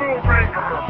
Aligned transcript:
rule 0.00 0.20
breaker. 0.22 0.89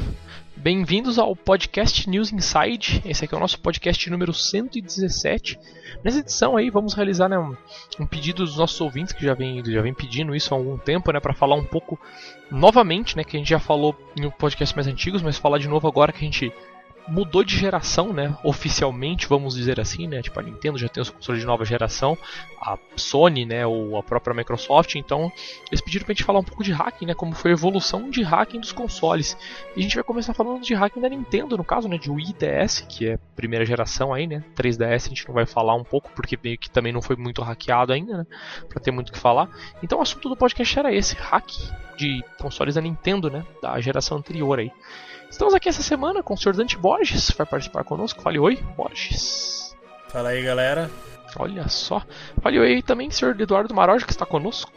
bem-vindos 0.61 1.17
ao 1.17 1.35
podcast 1.35 2.07
News 2.07 2.31
Inside. 2.31 3.01
Esse 3.03 3.25
aqui 3.25 3.33
é 3.33 3.37
o 3.37 3.39
nosso 3.39 3.59
podcast 3.59 4.07
número 4.11 4.31
117. 4.31 5.59
Nessa 6.03 6.19
edição 6.19 6.55
aí 6.55 6.69
vamos 6.69 6.93
realizar 6.93 7.27
né, 7.27 7.39
um, 7.39 7.57
um, 7.99 8.05
pedido 8.05 8.45
dos 8.45 8.57
nossos 8.57 8.79
ouvintes 8.79 9.11
que 9.11 9.25
já 9.25 9.33
vem, 9.33 9.63
já 9.65 9.81
vem 9.81 9.93
pedindo 9.93 10.35
isso 10.35 10.53
há 10.53 10.57
algum 10.57 10.77
tempo, 10.77 11.11
né, 11.11 11.19
para 11.19 11.33
falar 11.33 11.55
um 11.55 11.63
pouco 11.63 11.99
novamente, 12.51 13.17
né, 13.17 13.23
que 13.23 13.35
a 13.35 13.39
gente 13.39 13.49
já 13.49 13.57
falou 13.57 13.95
em 14.15 14.29
podcasts 14.29 14.75
mais 14.75 14.87
antigos, 14.87 15.23
mas 15.23 15.35
falar 15.35 15.57
de 15.57 15.67
novo 15.67 15.87
agora 15.87 16.11
que 16.11 16.19
a 16.19 16.29
gente 16.29 16.53
mudou 17.07 17.43
de 17.43 17.57
geração, 17.57 18.13
né? 18.13 18.35
Oficialmente, 18.43 19.27
vamos 19.27 19.55
dizer 19.55 19.79
assim, 19.79 20.07
né? 20.07 20.21
Tipo, 20.21 20.39
a 20.39 20.43
Nintendo 20.43 20.77
já 20.77 20.87
tem 20.87 21.01
os 21.01 21.09
consoles 21.09 21.41
de 21.41 21.47
nova 21.47 21.65
geração, 21.65 22.17
a 22.59 22.77
Sony, 22.95 23.45
né? 23.45 23.65
Ou 23.65 23.97
a 23.97 24.03
própria 24.03 24.33
Microsoft. 24.33 24.95
Então, 24.95 25.31
eles 25.69 25.81
pediram 25.81 26.05
pra 26.05 26.13
gente 26.13 26.23
falar 26.23 26.39
um 26.39 26.43
pouco 26.43 26.63
de 26.63 26.71
hacking, 26.71 27.05
né? 27.05 27.13
Como 27.13 27.33
foi 27.33 27.51
a 27.51 27.53
evolução 27.53 28.09
de 28.09 28.21
hacking 28.21 28.59
dos 28.59 28.71
consoles. 28.71 29.37
E 29.75 29.79
a 29.79 29.83
gente 29.83 29.95
vai 29.95 30.03
começar 30.03 30.33
falando 30.33 30.61
de 30.61 30.73
hacking 30.73 31.01
da 31.01 31.09
Nintendo, 31.09 31.57
no 31.57 31.63
caso, 31.63 31.87
né? 31.87 31.97
De 31.97 32.09
Wii 32.09 32.33
DS, 32.33 32.85
que 32.87 33.09
é 33.09 33.19
primeira 33.35 33.65
geração 33.65 34.13
aí, 34.13 34.27
né? 34.27 34.43
3DS 34.55 35.05
a 35.05 35.09
gente 35.09 35.27
não 35.27 35.33
vai 35.33 35.45
falar 35.45 35.75
um 35.75 35.83
pouco, 35.83 36.11
porque 36.15 36.37
meio 36.41 36.57
que 36.57 36.69
também 36.69 36.93
não 36.93 37.01
foi 37.01 37.15
muito 37.15 37.41
hackeado 37.41 37.93
ainda, 37.93 38.17
né? 38.17 38.25
Pra 38.69 38.79
ter 38.79 38.91
muito 38.91 39.09
o 39.09 39.11
que 39.11 39.19
falar. 39.19 39.49
Então, 39.81 39.99
o 39.99 40.01
assunto 40.01 40.29
do 40.29 40.37
podcast 40.37 40.79
era 40.79 40.93
esse: 40.93 41.15
hack 41.15 41.51
de 41.97 42.23
consoles 42.39 42.75
da 42.75 42.81
Nintendo, 42.81 43.29
né? 43.29 43.45
Da 43.61 43.79
geração 43.79 44.17
anterior 44.17 44.59
aí. 44.59 44.71
Estamos 45.31 45.53
aqui 45.53 45.69
essa 45.69 45.81
semana 45.81 46.21
com 46.21 46.33
o 46.33 46.37
Sr. 46.37 46.53
Dante 46.53 46.77
Borges, 46.77 47.31
vai 47.31 47.47
participar 47.47 47.85
conosco. 47.85 48.21
Fale 48.21 48.37
oi, 48.37 48.57
Borges. 48.75 49.73
Fala 50.09 50.29
aí, 50.29 50.43
galera. 50.43 50.91
Olha 51.39 51.67
só. 51.69 52.03
Fale 52.41 52.59
oi 52.59 52.81
também, 52.81 53.09
Sr. 53.09 53.39
Eduardo 53.39 53.73
Maroja, 53.73 54.05
que 54.05 54.11
está 54.11 54.25
conosco. 54.25 54.71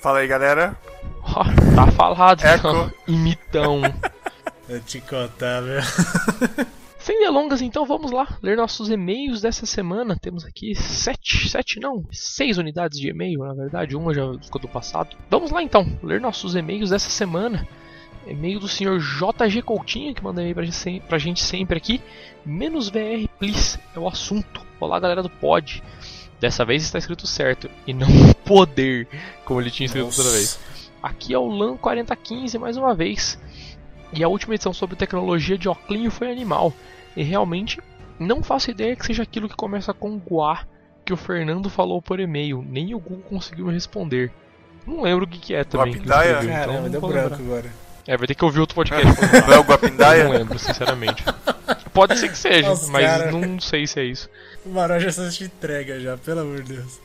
Fala 0.00 0.20
aí, 0.20 0.26
galera. 0.26 0.76
Oh, 1.22 1.74
tá 1.74 1.86
falado, 1.92 2.42
Eco. 2.42 2.68
Então. 2.68 2.92
Imitão. 3.06 3.82
Eu 4.66 4.80
te 4.80 5.00
contar, 5.02 5.60
meu. 5.60 5.80
Sem 6.98 7.20
delongas, 7.20 7.62
então 7.62 7.84
vamos 7.84 8.10
lá 8.10 8.26
ler 8.42 8.56
nossos 8.56 8.90
e-mails 8.90 9.42
dessa 9.42 9.66
semana. 9.66 10.16
Temos 10.20 10.44
aqui 10.44 10.74
sete, 10.74 11.48
sete 11.48 11.78
não, 11.78 12.04
seis 12.10 12.58
unidades 12.58 12.98
de 12.98 13.10
e-mail, 13.10 13.40
na 13.40 13.54
verdade, 13.54 13.94
uma 13.94 14.12
já 14.12 14.22
ficou 14.42 14.60
do 14.60 14.66
passado. 14.66 15.16
Vamos 15.30 15.52
lá 15.52 15.62
então, 15.62 15.86
ler 16.02 16.20
nossos 16.20 16.56
e-mails 16.56 16.90
dessa 16.90 17.10
semana. 17.10 17.68
E-mail 18.26 18.58
do 18.58 18.66
senhor 18.66 18.98
JG 18.98 19.62
Coutinho, 19.62 20.14
que 20.14 20.22
manda 20.22 20.40
e-mail 20.40 20.54
pra 20.54 20.64
gente, 20.64 21.00
pra 21.06 21.18
gente 21.18 21.42
sempre 21.42 21.76
aqui. 21.78 22.00
Menos 22.44 22.88
VR, 22.88 23.28
please, 23.38 23.78
é 23.94 23.98
o 23.98 24.08
assunto. 24.08 24.60
Olá, 24.80 24.98
galera 24.98 25.22
do 25.22 25.30
pod. 25.30 25.82
Dessa 26.40 26.64
vez 26.64 26.82
está 26.82 26.98
escrito 26.98 27.26
certo, 27.26 27.70
e 27.86 27.94
não 27.94 28.08
poder, 28.44 29.08
como 29.44 29.60
ele 29.60 29.70
tinha 29.70 29.86
escrito 29.86 30.14
toda 30.14 30.30
vez. 30.30 30.58
Aqui 31.02 31.32
é 31.32 31.38
o 31.38 31.46
LAN 31.46 31.76
4015 31.76 32.58
mais 32.58 32.76
uma 32.76 32.94
vez. 32.94 33.38
E 34.12 34.24
a 34.24 34.28
última 34.28 34.54
edição 34.54 34.72
sobre 34.72 34.96
tecnologia 34.96 35.56
de 35.56 35.68
Oclinho 35.68 36.10
foi 36.10 36.30
animal. 36.30 36.72
E 37.16 37.22
realmente 37.22 37.80
não 38.18 38.42
faço 38.42 38.70
ideia 38.70 38.96
que 38.96 39.06
seja 39.06 39.22
aquilo 39.22 39.48
que 39.48 39.56
começa 39.56 39.94
com 39.94 40.18
Guá 40.18 40.66
que 41.04 41.12
o 41.12 41.16
Fernando 41.16 41.70
falou 41.70 42.02
por 42.02 42.18
e-mail. 42.18 42.64
Nem 42.68 42.92
o 42.92 42.98
Google 42.98 43.22
conseguiu 43.28 43.66
me 43.66 43.72
responder. 43.72 44.32
Não 44.84 45.02
lembro 45.02 45.24
o 45.24 45.28
que, 45.28 45.38
que 45.38 45.54
é 45.54 45.64
também. 45.64 45.94
Guapindaia? 45.94 46.44
Caramba, 46.44 46.88
deu 46.88 47.00
branco 47.00 47.34
agora. 47.34 47.85
É, 48.06 48.16
vai 48.16 48.26
ter 48.26 48.34
que 48.34 48.44
ouvir 48.44 48.60
outro 48.60 48.74
podcast. 48.74 49.06
Não 49.46 49.54
é 49.54 49.58
o 49.58 49.64
Guapindaia? 49.64 50.24
Não 50.24 50.32
lembro, 50.32 50.58
sinceramente. 50.58 51.24
Pode 51.92 52.18
ser 52.18 52.28
que 52.28 52.38
seja, 52.38 52.68
Nossa, 52.68 52.92
mas 52.92 53.06
cara. 53.06 53.32
não 53.32 53.58
sei 53.58 53.86
se 53.86 53.98
é 53.98 54.04
isso. 54.04 54.28
O 54.64 54.68
Maró 54.68 54.98
já 54.98 55.10
se 55.10 55.44
entrega 55.44 55.98
já, 55.98 56.16
pelo 56.18 56.40
amor 56.40 56.62
de 56.62 56.74
Deus. 56.74 57.00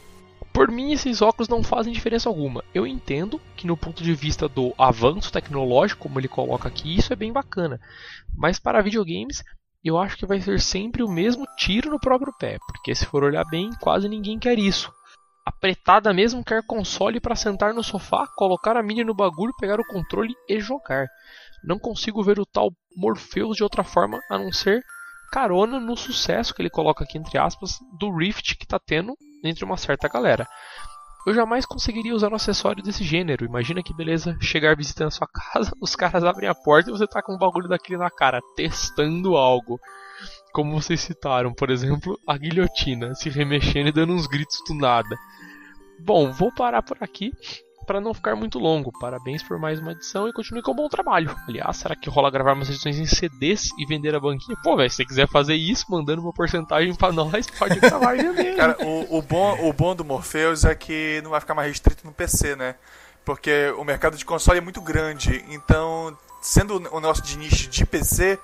Por 0.53 0.69
mim, 0.69 0.91
esses 0.91 1.21
óculos 1.21 1.47
não 1.47 1.63
fazem 1.63 1.93
diferença 1.93 2.27
alguma. 2.27 2.61
Eu 2.73 2.85
entendo 2.85 3.39
que, 3.55 3.65
no 3.65 3.77
ponto 3.77 4.03
de 4.03 4.13
vista 4.13 4.49
do 4.49 4.73
avanço 4.77 5.31
tecnológico, 5.31 6.03
como 6.03 6.19
ele 6.19 6.27
coloca 6.27 6.67
aqui, 6.67 6.97
isso 6.97 7.13
é 7.13 7.15
bem 7.15 7.31
bacana. 7.31 7.79
Mas 8.35 8.59
para 8.59 8.81
videogames, 8.81 9.43
eu 9.83 9.97
acho 9.97 10.17
que 10.17 10.25
vai 10.25 10.41
ser 10.41 10.59
sempre 10.59 11.01
o 11.03 11.09
mesmo 11.09 11.45
tiro 11.57 11.89
no 11.89 11.99
próprio 11.99 12.33
pé. 12.37 12.57
Porque, 12.67 12.93
se 12.93 13.05
for 13.05 13.23
olhar 13.23 13.45
bem, 13.45 13.69
quase 13.79 14.09
ninguém 14.09 14.37
quer 14.37 14.59
isso. 14.59 14.91
Apretada 15.45 16.13
mesmo 16.13 16.43
quer 16.43 16.65
console 16.65 17.19
para 17.19 17.35
sentar 17.35 17.73
no 17.73 17.83
sofá, 17.83 18.27
colocar 18.35 18.77
a 18.77 18.83
mídia 18.83 19.03
no 19.03 19.15
bagulho, 19.15 19.55
pegar 19.59 19.79
o 19.79 19.87
controle 19.87 20.33
e 20.47 20.59
jogar. 20.59 21.07
Não 21.63 21.79
consigo 21.79 22.23
ver 22.23 22.39
o 22.39 22.45
tal 22.45 22.71
Morpheus 22.95 23.55
de 23.55 23.63
outra 23.63 23.83
forma 23.83 24.19
a 24.29 24.37
não 24.37 24.51
ser 24.51 24.83
carona 25.31 25.79
no 25.79 25.95
sucesso 25.95 26.53
que 26.53 26.61
ele 26.61 26.69
coloca 26.69 27.03
aqui 27.03 27.17
entre 27.17 27.37
aspas 27.37 27.79
do 27.97 28.13
Rift 28.13 28.57
que 28.57 28.65
está 28.65 28.77
tendo 28.77 29.15
entre 29.43 29.63
uma 29.63 29.77
certa 29.77 30.07
galera. 30.07 30.47
Eu 31.25 31.33
jamais 31.33 31.65
conseguiria 31.65 32.15
usar 32.15 32.31
um 32.31 32.35
acessório 32.35 32.83
desse 32.83 33.03
gênero. 33.03 33.45
Imagina 33.45 33.83
que 33.83 33.93
beleza 33.93 34.35
chegar 34.41 34.75
visitando 34.75 35.07
a 35.07 35.11
sua 35.11 35.27
casa, 35.53 35.71
os 35.79 35.95
caras 35.95 36.23
abrem 36.23 36.49
a 36.49 36.55
porta 36.55 36.89
e 36.89 36.93
você 36.93 37.07
tá 37.07 37.21
com 37.21 37.33
um 37.33 37.37
bagulho 37.37 37.69
daquele 37.69 37.97
na 37.97 38.09
cara, 38.09 38.41
testando 38.55 39.37
algo. 39.37 39.79
Como 40.51 40.79
vocês 40.79 40.99
citaram, 41.01 41.53
por 41.53 41.69
exemplo, 41.69 42.19
a 42.27 42.37
guilhotina 42.37 43.15
se 43.15 43.29
remexendo 43.29 43.89
e 43.89 43.91
dando 43.91 44.13
uns 44.13 44.27
gritos 44.27 44.61
do 44.67 44.73
nada. 44.73 45.17
Bom, 45.99 46.31
vou 46.31 46.51
parar 46.51 46.81
por 46.81 46.97
aqui 46.99 47.31
para 47.85 47.99
não 47.99 48.13
ficar 48.13 48.35
muito 48.35 48.59
longo. 48.59 48.91
Parabéns 48.99 49.43
por 49.43 49.59
mais 49.59 49.79
uma 49.79 49.91
edição 49.91 50.27
e 50.27 50.33
continue 50.33 50.61
com 50.61 50.71
um 50.71 50.75
bom 50.75 50.87
trabalho. 50.87 51.35
Aliás, 51.47 51.77
será 51.77 51.95
que 51.95 52.09
rola 52.09 52.31
gravar 52.31 52.53
umas 52.53 52.69
edições 52.69 52.97
em 52.97 53.05
CDs 53.05 53.69
e 53.77 53.85
vender 53.85 54.15
a 54.15 54.19
banquinha? 54.19 54.57
Pô, 54.63 54.75
velho, 54.75 54.89
se 54.89 54.97
você 54.97 55.05
quiser 55.05 55.27
fazer 55.27 55.55
isso, 55.55 55.85
mandando 55.89 56.21
uma 56.21 56.33
porcentagem 56.33 56.95
para 56.95 57.11
nós, 57.11 57.47
pode 57.47 57.79
gravar 57.79 58.15
e 58.15 58.23
vender. 58.23 58.55
Cara, 58.55 58.77
o, 58.81 59.17
o, 59.17 59.21
bom, 59.21 59.57
o 59.67 59.73
bom 59.73 59.95
do 59.95 60.05
Morpheus 60.05 60.65
é 60.65 60.75
que 60.75 61.19
não 61.23 61.31
vai 61.31 61.39
ficar 61.39 61.53
mais 61.53 61.69
restrito 61.69 62.05
no 62.05 62.13
PC, 62.13 62.55
né? 62.55 62.75
Porque 63.25 63.73
o 63.77 63.83
mercado 63.83 64.17
de 64.17 64.25
console 64.25 64.57
é 64.57 64.61
muito 64.61 64.81
grande. 64.81 65.43
Então, 65.49 66.17
sendo 66.41 66.81
o 66.91 66.99
nosso 66.99 67.21
de 67.21 67.37
nicho 67.37 67.69
de 67.69 67.85
PC, 67.85 68.39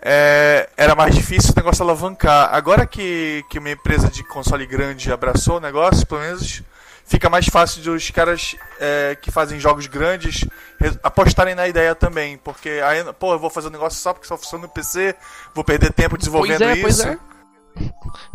é, 0.00 0.68
era 0.76 0.94
mais 0.94 1.14
difícil 1.14 1.52
o 1.52 1.56
negócio 1.56 1.82
alavancar. 1.82 2.54
Agora 2.54 2.86
que, 2.86 3.44
que 3.50 3.58
uma 3.58 3.70
empresa 3.70 4.08
de 4.08 4.22
console 4.24 4.66
grande 4.66 5.12
abraçou 5.12 5.56
o 5.56 5.60
negócio, 5.60 6.06
pelo 6.06 6.20
menos 6.20 6.62
fica 7.04 7.30
mais 7.30 7.46
fácil 7.46 7.82
dos 7.82 8.10
caras 8.10 8.54
é, 8.78 9.16
que 9.20 9.30
fazem 9.30 9.58
jogos 9.58 9.86
grandes 9.86 10.44
apostarem 11.02 11.54
na 11.54 11.66
ideia 11.66 11.94
também. 11.94 12.36
Porque 12.38 12.68
aí, 12.84 13.02
pô, 13.18 13.32
eu 13.32 13.38
vou 13.38 13.50
fazer 13.50 13.68
um 13.68 13.72
negócio 13.72 13.98
só 14.00 14.12
porque 14.12 14.28
só 14.28 14.36
funciona 14.36 14.62
no 14.62 14.68
PC, 14.68 15.14
vou 15.54 15.64
perder 15.64 15.92
tempo 15.92 16.18
desenvolvendo 16.18 16.58
pois 16.58 16.70
é, 16.70 16.72
isso. 16.74 16.82
Pois 16.82 17.00
é. 17.00 17.18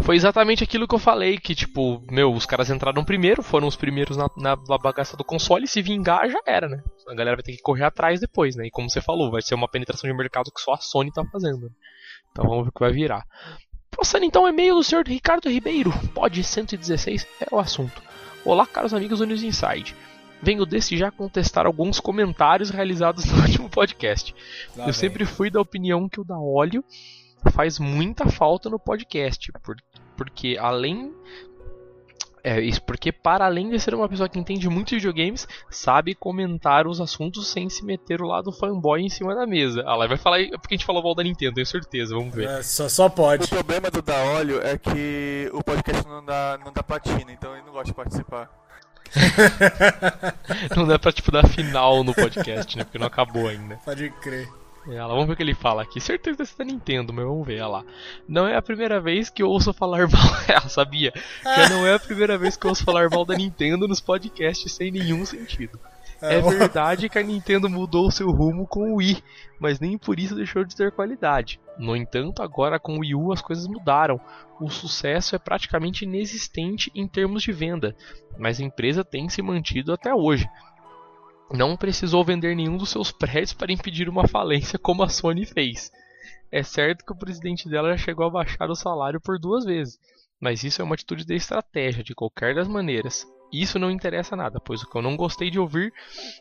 Foi 0.02 0.16
exatamente 0.16 0.64
aquilo 0.64 0.88
que 0.88 0.96
eu 0.96 1.00
falei, 1.00 1.38
que 1.38 1.56
tipo, 1.56 2.04
meu, 2.12 2.34
os 2.34 2.46
caras 2.46 2.70
entraram 2.70 3.04
primeiro, 3.04 3.42
foram 3.42 3.68
os 3.68 3.76
primeiros 3.76 4.18
na, 4.18 4.30
na, 4.38 4.56
bagaça 4.78 5.16
do 5.18 5.24
console, 5.24 5.68
se 5.68 5.82
vingar 5.82 6.30
já 6.30 6.40
era, 6.46 6.68
né? 6.68 6.84
A 7.08 7.14
galera 7.14 7.38
vai 7.38 7.44
ter 7.44 7.54
que 7.54 7.62
correr 7.62 7.84
atrás 7.84 8.20
depois, 8.20 8.56
né? 8.56 8.68
E 8.68 8.72
como 8.72 8.90
você 8.90 9.02
falou, 9.02 9.32
vai 9.32 9.42
ser 9.42 9.56
uma 9.56 9.68
penetração 9.68 10.10
de 10.10 10.16
mercado 10.16 10.52
que 10.52 10.62
só 10.62 10.74
a 10.74 10.78
Sony 10.78 11.12
tá 11.12 11.24
fazendo. 11.32 11.72
Então 12.32 12.46
vamos 12.46 12.64
ver 12.66 12.70
o 12.70 12.74
que 12.74 12.80
vai 12.80 12.92
virar. 12.92 13.24
Passando 13.96 14.26
então 14.26 14.44
o 14.44 14.50
e-mail 14.50 14.76
do 14.76 14.84
senhor 14.84 15.08
Ricardo 15.08 15.50
Ribeiro, 15.50 15.92
pod 16.14 16.44
116 16.44 17.28
é 17.42 17.56
o 17.56 17.60
assunto. 17.60 18.02
Olá, 18.44 18.66
caros 18.66 18.94
amigos 18.94 19.20
do 19.20 19.26
News 19.26 19.44
Inside. 19.44 19.96
Venho 20.42 20.66
desse 20.66 20.98
já 20.98 21.10
contestar 21.10 21.66
alguns 21.66 22.00
comentários 22.00 22.70
realizados 22.70 23.24
no 23.26 23.40
último 23.42 23.70
podcast. 23.70 24.36
Lá 24.76 24.84
eu 24.84 24.86
bem. 24.88 24.94
sempre 24.94 25.26
fui 25.26 25.50
da 25.50 25.62
opinião 25.62 26.10
que 26.10 26.20
o 26.20 26.24
da 26.26 26.38
óleo 26.38 26.84
faz 27.52 27.80
muita 27.80 28.28
falta 28.30 28.70
no 28.70 28.80
podcast, 28.80 29.52
por, 29.64 29.76
porque 30.16 30.58
além 30.60 31.14
É 32.44 32.60
isso, 32.60 32.82
porque 32.82 33.10
para 33.10 33.46
além 33.46 33.70
de 33.70 33.80
ser 33.80 33.96
uma 33.96 34.10
pessoa 34.10 34.28
que 34.28 34.38
entende 34.38 34.68
muito 34.68 34.90
de 34.90 34.96
videogames, 34.96 35.48
sabe 35.70 36.14
comentar 36.14 36.86
os 36.86 37.00
assuntos 37.00 37.48
sem 37.48 37.70
se 37.70 37.86
meter 37.86 38.22
o 38.22 38.28
lado 38.28 38.52
fanboy 38.52 39.02
em 39.02 39.10
cima 39.10 39.34
da 39.34 39.48
mesa. 39.48 39.82
Ah 39.86 39.96
lá, 39.96 40.08
vai 40.08 40.18
falar 40.18 40.40
porque 40.60 40.76
a 40.76 40.78
gente 40.78 40.86
falou 40.86 41.02
mal 41.02 41.16
da 41.16 41.24
Nintendo, 41.24 41.56
tenho 41.56 41.66
certeza, 41.66 42.14
vamos 42.14 42.36
ver. 42.36 42.50
É, 42.50 42.62
só, 42.62 42.90
só 42.90 43.08
pode. 43.08 43.46
O 43.46 43.48
problema 43.48 43.90
do 43.90 44.02
da 44.02 44.18
óleo 44.18 44.62
é 44.62 44.78
que 44.78 45.50
o 45.54 45.64
podcast 45.64 46.06
não 46.06 46.24
dá, 46.24 46.60
não 46.66 46.74
dá 46.74 46.84
platina, 46.84 47.32
então 47.32 47.54
ele 47.54 47.66
não 47.66 47.72
gosta 47.72 47.88
de 47.88 47.94
participar. 47.94 48.50
não 50.76 50.88
dá 50.88 50.98
pra 50.98 51.12
tipo 51.12 51.32
dar 51.32 51.48
final 51.48 52.04
no 52.04 52.14
podcast, 52.14 52.78
né? 52.78 52.84
Porque 52.84 52.98
não 52.98 53.08
acabou 53.08 53.48
ainda. 53.48 53.78
Pode 53.86 54.10
crer. 54.22 54.50
Ela, 54.88 55.08
vamos 55.08 55.28
ver 55.28 55.34
o 55.34 55.36
que 55.36 55.44
ele 55.44 55.54
fala 55.54 55.82
aqui. 55.82 56.00
Certeza 56.02 56.44
que 56.44 56.62
é 56.62 56.66
da 56.66 56.72
Nintendo, 56.72 57.14
mas 57.14 57.26
vamos 57.26 57.46
ver. 57.46 57.62
Olha 57.62 57.68
lá. 57.68 57.86
Não 58.28 58.48
é 58.48 58.56
a 58.56 58.62
primeira 58.62 59.00
vez 59.00 59.30
que 59.30 59.42
eu 59.42 59.50
ouço 59.50 59.74
falar 59.74 60.08
mal. 60.12 60.22
Ela 60.48 60.68
sabia. 60.68 61.14
Já 61.44 61.70
não 61.70 61.88
é 61.88 61.94
a 61.94 62.00
primeira 62.00 62.38
vez 62.38 62.58
que 62.58 62.66
eu 62.66 62.70
ouço 62.70 62.84
falar 62.84 63.10
mal 63.10 63.24
da 63.24 63.36
Nintendo 63.36 63.88
nos 63.88 64.02
podcasts 64.02 64.72
sem 64.72 64.92
nenhum 64.92 65.26
sentido. 65.26 65.80
É, 66.22 66.36
é 66.36 66.42
verdade 66.42 67.10
que 67.10 67.20
a 67.20 67.24
Nintendo 67.24 67.70
mudou 67.70 68.10
seu 68.10 68.32
rumo 68.32 68.66
com 68.66 68.94
o 68.94 68.96
Wii, 68.96 69.22
mas 69.60 69.80
nem 69.80 69.98
por 69.98 70.18
isso 70.18 70.36
deixou 70.36 70.64
de 70.64 70.74
ter 70.74 70.92
qualidade. 70.92 71.60
No 71.78 71.96
entanto, 71.96 72.42
agora 72.42 72.80
com 72.80 72.96
o 72.96 73.00
Wii 73.00 73.16
U 73.16 73.34
as 73.34 73.42
coisas 73.42 73.68
mudaram. 73.68 74.20
O 74.60 74.70
sucesso 74.70 75.36
é 75.36 75.40
praticamente 75.40 76.06
inexistente 76.06 76.90
em 76.96 77.08
termos 77.08 77.44
de 77.44 77.52
venda, 77.52 77.94
mas 78.38 78.60
a 78.60 78.64
empresa 78.64 79.04
tem 79.04 79.28
se 79.28 79.42
mantido 79.42 79.92
até 79.92 80.14
hoje 80.14 80.48
não 81.52 81.76
precisou 81.76 82.24
vender 82.24 82.56
nenhum 82.56 82.78
dos 82.78 82.90
seus 82.90 83.12
prédios 83.12 83.54
para 83.54 83.72
impedir 83.72 84.10
uma 84.10 84.28
falência 84.28 84.80
como 84.80 85.04
a 85.04 85.10
Sony 85.10 85.46
fez. 85.46 85.92
É 86.52 86.62
certo 86.62 87.04
que 87.06 87.12
o 87.12 87.18
presidente 87.18 87.68
dela 87.68 87.90
já 87.90 87.98
chegou 87.98 88.26
a 88.26 88.30
baixar 88.30 88.70
o 88.70 88.76
salário 88.76 89.20
por 89.20 89.40
duas 89.40 89.66
vezes, 89.66 89.98
mas 90.40 90.64
isso 90.64 90.82
é 90.82 90.86
uma 90.86 90.96
atitude 90.96 91.26
de 91.26 91.36
estratégia, 91.36 92.04
de 92.04 92.14
qualquer 92.14 92.54
das 92.54 92.68
maneiras. 92.68 93.26
Isso 93.52 93.78
não 93.78 93.92
interessa 93.92 94.36
nada, 94.36 94.60
pois 94.60 94.82
o 94.82 94.90
que 94.90 94.98
eu 94.98 95.02
não 95.02 95.16
gostei 95.16 95.52
de 95.52 95.60
ouvir 95.60 95.94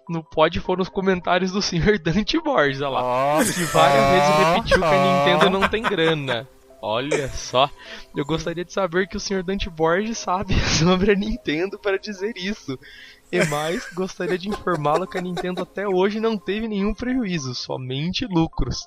no 0.08 0.24
pod 0.24 0.58
foram 0.60 0.80
os 0.80 0.88
comentários 0.88 1.52
do 1.52 1.60
Sr. 1.60 1.98
Dante 2.02 2.40
Borges, 2.40 2.80
olha 2.80 2.88
lá, 2.90 3.44
que 3.44 3.64
várias 3.64 4.10
vezes 4.10 4.54
repetiu 4.54 4.78
que 4.78 4.84
a 4.84 5.26
Nintendo 5.26 5.50
não 5.50 5.68
tem 5.68 5.82
grana. 5.82 6.48
Olha 6.80 7.28
só, 7.28 7.70
eu 8.16 8.24
gostaria 8.24 8.64
de 8.64 8.72
saber 8.72 9.06
que 9.06 9.16
o 9.16 9.20
Sr. 9.20 9.42
Dante 9.44 9.70
Borges 9.70 10.18
sabe 10.18 10.58
sobre 10.66 11.12
a 11.12 11.14
Nintendo 11.14 11.78
para 11.78 11.98
dizer 11.98 12.32
isso. 12.36 12.78
E 13.32 13.44
mais, 13.46 13.88
gostaria 13.94 14.36
de 14.36 14.48
informá-lo 14.48 15.06
que 15.06 15.16
a 15.16 15.22
Nintendo 15.22 15.62
até 15.62 15.88
hoje 15.88 16.20
não 16.20 16.36
teve 16.36 16.68
nenhum 16.68 16.92
prejuízo, 16.92 17.54
somente 17.54 18.26
lucros. 18.26 18.86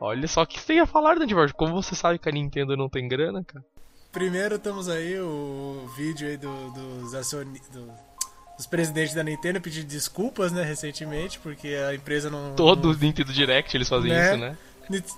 Olha 0.00 0.28
só 0.28 0.42
o 0.42 0.46
que 0.46 0.60
você 0.60 0.74
ia 0.74 0.86
falar, 0.86 1.18
Dandivar. 1.18 1.52
Como 1.52 1.74
você 1.74 1.94
sabe 1.94 2.18
que 2.18 2.28
a 2.28 2.32
Nintendo 2.32 2.76
não 2.76 2.88
tem 2.88 3.08
grana, 3.08 3.42
cara? 3.42 3.64
Primeiro 4.12 4.60
temos 4.60 4.88
aí 4.88 5.18
o 5.18 5.90
vídeo 5.96 6.28
aí 6.28 6.36
do, 6.36 6.70
dos 6.70 7.14
acionistas. 7.14 7.68
Do, 7.70 7.90
dos 8.56 8.66
presidentes 8.66 9.14
da 9.14 9.24
Nintendo 9.24 9.60
pedindo 9.60 9.86
desculpas, 9.86 10.52
né, 10.52 10.62
recentemente, 10.62 11.38
porque 11.40 11.68
a 11.68 11.94
empresa 11.94 12.30
não. 12.30 12.54
Todo 12.54 12.92
não... 12.92 12.98
Nintendo 12.98 13.32
Direct 13.32 13.76
eles 13.76 13.88
fazem 13.88 14.12
né? 14.12 14.28
isso, 14.28 14.36
né? 14.38 14.56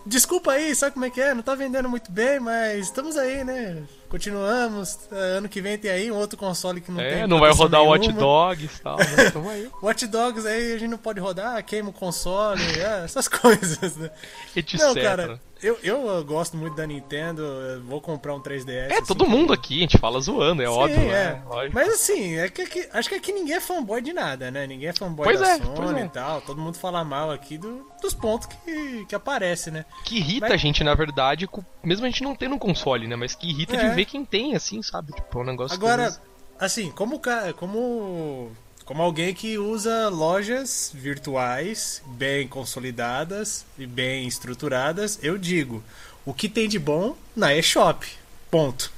Desculpa 0.07 0.53
aí, 0.53 0.75
sabe 0.75 0.93
como 0.95 1.05
é 1.05 1.11
que 1.11 1.21
é? 1.21 1.35
Não 1.35 1.43
tá 1.43 1.55
vendendo 1.55 1.89
muito 1.89 2.11
bem, 2.11 2.39
mas 2.39 2.87
estamos 2.87 3.17
aí, 3.17 3.43
né? 3.43 3.83
Continuamos. 4.09 4.99
É, 5.11 5.39
ano 5.39 5.49
que 5.49 5.61
vem 5.61 5.77
tem 5.79 5.91
aí 5.91 6.11
um 6.11 6.17
outro 6.17 6.39
console 6.39 6.81
que 6.81 6.91
não 6.91 7.01
é, 7.01 7.11
tem. 7.11 7.23
É, 7.23 7.27
não 7.27 7.41
vai 7.41 7.53
rodar 7.53 7.83
o 7.83 7.89
Watch 7.89 8.13
Dogs 8.13 8.65
e 8.65 8.83
tal, 8.83 8.97
mas 8.97 9.37
aí. 9.49 9.71
Watch 9.83 10.07
Dogs 10.07 10.47
aí 10.47 10.73
a 10.75 10.79
gente 10.79 10.91
não 10.91 10.99
pode 10.99 11.21
rodar, 11.21 11.63
queima 11.65 11.91
o 11.91 11.93
console, 11.93 12.63
é, 12.79 13.05
essas 13.05 13.27
coisas, 13.29 13.97
né? 13.97 14.11
Etc. 14.55 14.81
Não, 14.81 14.95
cara, 14.95 15.41
eu, 15.63 15.79
eu 15.83 16.25
gosto 16.25 16.57
muito 16.57 16.77
da 16.77 16.87
Nintendo, 16.87 17.43
vou 17.87 18.01
comprar 18.01 18.35
um 18.35 18.41
3DS. 18.41 18.91
É, 18.91 18.99
assim, 18.99 19.07
todo 19.07 19.27
mundo 19.27 19.55
aqui, 19.55 19.79
a 19.79 19.81
gente 19.81 19.99
fala 19.99 20.21
zoando, 20.21 20.63
é 20.63 20.67
Sim, 20.67 20.73
óbvio, 20.73 21.01
é. 21.01 21.33
Né? 21.33 21.43
Mas 21.73 21.89
assim, 21.89 22.37
é 22.37 22.49
que, 22.51 22.67
que, 22.67 22.89
acho 22.93 23.09
que 23.09 23.15
aqui 23.15 23.33
ninguém 23.33 23.55
é 23.55 23.61
fanboy 23.61 24.03
de 24.03 24.13
nada, 24.13 24.51
né? 24.51 24.67
Ninguém 24.67 24.89
é 24.89 24.93
fanboy 24.93 25.25
pois 25.25 25.41
da 25.41 25.53
é, 25.53 25.59
Sony 25.59 26.01
é. 26.01 26.05
e 26.05 26.09
tal. 26.11 26.43
Todo 26.43 26.61
mundo 26.61 26.77
fala 26.77 27.03
mal 27.05 27.31
aqui 27.31 27.57
do, 27.57 27.87
dos 28.03 28.13
pontos 28.13 28.47
que, 28.47 29.07
que 29.07 29.15
aparece, 29.15 29.71
né? 29.71 29.87
Que 30.05 30.19
irrita 30.19 30.47
Mas... 30.47 30.53
a 30.53 30.57
gente, 30.59 30.85
na 30.85 30.95
verdade, 30.95 31.49
mesmo 31.83 32.05
a 32.05 32.11
gente 32.11 32.23
não 32.23 32.37
tendo 32.37 32.55
um 32.55 32.59
console, 32.59 33.07
né? 33.09 33.17
Mas 33.17 33.35
que 33.35 33.49
irrita 33.49 33.77
é. 33.77 33.89
de 33.89 33.96
ver 33.97 34.05
quem 34.05 34.25
tem, 34.25 34.55
assim, 34.55 34.83
sabe? 34.83 35.13
Tipo, 35.13 35.39
é 35.39 35.43
um 35.43 35.45
negócio 35.45 35.75
Agora, 35.75 36.13
que... 36.13 36.19
assim, 36.65 36.91
como, 36.91 37.21
como 37.57 38.53
como 38.87 39.03
alguém 39.03 39.35
que 39.35 39.59
usa 39.59 40.09
lojas 40.09 40.93
virtuais 40.95 42.01
bem 42.07 42.47
consolidadas 42.47 43.67
e 43.77 43.85
bem 43.85 44.29
estruturadas, 44.29 45.19
eu 45.23 45.37
digo: 45.37 45.83
o 46.25 46.33
que 46.33 46.49
tem 46.49 46.69
de 46.69 46.79
bom 46.79 47.17
na 47.35 47.53
eShop. 47.53 48.07
Ponto. 48.49 48.93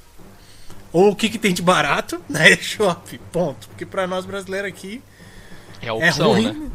Ou 0.93 1.09
o 1.09 1.15
que, 1.15 1.27
que 1.27 1.39
tem 1.39 1.55
de 1.55 1.63
barato 1.63 2.23
na 2.29 2.47
eShop. 2.47 3.17
Ponto. 3.31 3.67
Porque 3.69 3.83
para 3.83 4.05
nós 4.05 4.25
brasileiros 4.25 4.69
aqui 4.69 5.01
é, 5.81 5.91
opção, 5.91 6.31
é 6.31 6.41
ruim. 6.41 6.53
Né? 6.53 6.71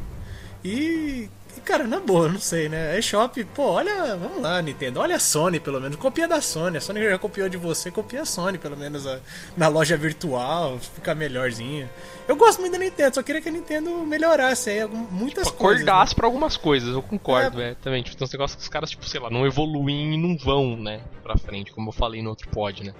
E 0.65 1.31
cara, 1.60 1.84
na 1.84 2.00
boa, 2.00 2.28
não 2.28 2.38
sei, 2.38 2.68
né? 2.68 2.98
eShop, 2.98 3.42
pô, 3.54 3.62
olha, 3.72 4.16
vamos 4.16 4.40
lá, 4.40 4.60
Nintendo, 4.62 5.00
olha 5.00 5.16
a 5.16 5.18
Sony, 5.18 5.60
pelo 5.60 5.80
menos, 5.80 5.96
copia 5.96 6.28
da 6.28 6.40
Sony. 6.40 6.76
A 6.76 6.80
Sony 6.80 7.02
já 7.02 7.18
copiou 7.18 7.48
de 7.48 7.56
você, 7.56 7.90
copia 7.90 8.22
a 8.22 8.24
Sony, 8.24 8.58
pelo 8.58 8.76
menos 8.76 9.06
a, 9.06 9.20
na 9.56 9.68
loja 9.68 9.96
virtual, 9.96 10.78
fica 10.78 11.14
melhorzinha. 11.14 11.90
Eu 12.26 12.36
gosto 12.36 12.60
muito 12.60 12.72
da 12.72 12.78
Nintendo, 12.78 13.14
só 13.14 13.22
queria 13.22 13.40
que 13.40 13.48
a 13.48 13.52
Nintendo 13.52 13.90
melhorasse 14.06 14.70
aí 14.70 14.86
muitas 14.86 15.46
tipo, 15.46 15.58
coisas. 15.58 15.82
Acordasse 15.82 16.12
né? 16.12 16.16
pra 16.16 16.26
algumas 16.26 16.56
coisas, 16.56 16.94
eu 16.94 17.02
concordo, 17.02 17.60
é, 17.60 17.70
é 17.70 17.74
também. 17.74 18.02
Tipo, 18.02 18.16
tem 18.16 18.24
uns 18.24 18.32
negócios 18.32 18.56
que 18.56 18.62
os 18.62 18.68
caras, 18.68 18.90
tipo, 18.90 19.06
sei 19.08 19.20
lá, 19.20 19.30
não 19.30 19.46
evoluem 19.46 20.14
e 20.14 20.16
não 20.16 20.36
vão, 20.36 20.76
né, 20.76 21.00
pra 21.22 21.36
frente, 21.36 21.72
como 21.72 21.88
eu 21.88 21.92
falei 21.92 22.22
no 22.22 22.30
outro 22.30 22.48
pod, 22.48 22.84
né? 22.84 22.94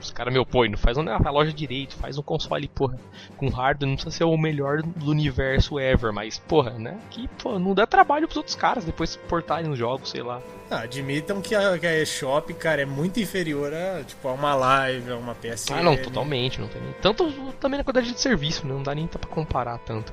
Os 0.00 0.10
caras, 0.10 0.32
meu, 0.32 0.44
pô, 0.44 0.66
não 0.66 0.76
faz 0.76 0.98
uma 0.98 1.30
loja 1.30 1.52
direito, 1.52 1.96
faz 1.96 2.18
um 2.18 2.22
console, 2.22 2.68
porra, 2.68 2.98
com 3.36 3.48
hardware, 3.48 3.88
não 3.88 3.96
precisa 3.96 4.14
ser 4.14 4.24
o 4.24 4.36
melhor 4.36 4.82
do 4.82 5.10
universo 5.10 5.80
ever, 5.80 6.12
mas, 6.12 6.38
porra, 6.38 6.72
né? 6.72 6.98
Que, 7.10 7.26
pô, 7.42 7.58
não 7.58 7.74
dá 7.74 7.86
trabalho 7.86 8.26
pros 8.26 8.36
outros 8.36 8.54
caras 8.54 8.84
depois 8.84 9.16
portarem 9.16 9.70
os 9.70 9.78
jogos, 9.78 10.10
sei 10.10 10.22
lá. 10.22 10.42
Ah, 10.70 10.80
admitam 10.80 11.40
que 11.40 11.54
a, 11.54 11.78
que 11.78 11.86
a 11.86 12.02
eShop, 12.02 12.52
cara, 12.54 12.82
é 12.82 12.86
muito 12.86 13.20
inferior 13.20 13.72
a, 13.72 14.02
tipo, 14.02 14.28
a 14.28 14.32
uma 14.32 14.54
live, 14.54 15.12
a 15.12 15.16
uma 15.16 15.34
PSN. 15.34 15.74
Ah, 15.74 15.82
não, 15.82 15.96
totalmente, 15.96 16.60
não 16.60 16.68
tem 16.68 16.82
nem. 16.82 16.92
Tanto 17.00 17.30
também 17.60 17.78
na 17.78 17.84
quantidade 17.84 18.12
de 18.12 18.20
serviço, 18.20 18.66
né? 18.66 18.74
Não 18.74 18.82
dá 18.82 18.94
nem 18.94 19.06
pra 19.06 19.20
comparar 19.28 19.78
tanto. 19.78 20.12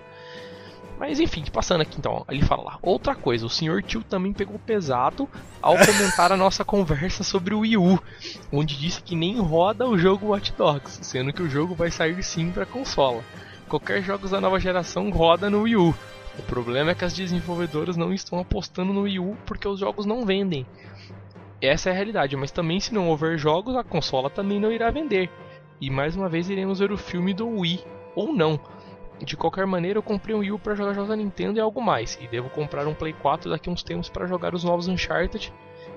Mas 1.03 1.19
enfim, 1.19 1.43
passando 1.51 1.81
aqui 1.81 1.97
então, 1.97 2.25
ele 2.29 2.41
fala 2.43 2.63
lá. 2.63 2.79
Outra 2.81 3.13
coisa, 3.13 3.45
o 3.45 3.49
Sr. 3.49 3.83
Tio 3.85 4.01
também 4.03 4.31
pegou 4.31 4.57
pesado 4.57 5.27
ao 5.61 5.75
comentar 5.77 6.31
a 6.31 6.37
nossa 6.37 6.63
conversa 6.63 7.25
sobre 7.25 7.53
o 7.53 7.59
Wii 7.59 7.75
U, 7.75 7.99
onde 8.49 8.79
disse 8.79 9.03
que 9.03 9.13
nem 9.13 9.37
roda 9.37 9.85
o 9.85 9.97
jogo 9.97 10.27
Watch 10.27 10.53
Dogs, 10.53 10.99
sendo 11.01 11.33
que 11.33 11.41
o 11.41 11.49
jogo 11.49 11.75
vai 11.75 11.91
sair 11.91 12.23
sim 12.23 12.51
para 12.51 12.65
consola. 12.65 13.21
Qualquer 13.67 14.01
jogos 14.01 14.31
da 14.31 14.39
nova 14.39 14.61
geração 14.61 15.09
roda 15.09 15.49
no 15.49 15.63
Wii 15.63 15.75
U. 15.75 15.93
O 16.39 16.43
problema 16.43 16.91
é 16.91 16.95
que 16.95 17.03
as 17.03 17.13
desenvolvedoras 17.13 17.97
não 17.97 18.13
estão 18.13 18.39
apostando 18.39 18.93
no 18.93 19.01
Wii 19.01 19.19
U 19.19 19.37
porque 19.45 19.67
os 19.67 19.81
jogos 19.81 20.05
não 20.05 20.25
vendem. 20.25 20.65
Essa 21.61 21.89
é 21.89 21.91
a 21.91 21.95
realidade, 21.95 22.37
mas 22.37 22.49
também 22.49 22.79
se 22.79 22.93
não 22.93 23.09
houver 23.09 23.37
jogos, 23.37 23.75
a 23.75 23.83
consola 23.83 24.29
também 24.29 24.57
não 24.57 24.71
irá 24.71 24.89
vender. 24.89 25.29
E 25.81 25.89
mais 25.89 26.15
uma 26.15 26.29
vez 26.29 26.49
iremos 26.49 26.79
ver 26.79 26.93
o 26.93 26.97
filme 26.97 27.33
do 27.33 27.59
Wii, 27.59 27.83
ou 28.15 28.33
não. 28.33 28.57
De 29.23 29.37
qualquer 29.37 29.65
maneira, 29.65 29.97
eu 29.97 30.03
comprei 30.03 30.35
um 30.35 30.39
Wii 30.39 30.51
U 30.51 30.59
para 30.59 30.75
jogar 30.75 30.93
jogos 30.93 31.09
da 31.09 31.15
Nintendo 31.15 31.57
e 31.57 31.61
algo 31.61 31.81
mais, 31.81 32.17
e 32.21 32.27
devo 32.27 32.49
comprar 32.49 32.85
um 32.87 32.93
Play 32.93 33.13
4 33.13 33.49
daqui 33.49 33.69
uns 33.69 33.81
tempos 33.81 34.09
para 34.09 34.27
jogar 34.27 34.53
os 34.53 34.63
novos 34.63 34.87
Uncharted 34.87 35.53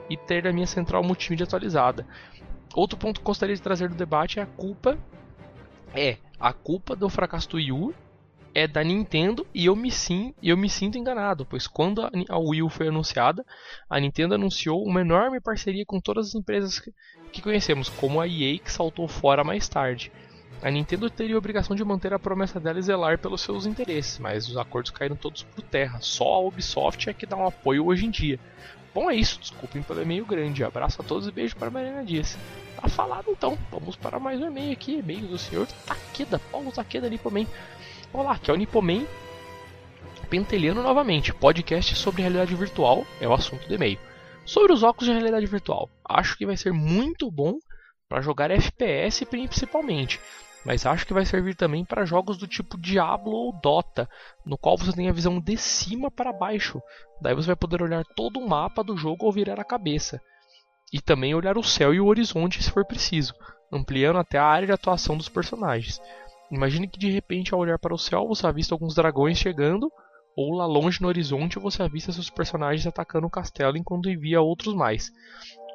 e 0.09 0.17
ter 0.17 0.47
a 0.47 0.53
minha 0.53 0.67
central 0.67 1.03
multimídia 1.03 1.45
atualizada. 1.45 2.07
Outro 2.75 2.97
ponto 2.97 3.21
que 3.21 3.27
gostaria 3.27 3.55
de 3.55 3.63
trazer 3.63 3.89
do 3.89 3.95
debate 3.95 4.39
é 4.39 4.43
a 4.43 4.47
culpa 4.47 4.97
é 5.95 6.19
a 6.39 6.53
culpa 6.53 6.95
do 6.95 7.09
fracasso 7.09 7.49
do 7.51 7.57
Wii 7.57 7.73
U 7.73 7.95
é 8.55 8.67
da 8.67 8.83
Nintendo 8.83 9.47
e 9.55 9.67
eu 9.67 9.77
me, 9.77 9.91
sim, 9.91 10.35
eu 10.43 10.57
me 10.57 10.71
sinto 10.71 10.97
enganado, 10.97 11.45
pois 11.45 11.67
quando 11.67 12.03
a, 12.03 12.39
Wii 12.39 12.63
U 12.63 12.71
foi 12.71 12.89
anunciada, 12.89 13.45
a 13.89 14.01
Nintendo 14.01 14.35
anunciou 14.35 14.83
uma 14.83 15.03
enorme 15.03 15.41
parceria 15.41 15.85
com 15.85 16.01
todas 16.01 16.29
as 16.29 16.35
empresas 16.35 16.81
que 17.33 17.43
conhecemos, 17.43 17.89
como 17.91 18.19
a 18.21 18.27
EA 18.27 18.59
que 18.59 18.73
saltou 18.73 19.07
fora 19.09 19.45
mais 19.45 19.69
tarde. 19.69 20.11
A 20.63 20.71
Nintendo 20.71 21.11
teria 21.11 21.35
a 21.35 21.39
obrigação 21.39 21.77
de 21.77 21.85
manter 21.85 22.13
a 22.15 22.19
promessa 22.19 22.59
dela 22.59 22.79
e 22.79 22.83
zelar 22.83 23.19
pelos 23.19 23.43
seus 23.43 23.67
interesses, 23.67 24.19
mas 24.19 24.49
os 24.49 24.57
acordos 24.57 24.91
caíram 24.91 25.15
todos 25.15 25.43
por 25.43 25.63
terra. 25.63 25.99
Só 26.01 26.25
a 26.25 26.41
Ubisoft 26.41 27.09
é 27.09 27.13
que 27.13 27.27
dá 27.27 27.37
um 27.37 27.47
apoio 27.47 27.87
hoje 27.87 28.07
em 28.07 28.11
dia. 28.11 28.41
Bom, 28.95 29.11
é 29.11 29.15
isso. 29.15 29.39
Desculpem 29.39 29.83
pelo 29.83 30.01
e-mail 30.01 30.25
grande. 30.25 30.65
Abraço 30.65 31.03
a 31.03 31.05
todos 31.05 31.29
e 31.29 31.31
beijo 31.31 31.55
para 31.57 31.71
Mariana 31.71 32.03
Dias. 32.03 32.39
Tá 32.81 32.89
falado 32.89 33.31
então. 33.31 33.59
Vamos 33.71 33.95
para 33.95 34.19
mais 34.19 34.41
um 34.41 34.47
e-mail 34.47 34.73
aqui. 34.73 34.99
E-mail 34.99 35.29
do 35.29 35.37
senhor 35.37 35.67
Takeda. 35.87 36.39
Paulo 36.51 36.73
Takeda 36.73 37.09
Nipomen. 37.11 37.47
Olá, 38.11 38.33
aqui 38.33 38.51
é 38.51 38.55
o 38.55 38.57
Nipomen. 38.57 39.07
Pentelhando 40.31 40.83
novamente. 40.83 41.35
Podcast 41.35 41.95
sobre 41.95 42.23
realidade 42.23 42.55
virtual 42.55 43.05
é 43.21 43.29
o 43.29 43.35
assunto 43.35 43.69
do 43.69 43.75
e-mail. 43.75 43.99
Sobre 44.47 44.73
os 44.73 44.83
óculos 44.83 45.07
de 45.07 45.13
realidade 45.13 45.45
virtual. 45.45 45.91
Acho 46.09 46.35
que 46.39 46.47
vai 46.47 46.57
ser 46.57 46.73
muito 46.73 47.31
bom 47.31 47.59
para 48.09 48.23
jogar 48.23 48.51
FPS 48.51 49.27
principalmente 49.27 50.19
mas 50.67 50.85
acho 50.85 51.07
que 51.07 51.15
vai 51.15 51.25
servir 51.25 51.55
também 51.55 51.85
para 51.85 52.05
jogos 52.05 52.37
do 52.37 52.47
tipo 52.49 52.77
Diablo 52.77 53.31
ou 53.31 53.53
Dota, 53.61 54.11
no 54.45 54.59
qual 54.59 54.77
você 54.77 54.93
tem 54.93 55.09
a 55.09 55.13
visão 55.13 55.39
de 55.39 55.57
cima 55.57 56.11
para 56.11 56.33
baixo. 56.33 56.83
Daí 57.23 57.37
você 57.37 57.47
vai 57.47 57.57
poder 57.57 57.81
olhar 57.81 58.05
todo 58.17 58.41
o 58.41 58.49
mapa 58.49 58.83
do 58.83 58.97
jogo 58.97 59.27
ou 59.27 59.33
virar 59.33 59.61
a 59.61 59.65
cabeça. 59.65 60.21
E 60.93 61.01
também 61.01 61.37
olhar 61.37 61.57
o 61.57 61.63
céu 61.63 61.95
e 61.95 62.01
o 62.01 62.07
horizonte 62.07 62.61
se 62.61 62.71
for 62.71 62.85
preciso. 62.85 63.33
ampliando 63.73 64.19
até 64.19 64.39
a 64.39 64.45
área 64.45 64.67
de 64.67 64.73
atuação 64.73 65.17
dos 65.17 65.29
personagens. 65.29 66.01
Imagine 66.51 66.89
que 66.89 66.99
de 66.99 67.11
repente, 67.11 67.55
ao 67.55 67.61
olhar 67.61 67.79
para 67.79 67.95
o 67.95 67.99
céu, 67.99 68.27
você 68.27 68.47
avista 68.47 68.75
alguns 68.75 68.95
dragões 68.95 69.39
chegando, 69.39 69.91
ou 70.37 70.55
lá 70.55 70.67
longe 70.67 71.01
no 71.01 71.09
horizonte 71.09 71.59
você 71.59 71.83
avista 71.83 72.13
seus 72.13 72.31
personagens 72.31 72.87
atacando 72.87 73.27
o 73.27 73.31
castelo 73.31 73.77
enquanto 73.77 74.11
envia 74.11 74.41
outros 74.41 74.75
mais. 74.75 75.13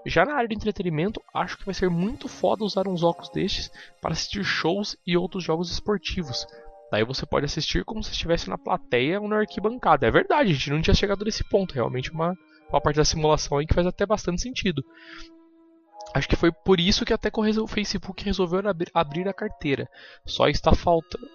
Já 0.05 0.25
na 0.25 0.34
área 0.34 0.48
de 0.48 0.55
entretenimento, 0.55 1.22
acho 1.34 1.58
que 1.58 1.65
vai 1.65 1.74
ser 1.74 1.89
muito 1.89 2.27
foda 2.27 2.63
usar 2.63 2.88
uns 2.88 3.03
óculos 3.03 3.29
destes 3.29 3.72
para 4.01 4.13
assistir 4.13 4.43
shows 4.43 4.98
e 5.05 5.15
outros 5.15 5.43
jogos 5.43 5.72
esportivos. 5.72 6.48
Daí 6.91 7.05
você 7.05 7.25
pode 7.25 7.46
assistir 7.46 7.86
como 7.86 8.03
se 8.03 8.12
estivesse 8.12 8.50
na 8.50 8.58
plateia 8.58 9.22
ou 9.22 9.27
na 9.27 9.38
arquibancada. 9.38 10.05
É 10.05 10.12
verdade, 10.12 10.51
a 10.51 10.53
gente 10.53 10.70
não 10.72 10.81
tinha 10.81 10.93
chegado 10.93 11.24
nesse 11.24 11.43
ponto. 11.43 11.74
Realmente 11.74 12.12
uma, 12.12 12.36
uma 12.70 12.81
parte 12.81 12.98
da 12.98 13.05
simulação 13.05 13.58
aí 13.58 13.65
que 13.65 13.74
faz 13.74 13.88
até 13.88 14.05
bastante 14.05 14.41
sentido. 14.41 14.84
Acho 16.13 16.27
que 16.27 16.36
foi 16.36 16.51
por 16.51 16.79
isso 16.79 17.05
que 17.05 17.13
até 17.13 17.31
o 17.34 17.67
Facebook 17.67 18.25
resolveu 18.25 18.62
abrir 18.93 19.29
a 19.29 19.34
carteira. 19.34 19.88
Só 20.25 20.50
está 20.50 20.75
faltando. 20.75 21.25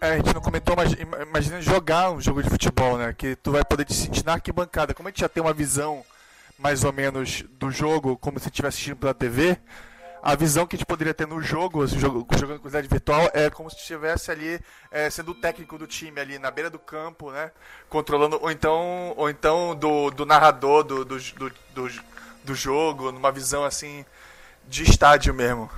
É, 0.00 0.14
a 0.14 0.16
gente 0.16 0.34
não 0.34 0.40
comentou, 0.40 0.74
mas 0.74 0.92
imagina 0.92 1.60
jogar 1.60 2.10
um 2.10 2.20
jogo 2.20 2.42
de 2.42 2.50
futebol, 2.50 2.98
né? 2.98 3.12
Que 3.12 3.36
tu 3.36 3.52
vai 3.52 3.64
poder 3.64 3.84
te 3.84 3.94
sentir 3.94 4.24
na 4.24 4.32
arquibancada. 4.32 4.94
Como 4.94 5.08
a 5.08 5.12
gente 5.12 5.20
já 5.20 5.28
tem 5.28 5.40
uma 5.40 5.52
visão 5.52 6.02
mais 6.60 6.84
ou 6.84 6.92
menos 6.92 7.42
do 7.58 7.70
jogo, 7.70 8.16
como 8.18 8.38
se 8.38 8.48
estivesse 8.48 8.76
assistindo 8.76 8.96
pela 8.96 9.14
TV, 9.14 9.58
a 10.22 10.34
visão 10.34 10.66
que 10.66 10.76
a 10.76 10.78
gente 10.78 10.86
poderia 10.86 11.14
ter 11.14 11.26
no 11.26 11.40
jogo, 11.40 11.86
jogando 11.86 12.26
com 12.26 12.34
realidade 12.34 12.88
virtual, 12.88 13.30
é 13.32 13.48
como 13.48 13.70
se 13.70 13.76
estivesse 13.76 14.30
ali 14.30 14.60
é, 14.90 15.08
sendo 15.08 15.30
o 15.30 15.34
técnico 15.34 15.78
do 15.78 15.86
time 15.86 16.20
ali 16.20 16.38
na 16.38 16.50
beira 16.50 16.68
do 16.68 16.78
campo, 16.78 17.30
né? 17.30 17.50
Controlando, 17.88 18.38
ou 18.42 18.50
então, 18.50 19.14
ou 19.16 19.30
então 19.30 19.74
do, 19.74 20.10
do 20.10 20.26
narrador 20.26 20.84
do, 20.84 21.04
do, 21.04 21.18
do, 21.18 21.52
do, 21.74 21.90
do 22.44 22.54
jogo, 22.54 23.10
numa 23.10 23.32
visão 23.32 23.64
assim 23.64 24.04
de 24.68 24.82
estádio 24.82 25.32
mesmo. 25.32 25.70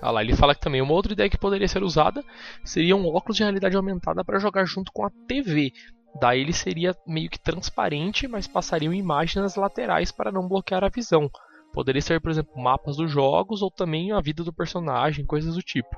Ah 0.00 0.10
lá, 0.10 0.22
ele 0.22 0.36
fala 0.36 0.54
que 0.54 0.60
também 0.60 0.82
uma 0.82 0.92
outra 0.92 1.12
ideia 1.12 1.30
que 1.30 1.38
poderia 1.38 1.66
ser 1.66 1.82
usada 1.82 2.22
seria 2.62 2.94
um 2.94 3.06
óculos 3.08 3.36
de 3.36 3.42
realidade 3.42 3.76
aumentada 3.76 4.22
para 4.22 4.38
jogar 4.38 4.64
junto 4.66 4.92
com 4.92 5.04
a 5.04 5.10
TV. 5.26 5.72
Daí 6.20 6.40
ele 6.40 6.52
seria 6.52 6.96
meio 7.06 7.30
que 7.30 7.38
transparente, 7.38 8.26
mas 8.26 8.46
passariam 8.46 8.92
imagens 8.92 9.42
nas 9.42 9.56
laterais 9.56 10.10
para 10.10 10.32
não 10.32 10.48
bloquear 10.48 10.82
a 10.84 10.88
visão. 10.88 11.30
Poderia 11.72 12.00
ser, 12.00 12.20
por 12.20 12.30
exemplo, 12.30 12.60
mapas 12.60 12.96
dos 12.96 13.10
jogos 13.10 13.62
ou 13.62 13.70
também 13.70 14.10
a 14.12 14.20
vida 14.20 14.42
do 14.42 14.52
personagem, 14.52 15.26
coisas 15.26 15.54
do 15.54 15.62
tipo. 15.62 15.94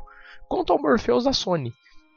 Quanto 0.49 0.73
ao 0.73 0.81
Morpheus 0.83 1.25
da 1.25 1.33
Sony, 1.33 1.73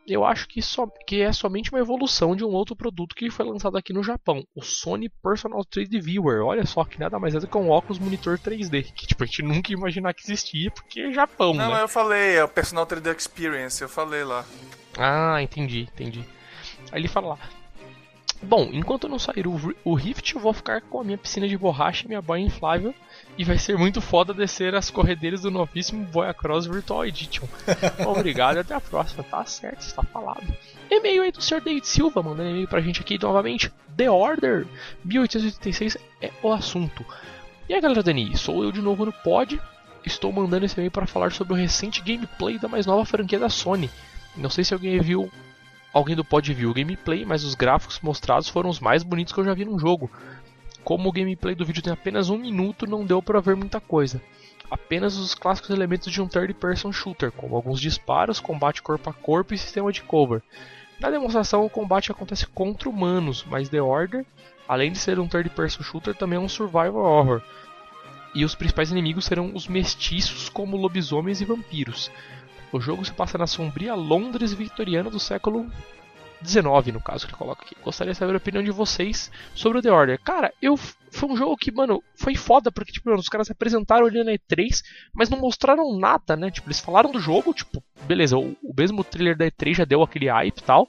eu 0.08 0.26
acho 0.26 0.48
que, 0.48 0.62
so, 0.62 0.92
que 1.08 1.22
é 1.22 1.32
somente 1.32 1.72
uma 1.72 1.80
evolução 1.80 2.36
de 2.36 2.44
um 2.44 2.50
outro 2.50 2.76
produto 2.76 3.16
que 3.16 3.30
foi 3.30 3.46
lançado 3.46 3.78
aqui 3.78 3.94
no 3.94 4.04
Japão, 4.04 4.44
o 4.54 4.62
Sony 4.62 5.08
Personal 5.24 5.62
3D 5.64 6.02
Viewer. 6.02 6.44
Olha 6.44 6.66
só 6.66 6.84
que 6.84 7.00
nada 7.00 7.18
mais 7.20 7.36
é 7.36 7.40
do 7.40 7.48
que 7.48 7.58
um 7.58 7.70
óculos 7.70 8.00
monitor 8.00 8.38
3D, 8.38 8.92
que 8.92 9.08
tipo, 9.08 9.24
a 9.24 9.26
gente 9.26 9.44
nunca 9.44 9.72
ia 9.72 9.78
imaginar 9.78 10.14
que 10.14 10.24
existia, 10.24 10.70
porque 10.72 11.00
é 11.00 11.12
Japão, 11.14 11.54
Não, 11.54 11.72
né? 11.74 11.84
eu 11.84 11.88
falei, 11.88 12.36
é 12.36 12.44
o 12.44 12.50
Personal 12.50 12.86
3D 12.86 13.16
Experience, 13.16 13.82
eu 13.82 13.88
falei 13.88 14.24
lá. 14.24 14.44
Ah, 14.98 15.42
entendi, 15.42 15.88
entendi. 15.94 16.26
Aí 16.92 17.00
ele 17.00 17.08
fala 17.08 17.30
lá, 17.30 17.40
Bom, 18.44 18.70
enquanto 18.74 19.08
não 19.08 19.18
sair 19.18 19.48
o, 19.48 19.76
o 19.84 19.94
Rift, 19.94 20.36
eu 20.36 20.42
vou 20.42 20.54
ficar 20.54 20.82
com 20.82 21.00
a 21.00 21.04
minha 21.04 21.18
piscina 21.18 21.48
de 21.48 21.58
borracha 21.58 22.06
e 22.06 22.08
minha 22.08 22.22
boia 22.22 22.42
inflável. 22.42 22.94
E 23.38 23.44
vai 23.44 23.58
ser 23.58 23.78
muito 23.78 24.02
foda 24.02 24.34
descer 24.34 24.76
as 24.76 24.90
corredeiras 24.90 25.42
do 25.42 25.50
novíssimo 25.50 26.06
Boia 26.06 26.34
Cross 26.34 26.68
Virtual 26.68 27.06
Edition. 27.06 27.46
Obrigado 28.06 28.58
e 28.58 28.60
até 28.60 28.76
a 28.76 28.82
próxima. 28.82 29.24
Tá 29.24 29.44
certo, 29.46 29.82
está 29.82 30.04
falado. 30.04 30.44
E-mail 30.90 31.24
aí 31.24 31.32
do 31.32 31.42
Sr. 31.42 31.62
David 31.62 31.88
Silva, 31.88 32.22
mandando 32.22 32.50
e-mail 32.50 32.68
pra 32.68 32.82
gente 32.82 33.02
aqui 33.02 33.18
novamente. 33.20 33.72
The 33.96 34.10
Order 34.10 34.68
1886 35.06 35.98
é 36.22 36.32
o 36.44 36.52
assunto. 36.52 37.06
E 37.68 37.74
aí 37.74 37.82
galera 37.82 38.04
Dani, 38.04 38.38
sou 38.38 38.64
eu 38.64 38.72
de 38.72 38.82
novo 38.82 39.06
no 39.06 39.14
pod. 39.14 39.60
Estou 40.06 40.32
mandando 40.34 40.66
esse 40.66 40.76
e-mail 40.76 40.92
para 40.92 41.08
falar 41.08 41.32
sobre 41.32 41.54
o 41.54 41.56
recente 41.56 42.02
gameplay 42.02 42.60
da 42.60 42.68
mais 42.68 42.86
nova 42.86 43.06
franquia 43.06 43.40
da 43.40 43.50
Sony. 43.50 43.90
Não 44.36 44.50
sei 44.50 44.64
se 44.64 44.74
alguém 44.74 45.00
viu 45.00 45.32
alguém 45.94 46.16
do 46.16 46.26
pod 46.26 46.52
viu 46.54 46.72
o 46.72 46.74
gameplay, 46.74 47.24
mas 47.24 47.44
os 47.44 47.56
gráficos 47.56 48.00
mostrados 48.02 48.50
foram 48.50 48.70
os 48.70 48.80
mais 48.80 49.04
bonitos 49.04 49.32
que 49.32 49.40
eu 49.40 49.46
já 49.46 49.54
vi 49.54 49.64
num 49.64 49.78
jogo. 49.78 50.10
Como 50.84 51.08
o 51.08 51.12
gameplay 51.12 51.56
do 51.56 51.66
vídeo 51.66 51.84
tem 51.84 51.94
apenas 51.94 52.30
um 52.30 52.38
minuto, 52.38 52.86
não 52.86 53.06
deu 53.06 53.22
para 53.22 53.40
ver 53.40 53.56
muita 53.56 53.80
coisa. 53.80 54.22
Apenas 54.70 55.16
os 55.16 55.36
clássicos 55.36 55.70
elementos 55.70 56.12
de 56.12 56.22
um 56.22 56.28
third-person 56.28 56.92
shooter, 56.92 57.32
como 57.32 57.56
alguns 57.56 57.80
disparos, 57.80 58.40
combate 58.40 58.82
corpo 58.82 59.10
a 59.10 59.14
corpo 59.14 59.54
e 59.54 59.58
sistema 59.58 59.92
de 59.92 60.02
cover. 60.02 60.42
Na 61.00 61.10
demonstração, 61.10 61.66
o 61.66 61.70
combate 61.70 62.12
acontece 62.12 62.48
contra 62.48 62.90
humanos, 62.90 63.46
mas 63.48 63.70
The 63.70 63.82
Order, 63.82 64.26
além 64.68 64.92
de 64.92 64.98
ser 64.98 65.20
um 65.20 65.28
third-person 65.28 65.84
shooter, 65.84 66.16
também 66.16 66.38
é 66.38 66.42
um 66.42 66.50
survival 66.50 67.04
horror. 67.04 67.42
E 68.34 68.44
os 68.44 68.56
principais 68.56 68.92
inimigos 68.92 69.26
serão 69.26 69.52
os 69.54 69.68
mestiços, 69.68 70.50
como 70.50 70.76
lobisomens 70.76 71.40
e 71.40 71.46
vampiros. 71.46 72.10
O 72.74 72.82
jogo 72.82 73.06
se 73.06 73.13
passa 73.13 73.38
na 73.38 73.46
sombria 73.46 73.94
Londres 73.94 74.51
vitoriana 74.51 75.08
do 75.08 75.20
século 75.20 75.72
19, 76.42 76.92
no 76.92 77.00
caso 77.00 77.27
que 77.27 77.32
ele 77.32 77.38
coloca 77.38 77.63
aqui. 77.63 77.75
Gostaria 77.84 78.13
de 78.13 78.18
saber 78.18 78.34
a 78.34 78.38
opinião 78.38 78.63
de 78.63 78.72
vocês 78.72 79.32
sobre 79.53 79.77
o 79.77 79.82
The 79.82 79.92
Order. 79.92 80.20
Cara, 80.20 80.51
eu 80.60 80.75
foi 80.75 81.30
um 81.30 81.38
jogo 81.38 81.56
que, 81.56 81.72
mano, 81.72 82.03
foi 82.15 82.34
foda 82.34 82.72
porque 82.72 82.92
tipo, 82.92 83.10
mano, 83.10 83.22
os 83.22 83.30
caras 83.30 83.46
se 83.46 83.53
apresentaram 83.53 84.08
ali 84.08 84.24
na 84.24 84.32
E3, 84.32 84.82
mas 85.13 85.30
não 85.30 85.38
mostraram 85.38 85.96
nada, 85.98 86.36
né? 86.36 86.50
Tipo, 86.50 86.68
eles 86.68 86.80
falaram 86.80 87.12
do 87.12 87.20
jogo, 87.20 87.53
tipo, 87.53 87.82
beleza, 88.08 88.38
o, 88.38 88.58
o 88.63 88.74
mesmo 88.75 89.03
trailer 89.03 89.38
da 89.38 89.46
E3 89.46 89.75
já 89.75 89.86
deu 89.86 90.01
aquele 90.01 90.27
hype 90.27 90.58
e 90.58 90.63
tal, 90.63 90.88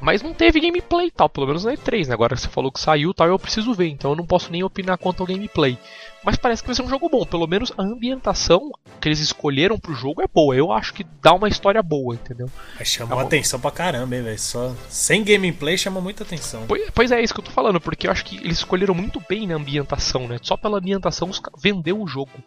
mas 0.00 0.22
não 0.22 0.34
teve 0.34 0.60
gameplay 0.60 1.10
tal, 1.10 1.28
pelo 1.28 1.46
menos 1.46 1.64
na 1.64 1.72
E3, 1.72 2.08
né? 2.08 2.14
Agora 2.14 2.36
você 2.36 2.48
falou 2.48 2.72
que 2.72 2.80
saiu 2.80 3.14
tal, 3.14 3.28
eu 3.28 3.38
preciso 3.38 3.72
ver, 3.72 3.88
então 3.88 4.12
eu 4.12 4.16
não 4.16 4.26
posso 4.26 4.50
nem 4.50 4.62
opinar 4.62 4.98
quanto 4.98 5.20
ao 5.20 5.26
gameplay. 5.26 5.78
Mas 6.24 6.36
parece 6.36 6.62
que 6.62 6.68
vai 6.68 6.74
ser 6.74 6.82
um 6.82 6.88
jogo 6.88 7.08
bom, 7.08 7.24
pelo 7.26 7.46
menos 7.46 7.70
a 7.76 7.82
ambientação 7.82 8.72
que 8.98 9.08
eles 9.08 9.20
escolheram 9.20 9.78
pro 9.78 9.94
jogo 9.94 10.22
é 10.22 10.26
boa. 10.26 10.56
Eu 10.56 10.72
acho 10.72 10.94
que 10.94 11.04
dá 11.22 11.34
uma 11.34 11.48
história 11.48 11.82
boa, 11.82 12.14
entendeu? 12.14 12.50
Mas 12.78 12.88
chamou 12.88 13.18
tá 13.18 13.24
atenção 13.24 13.60
pra 13.60 13.70
caramba, 13.70 14.16
hein, 14.16 14.22
velho? 14.22 14.38
Só 14.38 14.74
sem 14.88 15.22
gameplay 15.22 15.76
chamou 15.76 16.02
muita 16.02 16.24
atenção. 16.24 16.64
Pois, 16.66 16.90
pois, 16.94 17.12
é, 17.12 17.22
isso 17.22 17.34
que 17.34 17.40
eu 17.40 17.44
tô 17.44 17.50
falando, 17.50 17.80
porque 17.80 18.06
eu 18.06 18.10
acho 18.10 18.24
que 18.24 18.36
eles 18.38 18.58
escolheram 18.58 18.94
muito 18.94 19.22
bem 19.28 19.46
na 19.46 19.56
ambientação, 19.56 20.26
né? 20.26 20.38
Só 20.40 20.56
pela 20.56 20.78
ambientação 20.78 21.30
vendeu 21.62 22.00
o 22.00 22.08
jogo. 22.08 22.42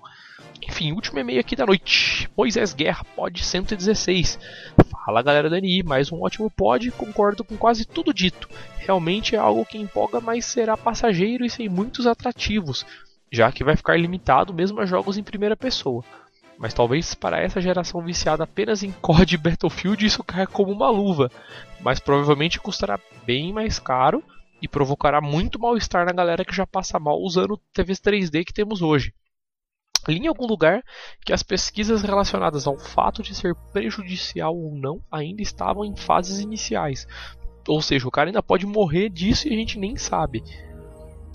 Enfim, 0.61 0.91
último 0.91 1.19
e-mail 1.19 1.39
aqui 1.39 1.55
da 1.55 1.65
noite. 1.65 2.29
Moisés 2.35 2.73
Guerra, 2.73 3.03
pod 3.15 3.43
116. 3.43 4.39
Fala 5.05 5.21
galera 5.21 5.49
da 5.49 5.59
NI, 5.59 5.83
mais 5.83 6.11
um 6.11 6.21
ótimo 6.21 6.49
pod, 6.49 6.89
concordo 6.91 7.43
com 7.43 7.57
quase 7.57 7.85
tudo 7.85 8.13
dito. 8.13 8.49
Realmente 8.77 9.35
é 9.35 9.39
algo 9.39 9.65
que 9.65 9.77
empolga, 9.77 10.19
mas 10.19 10.45
será 10.45 10.75
passageiro 10.75 11.45
e 11.45 11.49
sem 11.49 11.69
muitos 11.69 12.07
atrativos, 12.07 12.85
já 13.31 13.51
que 13.51 13.63
vai 13.63 13.75
ficar 13.75 13.99
limitado 13.99 14.53
mesmo 14.53 14.79
a 14.79 14.85
jogos 14.85 15.17
em 15.17 15.23
primeira 15.23 15.55
pessoa. 15.55 16.03
Mas 16.57 16.73
talvez 16.73 17.13
para 17.13 17.41
essa 17.41 17.61
geração 17.61 18.01
viciada 18.01 18.43
apenas 18.43 18.81
em 18.81 18.91
COD 18.91 19.35
e 19.35 19.37
Battlefield 19.37 20.05
isso 20.05 20.23
caia 20.23 20.47
como 20.47 20.71
uma 20.71 20.89
luva, 20.89 21.31
mas 21.79 21.99
provavelmente 21.99 22.59
custará 22.59 22.99
bem 23.25 23.53
mais 23.53 23.77
caro 23.77 24.23
e 24.59 24.67
provocará 24.67 25.21
muito 25.21 25.59
mal-estar 25.59 26.05
na 26.05 26.11
galera 26.11 26.43
que 26.43 26.55
já 26.55 26.65
passa 26.65 26.99
mal 26.99 27.19
usando 27.21 27.61
TVs 27.71 27.99
3D 27.99 28.43
que 28.43 28.53
temos 28.53 28.81
hoje. 28.81 29.13
Li 30.07 30.19
em 30.19 30.27
algum 30.27 30.45
lugar 30.45 30.83
que 31.25 31.33
as 31.33 31.43
pesquisas 31.43 32.01
relacionadas 32.01 32.65
ao 32.65 32.77
fato 32.77 33.21
de 33.21 33.35
ser 33.35 33.53
prejudicial 33.73 34.55
ou 34.55 34.75
não 34.75 35.01
ainda 35.11 35.41
estavam 35.41 35.83
em 35.83 35.95
fases 35.95 36.39
iniciais. 36.39 37.05
Ou 37.67 37.81
seja, 37.81 38.07
o 38.07 38.11
cara 38.11 38.29
ainda 38.29 38.41
pode 38.41 38.65
morrer 38.65 39.09
disso 39.09 39.47
e 39.47 39.53
a 39.53 39.57
gente 39.57 39.77
nem 39.77 39.97
sabe. 39.97 40.41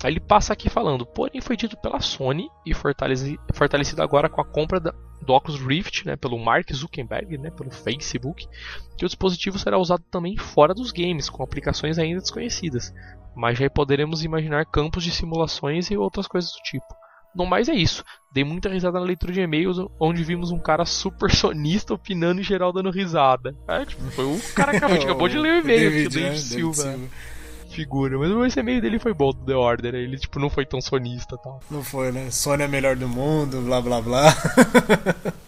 Aí 0.03 0.11
ele 0.11 0.21
passa 0.21 0.53
aqui 0.53 0.69
falando, 0.69 1.07
porém 1.07 1.41
foi 1.41 1.57
dito 1.57 1.77
pela 1.77 2.01
Sony 2.01 2.49
e 2.67 2.75
fortalecido 2.75 4.03
agora 4.03 4.29
com 4.29 4.41
a 4.41 4.45
compra 4.45 4.81
do 4.81 5.33
Oculus 5.33 5.61
Rift 5.61 6.05
né, 6.05 6.17
pelo 6.17 6.39
Mark 6.39 6.73
Zuckerberg, 6.73 7.39
né, 7.39 7.51
pelo 7.51 7.71
Facebook, 7.71 8.49
que 8.97 9.05
o 9.05 9.09
dispositivo 9.09 9.59
será 9.59 9.79
usado 9.79 10.03
também 10.11 10.37
fora 10.37 10.75
dos 10.75 10.91
games, 10.91 11.31
com 11.31 11.43
aplicações 11.43 11.99
ainda 11.99 12.21
desconhecidas. 12.21 12.93
Mas 13.37 13.59
já 13.59 13.71
poderemos 13.71 14.25
imaginar 14.25 14.67
campos 14.67 15.05
de 15.05 15.13
simulações 15.13 15.91
e 15.91 15.97
outras 15.97 16.27
coisas 16.27 16.51
do 16.51 16.63
tipo. 16.65 17.02
No 17.35 17.47
mais 17.47 17.69
é 17.69 17.75
isso. 17.75 18.05
Dei 18.33 18.45
muita 18.45 18.69
risada 18.69 18.99
na 18.99 19.05
leitura 19.05 19.33
de 19.33 19.41
e-mails, 19.41 19.79
onde 20.01 20.23
vimos 20.25 20.51
um 20.51 20.59
cara 20.59 20.85
super 20.85 21.31
sonista 21.31 21.95
opinando 21.95 22.41
e 22.41 22.45
geral 22.45 22.73
dando 22.73 22.91
risada. 22.91 23.55
É, 23.69 23.85
tipo, 23.85 24.03
foi 24.11 24.25
o 24.25 24.41
cara 24.55 24.79
que 24.79 24.85
acabou 25.05 25.29
de 25.29 25.39
ler 25.39 25.55
o 25.55 25.61
e-mail 25.61 25.89
aqui, 25.89 26.07
o 26.07 26.11
David, 26.11 26.31
né? 26.31 26.37
Silva. 26.37 26.83
David 26.83 26.99
Silva. 26.99 27.43
Figura, 27.73 28.19
mas 28.19 28.31
esse 28.49 28.61
e-mail 28.61 28.83
dele 28.83 28.99
foi 28.99 29.15
bom 29.15 29.31
do 29.31 29.47
The 29.47 29.55
Order, 29.55 29.95
ele 29.95 30.19
tipo 30.19 30.39
não 30.39 30.51
foi 30.51 30.67
tão 30.67 30.79
sonista 30.79 31.39
tal. 31.39 31.59
Não 31.71 31.83
foi, 31.83 32.13
né? 32.13 32.31
Sony 32.31 32.65
é 32.65 32.69
melhor 32.69 32.97
do 32.97 33.09
mundo, 33.09 33.63
blá 33.63 33.81
blá 33.81 34.03
blá. 34.03 34.25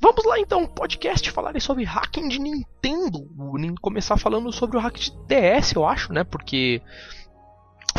Vamos 0.00 0.24
lá 0.26 0.38
então, 0.38 0.66
podcast 0.66 1.30
falar 1.30 1.58
sobre 1.60 1.84
hacking 1.84 2.28
de 2.28 2.38
Nintendo. 2.38 3.26
Começar 3.80 4.18
falando 4.18 4.52
sobre 4.52 4.76
o 4.76 4.80
hack 4.80 4.98
de 4.98 5.12
DS, 5.26 5.72
eu 5.72 5.86
acho, 5.86 6.12
né? 6.12 6.24
Porque 6.24 6.82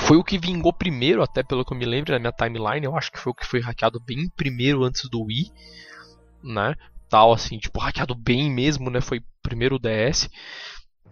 foi 0.06 0.18
o 0.18 0.24
que 0.24 0.38
vingou 0.38 0.72
primeiro, 0.72 1.24
até 1.24 1.42
pelo 1.42 1.66
que 1.66 1.74
eu 1.74 1.78
me 1.78 1.86
lembro 1.86 2.14
na 2.14 2.20
minha 2.20 2.32
timeline. 2.32 2.86
Eu 2.86 2.96
acho 2.96 3.12
que 3.12 3.20
foi 3.20 3.32
o 3.32 3.36
que 3.36 3.46
foi 3.46 3.60
hackeado 3.60 4.00
bem 4.00 4.30
primeiro 4.30 4.84
antes 4.84 5.10
do 5.10 5.24
Wii, 5.24 5.52
né? 6.44 6.76
Tal 7.10 7.34
assim, 7.34 7.58
tipo, 7.58 7.80
hackeado 7.80 8.14
bem 8.14 8.52
mesmo, 8.52 8.90
né? 8.90 9.02
Foi 9.02 9.22
primeiro 9.42 9.76
o 9.76 9.80
DS. 9.80 10.30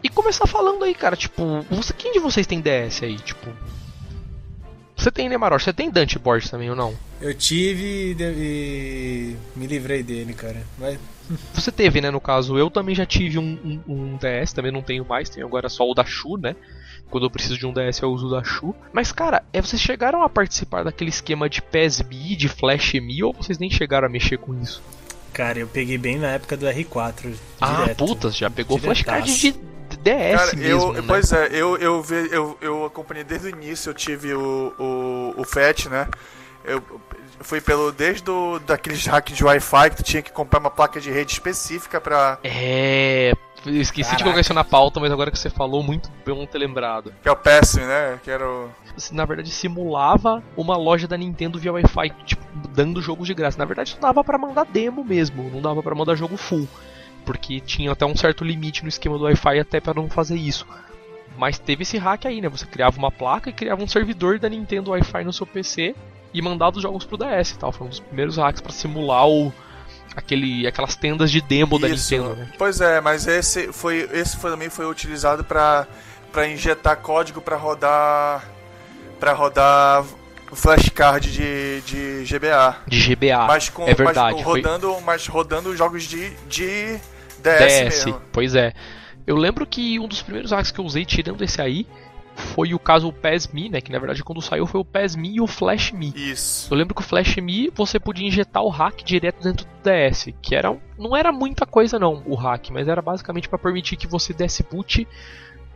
E 0.04 0.10
começar 0.10 0.46
falando 0.46 0.84
aí, 0.84 0.94
cara, 0.94 1.16
tipo, 1.16 1.62
você, 1.72 1.94
quem 1.94 2.12
de 2.12 2.20
vocês 2.20 2.46
tem 2.46 2.62
DS 2.62 3.04
aí, 3.04 3.18
tipo? 3.18 3.50
Você 4.96 5.12
tem, 5.12 5.28
né, 5.28 5.38
Marocha? 5.38 5.66
Você 5.66 5.74
tem 5.74 5.90
Dante 5.90 6.20
Borges 6.20 6.50
também 6.50 6.70
ou 6.70 6.76
não? 6.76 6.96
Eu 7.20 7.34
tive 7.34 8.16
e, 8.18 9.36
me 9.56 9.66
livrei 9.66 10.04
dele, 10.04 10.34
cara. 10.34 10.64
Mas... 10.78 11.00
Você 11.54 11.72
teve, 11.72 12.00
né, 12.00 12.12
no 12.12 12.22
caso. 12.22 12.58
Eu 12.58 12.70
também 12.70 12.94
já 12.94 13.06
tive 13.06 13.40
um, 13.40 13.82
um, 13.88 13.94
um, 13.94 14.18
DS, 14.18 14.54
também 14.54 14.72
não 14.72 14.82
tenho 14.82 15.04
mais, 15.04 15.30
tenho 15.30 15.46
agora 15.46 15.68
só 15.68 15.90
o 15.90 15.94
da 15.94 16.06
Shu, 16.06 16.38
né? 16.38 16.56
Quando 17.14 17.28
eu 17.28 17.30
preciso 17.30 17.60
de 17.60 17.68
um 17.68 17.72
DS 17.72 18.02
eu 18.02 18.10
uso 18.10 18.26
o 18.26 18.32
da 18.32 18.44
Shu. 18.44 18.74
Mas, 18.92 19.12
cara, 19.12 19.44
é, 19.54 19.62
vocês 19.62 19.80
chegaram 19.80 20.24
a 20.24 20.30
participar 20.30 20.84
daquele 20.84 21.12
esquema 21.12 21.48
de 21.48 21.62
PES-B, 21.62 22.36
de 22.36 22.50
Flash-Me, 22.50 23.24
ou 23.24 23.32
vocês 23.32 23.60
nem 23.60 23.70
chegaram 23.70 24.08
a 24.08 24.10
mexer 24.10 24.40
com 24.40 24.60
isso? 24.60 24.82
Cara, 25.32 25.60
eu 25.60 25.68
peguei 25.68 26.00
bem 26.00 26.18
na 26.18 26.30
época 26.30 26.58
do 26.58 26.66
R4. 26.66 27.36
Ah, 27.62 27.82
direto, 27.82 27.98
putas, 28.04 28.36
já 28.36 28.50
pegou 28.50 28.80
flashcard 28.80 29.32
de 29.32 29.52
DS 29.52 30.40
Cara, 30.40 30.56
mesmo, 30.56 30.82
eu, 30.82 30.94
né? 30.94 31.04
Pois 31.06 31.32
é, 31.32 31.50
eu, 31.52 31.78
eu, 31.78 32.04
eu, 32.32 32.58
eu 32.60 32.86
acompanhei 32.86 33.24
desde 33.24 33.46
o 33.46 33.50
início, 33.52 33.92
eu 33.92 33.94
tive 33.94 34.34
o, 34.34 34.74
o, 34.80 35.40
o 35.40 35.44
FAT, 35.44 35.90
né? 35.90 36.08
Eu 36.66 36.82
fui 37.42 37.62
pelo 37.62 37.92
desde 37.92 38.24
do, 38.24 38.58
daqueles 38.58 39.06
hacks 39.06 39.38
de 39.38 39.44
Wi-Fi 39.44 39.92
que 39.92 39.98
tu 39.98 40.04
tinha 40.04 40.24
que 40.24 40.32
comprar 40.32 40.60
uma 40.60 40.72
placa 40.72 41.00
de 41.00 41.12
rede 41.12 41.34
específica 41.34 42.02
pra. 42.02 42.40
É. 42.44 43.34
Esqueci 43.66 44.10
Caraca. 44.10 44.18
de 44.18 44.24
colocar 44.24 44.42
isso 44.42 44.54
na 44.54 44.64
pauta, 44.64 45.00
mas 45.00 45.12
agora 45.12 45.32
que 45.32 45.40
você 45.40 45.50
falou, 45.50 45.82
muito 45.84 46.10
bom 46.26 46.46
ter 46.46 46.58
lembrado. 46.58 47.14
Que 47.22 47.30
é 47.30 47.32
o 47.32 47.36
péssimo, 47.36 47.86
né? 47.86 48.20
Que 48.24 48.32
era 48.32 48.48
o. 48.48 48.70
Na 49.12 49.26
verdade, 49.26 49.50
simulava 49.50 50.44
uma 50.56 50.78
loja 50.78 51.08
da 51.08 51.18
Nintendo 51.18 51.58
via 51.58 51.74
Wi-Fi, 51.74 52.10
tipo, 52.26 52.44
dando 52.70 53.02
jogos 53.02 53.28
de 53.28 53.34
graça. 53.34 53.58
Na 53.58 53.66
verdade, 53.66 53.94
não 53.94 54.02
dava 54.02 54.24
para 54.24 54.38
mandar 54.38 54.66
demo 54.66 55.04
mesmo, 55.04 55.50
não 55.50 55.62
dava 55.62 55.82
para 55.82 55.96
mandar 55.96 56.16
jogo 56.16 56.38
full 56.38 56.68
porque 57.24 57.60
tinha 57.60 57.92
até 57.92 58.06
um 58.06 58.16
certo 58.16 58.44
limite 58.44 58.84
no 58.84 58.90
esquema 58.90 59.18
do 59.18 59.24
Wi-Fi 59.24 59.60
até 59.60 59.80
para 59.80 59.94
não 59.94 60.10
fazer 60.10 60.36
isso. 60.36 60.68
Mas 61.38 61.58
teve 61.58 61.84
esse 61.84 61.98
hack 61.98 62.26
aí, 62.26 62.42
né? 62.42 62.50
Você 62.50 62.66
criava 62.66 62.98
uma 62.98 63.12
placa 63.12 63.50
e 63.50 63.54
criava 63.54 63.84
um 63.84 63.88
servidor 63.88 64.38
da 64.40 64.50
Nintendo 64.50 64.92
Wi-Fi 64.92 65.24
no 65.24 65.34
seu 65.34 65.48
PC 65.48 65.96
e 66.34 66.42
mandava 66.42 66.78
os 66.78 66.84
jogos 66.84 67.06
pro 67.06 67.18
DS 67.18 67.52
e 67.52 67.58
tal. 67.58 67.72
Foi 67.72 67.88
um 67.88 67.90
dos 67.90 68.00
primeiros 68.00 68.38
hacks 68.38 68.62
para 68.62 68.72
simular 68.72 69.28
o 69.28 69.52
aquele 70.16 70.68
aquelas 70.68 70.96
tendas 70.96 71.32
de 71.32 71.42
demo 71.42 71.76
Isso. 71.76 71.82
da 71.82 71.90
Nintendo, 71.90 72.36
né? 72.36 72.50
Pois 72.58 72.82
é, 72.82 73.02
mas 73.02 73.28
esse 73.28 73.72
foi 73.72 74.10
esse 74.12 74.38
foi, 74.38 74.52
também 74.52 74.70
foi 74.70 74.86
utilizado 74.86 75.44
para 75.44 75.88
para 76.32 76.48
injetar 76.48 76.98
código 76.98 77.42
para 77.42 77.56
rodar 77.56 78.44
para 79.20 79.34
rodar 79.34 80.04
flashcard 80.56 81.32
de, 81.32 81.82
de 81.82 82.24
GBA. 82.26 82.78
De 82.88 83.16
GBA. 83.16 83.48
Mas 83.48 83.70
com, 83.70 83.88
é 83.88 83.94
verdade. 83.94 84.38
Mas 84.38 84.46
rodando, 84.46 84.94
foi... 84.94 85.04
mas 85.04 85.28
rodando 85.28 85.76
jogos 85.76 86.04
de, 86.04 86.30
de 86.48 87.00
DS, 87.40 87.90
DS 87.90 88.06
mesmo. 88.06 88.22
Pois 88.32 88.56
é. 88.56 88.74
Eu 89.26 89.36
lembro 89.36 89.66
que 89.66 90.00
um 90.00 90.08
dos 90.08 90.22
primeiros 90.22 90.52
hacks 90.52 90.72
que 90.72 90.80
eu 90.80 90.86
usei, 90.86 91.06
tirando 91.06 91.42
esse 91.44 91.62
aí, 91.62 91.88
foi 92.36 92.74
o 92.74 92.80
caso 92.80 93.08
o 93.08 93.14
PES-Me, 93.14 93.70
né? 93.70 93.82
Que 93.82 93.92
na 93.92 94.00
verdade 94.00 94.24
quando 94.24 94.42
saiu 94.42 94.66
foi 94.66 94.80
o 94.80 94.86
PES-Me 94.86 95.36
e 95.36 95.42
o 95.42 95.48
Flash-Me. 95.48 96.14
Isso. 96.16 96.74
Eu 96.74 96.78
lembro 96.78 96.96
que 96.96 97.02
o 97.02 97.04
Flash-Me 97.04 97.72
você 97.74 98.00
podia 98.00 98.28
injetar 98.28 98.64
o 98.64 98.70
hack 98.70 99.04
direto 99.04 99.42
dentro 99.44 99.66
do 99.66 99.72
DS, 99.84 100.30
que 100.42 100.56
era 100.56 100.76
não 100.98 101.16
era 101.16 101.32
muita 101.32 101.66
coisa 101.66 102.00
não, 102.00 102.24
o 102.26 102.36
hack, 102.36 102.70
mas 102.72 102.88
era 102.88 103.02
basicamente 103.02 103.50
para 103.50 103.60
permitir 103.60 103.96
que 103.96 104.08
você 104.08 104.34
desse 104.34 104.64
boot 104.64 105.08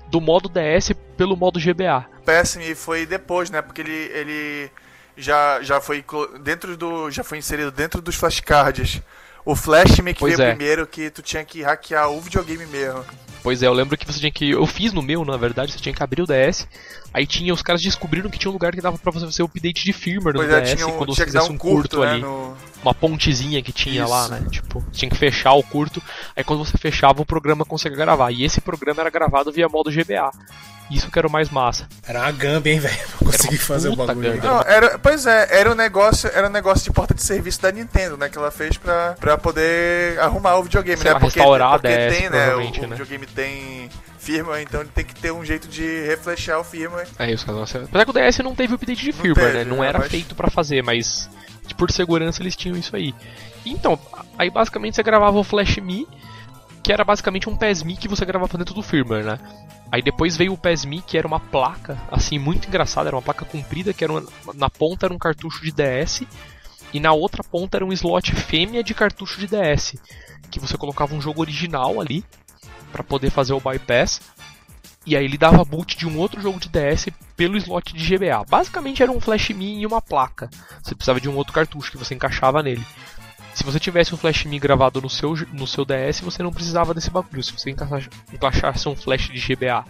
do 0.07 0.21
modo 0.21 0.49
DS 0.49 0.93
pelo 1.17 1.35
modo 1.35 1.59
GBA. 1.59 2.05
O 2.19 2.23
PES-Me 2.23 2.75
foi 2.75 3.05
depois, 3.05 3.49
né? 3.49 3.61
Porque 3.61 3.81
ele, 3.81 3.91
ele 3.91 4.71
já, 5.17 5.61
já 5.61 5.81
foi 5.81 6.03
dentro 6.41 6.77
do 6.77 7.09
já 7.11 7.23
foi 7.23 7.37
inserido 7.37 7.71
dentro 7.71 8.01
dos 8.01 8.15
flashcards. 8.15 9.01
O 9.43 9.55
Flash 9.55 9.99
meio 9.99 10.13
que 10.13 10.19
pois 10.19 10.35
veio 10.35 10.47
é. 10.47 10.49
primeiro 10.53 10.85
que 10.85 11.09
tu 11.09 11.21
tinha 11.21 11.43
que 11.45 11.63
hackear 11.63 12.09
o 12.11 12.19
videogame 12.19 12.65
mesmo. 12.65 13.05
Pois 13.47 13.63
é, 13.63 13.67
eu 13.67 13.71
lembro 13.71 13.97
que 13.97 14.05
você 14.05 14.19
tinha 14.19 14.29
que. 14.29 14.49
Eu 14.49 14.65
fiz 14.65 14.91
no 14.91 15.01
meu, 15.01 15.23
na 15.23 15.37
verdade, 15.37 15.71
você 15.71 15.79
tinha 15.79 15.95
que 15.95 16.03
abrir 16.03 16.21
o 16.21 16.25
DS. 16.25 16.67
Aí 17.13 17.25
tinha, 17.25 17.53
os 17.53 17.61
caras 17.61 17.81
descobriram 17.81 18.29
que 18.29 18.37
tinha 18.37 18.51
um 18.51 18.53
lugar 18.53 18.73
que 18.73 18.81
dava 18.81 18.97
pra 18.97 19.09
você 19.09 19.25
fazer 19.25 19.41
o 19.41 19.45
update 19.45 19.85
de 19.85 19.93
firmware 19.93 20.33
no 20.33 20.41
pois 20.41 20.49
DS 20.49 20.81
é, 20.81 20.85
um, 20.85 20.97
quando 20.97 21.15
você 21.15 21.23
fizesse 21.23 21.49
um, 21.49 21.53
um 21.53 21.57
curto, 21.57 21.95
curto 21.95 21.99
né, 22.01 22.11
ali. 22.11 22.21
No... 22.23 22.57
Uma 22.83 22.93
pontezinha 22.93 23.63
que 23.63 23.71
tinha 23.71 24.03
Isso. 24.03 24.11
lá, 24.11 24.27
né? 24.27 24.45
Tipo, 24.51 24.83
tinha 24.91 25.09
que 25.09 25.15
fechar 25.15 25.53
o 25.53 25.63
curto. 25.63 26.03
Aí 26.35 26.43
quando 26.43 26.65
você 26.65 26.77
fechava, 26.77 27.21
o 27.21 27.25
programa 27.25 27.63
conseguia 27.63 27.97
gravar. 27.97 28.31
E 28.31 28.43
esse 28.43 28.59
programa 28.59 28.99
era 28.99 29.09
gravado 29.09 29.49
via 29.49 29.69
modo 29.69 29.89
GBA. 29.89 30.29
Isso 30.89 31.11
que 31.11 31.19
era 31.19 31.27
o 31.27 31.31
mais 31.31 31.49
massa. 31.49 31.87
Era 32.07 32.21
uma 32.21 32.31
gamba, 32.31 32.69
hein, 32.69 32.79
velho? 32.79 32.97
Pra 33.19 33.31
conseguir 33.31 33.57
fazer 33.57 33.89
o 33.89 33.95
bagulho. 33.95 34.41
Não, 34.41 34.61
era, 34.61 34.97
pois 34.97 35.25
é, 35.25 35.47
era 35.59 35.71
um 35.71 35.75
negócio, 35.75 36.29
era 36.33 36.47
um 36.47 36.51
negócio 36.51 36.83
de 36.85 36.91
porta 36.91 37.13
de 37.13 37.21
serviço 37.21 37.61
da 37.61 37.71
Nintendo, 37.71 38.17
né? 38.17 38.29
Que 38.29 38.37
ela 38.37 38.51
fez 38.51 38.77
pra, 38.77 39.15
pra 39.19 39.37
poder 39.37 40.17
arrumar 40.19 40.55
o 40.55 40.63
videogame, 40.63 41.01
Sei 41.01 41.13
né? 41.13 41.19
porque, 41.19 41.39
porque 41.41 41.87
é 41.87 42.09
tem, 42.09 42.29
né? 42.29 42.55
O, 42.55 42.59
o 42.59 42.61
né? 42.61 42.71
videogame 42.71 43.25
tem 43.25 43.89
firmware, 44.17 44.61
então 44.61 44.81
ele 44.81 44.89
tem 44.93 45.05
que 45.05 45.15
ter 45.15 45.31
um 45.31 45.43
jeito 45.43 45.67
de 45.67 46.05
reflexar 46.05 46.59
o 46.59 46.63
firmware. 46.63 47.07
É 47.19 47.31
isso, 47.31 47.49
nossa. 47.51 47.79
Apesar 47.79 48.05
que 48.05 48.11
o 48.11 48.13
DS 48.13 48.39
não 48.39 48.55
teve 48.55 48.73
update 48.73 49.03
de 49.03 49.11
firmware, 49.11 49.53
né? 49.53 49.63
Não 49.63 49.83
era 49.83 49.99
mas... 49.99 50.09
feito 50.09 50.35
para 50.35 50.49
fazer, 50.49 50.83
mas 50.83 51.29
por 51.77 51.91
segurança 51.91 52.41
eles 52.41 52.55
tinham 52.55 52.77
isso 52.77 52.95
aí. 52.95 53.13
Então, 53.65 53.99
aí 54.37 54.49
basicamente 54.49 54.95
você 54.95 55.03
gravava 55.03 55.37
o 55.37 55.43
Flash 55.43 55.77
Me, 55.77 56.07
que 56.87 56.93
era 56.93 57.03
basicamente 57.03 57.49
um 57.49 57.57
PESMI 57.57 57.97
que 57.97 58.07
você 58.07 58.23
gravava 58.23 58.57
dentro 58.57 58.73
do 58.73 58.81
firmware, 58.81 59.25
né? 59.25 59.37
Aí 59.91 60.01
depois 60.01 60.37
veio 60.37 60.53
o 60.53 60.57
PESMI, 60.57 61.01
que 61.01 61.17
era 61.17 61.27
uma 61.27 61.37
placa, 61.37 62.01
assim, 62.09 62.39
muito 62.39 62.69
engraçada, 62.69 63.09
era 63.09 63.15
uma 63.17 63.21
placa 63.21 63.43
comprida, 63.43 63.91
que 63.93 64.05
era 64.05 64.13
uma, 64.13 64.23
na 64.53 64.69
ponta 64.69 65.05
era 65.05 65.13
um 65.13 65.17
cartucho 65.17 65.61
de 65.61 65.73
DS, 65.73 66.23
e 66.93 67.01
na 67.01 67.11
outra 67.11 67.43
ponta 67.43 67.77
era 67.77 67.85
um 67.85 67.91
slot 67.91 68.33
fêmea 68.33 68.81
de 68.81 68.93
cartucho 68.93 69.37
de 69.37 69.47
DS, 69.47 69.97
que 70.49 70.61
você 70.61 70.77
colocava 70.77 71.13
um 71.13 71.19
jogo 71.19 71.41
original 71.41 71.99
ali, 71.99 72.23
para 72.89 73.03
poder 73.03 73.31
fazer 73.31 73.51
o 73.51 73.59
bypass, 73.59 74.21
e 75.05 75.17
aí 75.17 75.25
ele 75.25 75.37
dava 75.37 75.65
boot 75.65 75.97
de 75.97 76.07
um 76.07 76.17
outro 76.17 76.39
jogo 76.39 76.57
de 76.57 76.69
DS 76.69 77.09
pelo 77.35 77.57
slot 77.57 77.93
de 77.93 78.15
GBA. 78.15 78.45
Basicamente 78.47 79.03
era 79.03 79.11
um 79.11 79.19
flash 79.19 79.49
ME 79.49 79.81
e 79.81 79.85
uma 79.85 80.01
placa. 80.01 80.49
Você 80.81 80.95
precisava 80.95 81.19
de 81.19 81.27
um 81.27 81.35
outro 81.35 81.51
cartucho 81.51 81.91
que 81.91 81.97
você 81.97 82.15
encaixava 82.15 82.63
nele. 82.63 82.85
Se 83.57 83.63
você 83.63 83.79
tivesse 83.79 84.13
um 84.13 84.17
Flash 84.19 84.45
Me 84.45 84.59
gravado 84.59 85.01
no 85.01 85.09
seu, 85.09 85.35
no 85.51 85.65
seu 85.65 85.83
DS, 85.83 86.19
você 86.19 86.43
não 86.43 86.53
precisava 86.53 86.93
desse 86.93 87.09
bagulho. 87.09 87.41
Se 87.43 87.51
você 87.51 87.71
encaixasse 88.31 88.87
um 88.87 88.95
flash 88.95 89.29
de 89.29 89.55
GBA 89.55 89.83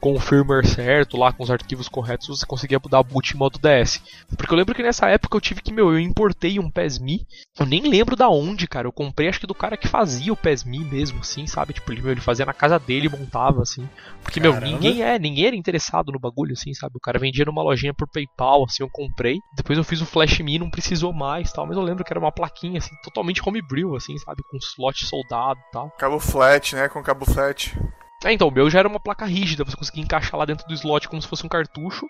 com 0.00 0.14
o 0.14 0.20
firmware 0.20 0.66
certo, 0.66 1.16
lá 1.16 1.32
com 1.32 1.42
os 1.42 1.50
arquivos 1.50 1.88
corretos, 1.88 2.28
você 2.28 2.46
conseguia 2.46 2.80
mudar 2.82 3.02
boot 3.02 3.34
em 3.34 3.38
modo 3.38 3.58
DS. 3.58 4.02
Porque 4.36 4.52
eu 4.52 4.58
lembro 4.58 4.74
que 4.74 4.82
nessa 4.82 5.08
época 5.08 5.36
eu 5.36 5.40
tive 5.40 5.60
que, 5.60 5.72
meu, 5.72 5.92
eu 5.92 5.98
importei 5.98 6.58
um 6.58 6.70
PESMI, 6.70 7.26
eu 7.58 7.66
nem 7.66 7.82
lembro 7.88 8.16
da 8.16 8.28
onde, 8.28 8.66
cara, 8.66 8.86
eu 8.86 8.92
comprei 8.92 9.28
acho 9.28 9.40
que 9.40 9.46
do 9.46 9.54
cara 9.54 9.76
que 9.76 9.88
fazia 9.88 10.32
o 10.32 10.36
PESMI 10.36 10.84
mesmo, 10.84 11.20
assim, 11.20 11.46
sabe? 11.46 11.72
Tipo, 11.72 11.92
ele, 11.92 12.08
ele 12.08 12.20
fazia 12.20 12.46
na 12.46 12.52
casa 12.52 12.78
dele 12.78 13.06
e 13.06 13.10
montava, 13.10 13.62
assim. 13.62 13.88
Porque, 14.22 14.40
Caramba. 14.40 14.60
meu, 14.60 14.70
ninguém 14.72 15.02
é, 15.02 15.18
ninguém 15.18 15.46
era 15.46 15.56
interessado 15.56 16.12
no 16.12 16.18
bagulho, 16.18 16.52
assim, 16.52 16.72
sabe? 16.74 16.96
O 16.96 17.00
cara 17.00 17.18
vendia 17.18 17.44
numa 17.44 17.62
lojinha 17.62 17.94
por 17.94 18.08
PayPal, 18.08 18.64
assim, 18.64 18.82
eu 18.82 18.90
comprei. 18.90 19.38
Depois 19.56 19.78
eu 19.78 19.84
fiz 19.84 20.00
o 20.00 20.06
Flash 20.06 20.38
Me, 20.40 20.58
não 20.58 20.70
precisou 20.70 21.12
mais, 21.12 21.52
tal, 21.52 21.66
mas 21.66 21.76
eu 21.76 21.82
lembro 21.82 22.04
que 22.04 22.12
era 22.12 22.20
uma 22.20 22.32
plaquinha, 22.32 22.78
assim, 22.78 22.94
totalmente 23.02 23.42
homebrew, 23.46 23.96
assim, 23.96 24.16
sabe? 24.18 24.42
Com 24.50 24.56
slot 24.58 25.06
soldado 25.06 25.60
e 25.60 25.72
tal. 25.72 25.90
Cabo 25.98 26.18
flat, 26.18 26.74
né? 26.74 26.88
Com 26.88 27.02
cabo 27.02 27.24
flat. 27.24 27.76
É, 28.24 28.32
então, 28.32 28.48
o 28.48 28.50
meu 28.50 28.68
já 28.68 28.80
era 28.80 28.88
uma 28.88 29.00
placa 29.00 29.24
rígida, 29.24 29.64
você 29.64 29.76
conseguia 29.76 30.02
encaixar 30.04 30.38
lá 30.38 30.44
dentro 30.44 30.66
do 30.66 30.74
slot 30.74 31.08
como 31.08 31.22
se 31.22 31.28
fosse 31.28 31.44
um 31.44 31.48
cartucho, 31.48 32.06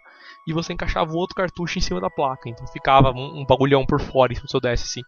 e 0.46 0.52
você 0.52 0.72
encaixava 0.72 1.12
outro 1.12 1.36
cartucho 1.36 1.78
em 1.78 1.82
cima 1.82 2.00
da 2.00 2.10
placa, 2.10 2.48
então 2.48 2.66
ficava 2.66 3.12
um, 3.12 3.40
um 3.40 3.46
bagulhão 3.46 3.86
por 3.86 4.00
fora 4.00 4.34
se 4.34 4.42
seu 4.48 4.60
DS 4.60 4.82
assim. 4.82 5.02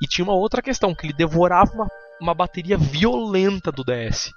E 0.00 0.06
tinha 0.06 0.24
uma 0.24 0.34
outra 0.34 0.62
questão, 0.62 0.94
que 0.94 1.06
ele 1.06 1.12
devorava 1.12 1.72
uma, 1.72 1.88
uma 2.20 2.34
bateria 2.34 2.78
violenta 2.78 3.72
do 3.72 3.84
DS. 3.84 4.30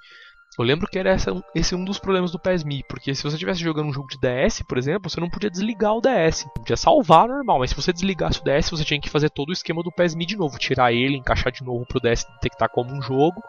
Eu 0.57 0.65
lembro 0.65 0.87
que 0.87 0.97
era 0.97 1.11
essa, 1.11 1.31
esse 1.55 1.75
um 1.75 1.85
dos 1.85 1.99
problemas 1.99 2.31
do 2.31 2.39
PSMI, 2.39 2.83
porque 2.89 3.13
se 3.13 3.21
você 3.21 3.35
estivesse 3.35 3.61
jogando 3.61 3.87
um 3.87 3.93
jogo 3.93 4.07
de 4.09 4.17
DS, 4.19 4.63
por 4.67 4.77
exemplo, 4.77 5.09
você 5.09 5.19
não 5.21 5.29
podia 5.29 5.49
desligar 5.49 5.95
o 5.95 6.01
DS. 6.01 6.45
Podia 6.55 6.75
salvar 6.75 7.27
normal, 7.27 7.59
mas 7.59 7.69
se 7.69 7.75
você 7.75 7.93
desligasse 7.93 8.41
o 8.41 8.43
DS, 8.43 8.69
você 8.69 8.83
tinha 8.83 8.99
que 8.99 9.09
fazer 9.09 9.29
todo 9.29 9.49
o 9.49 9.53
esquema 9.53 9.83
do 9.83 9.91
PSMI 9.91 10.25
de 10.25 10.35
novo, 10.35 10.57
tirar 10.57 10.91
ele, 10.91 11.15
encaixar 11.15 11.51
de 11.51 11.63
novo 11.63 11.85
para 11.85 11.97
o 11.99 12.01
DS 12.01 12.25
detectar 12.25 12.69
como 12.69 12.91
um 12.91 13.01
jogo 13.01 13.41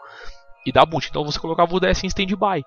e 0.65 0.71
dar 0.71 0.85
boot. 0.85 1.07
Então 1.09 1.25
você 1.25 1.39
colocava 1.39 1.73
o 1.73 1.79
DS 1.79 2.03
em 2.03 2.07
standby. 2.07 2.63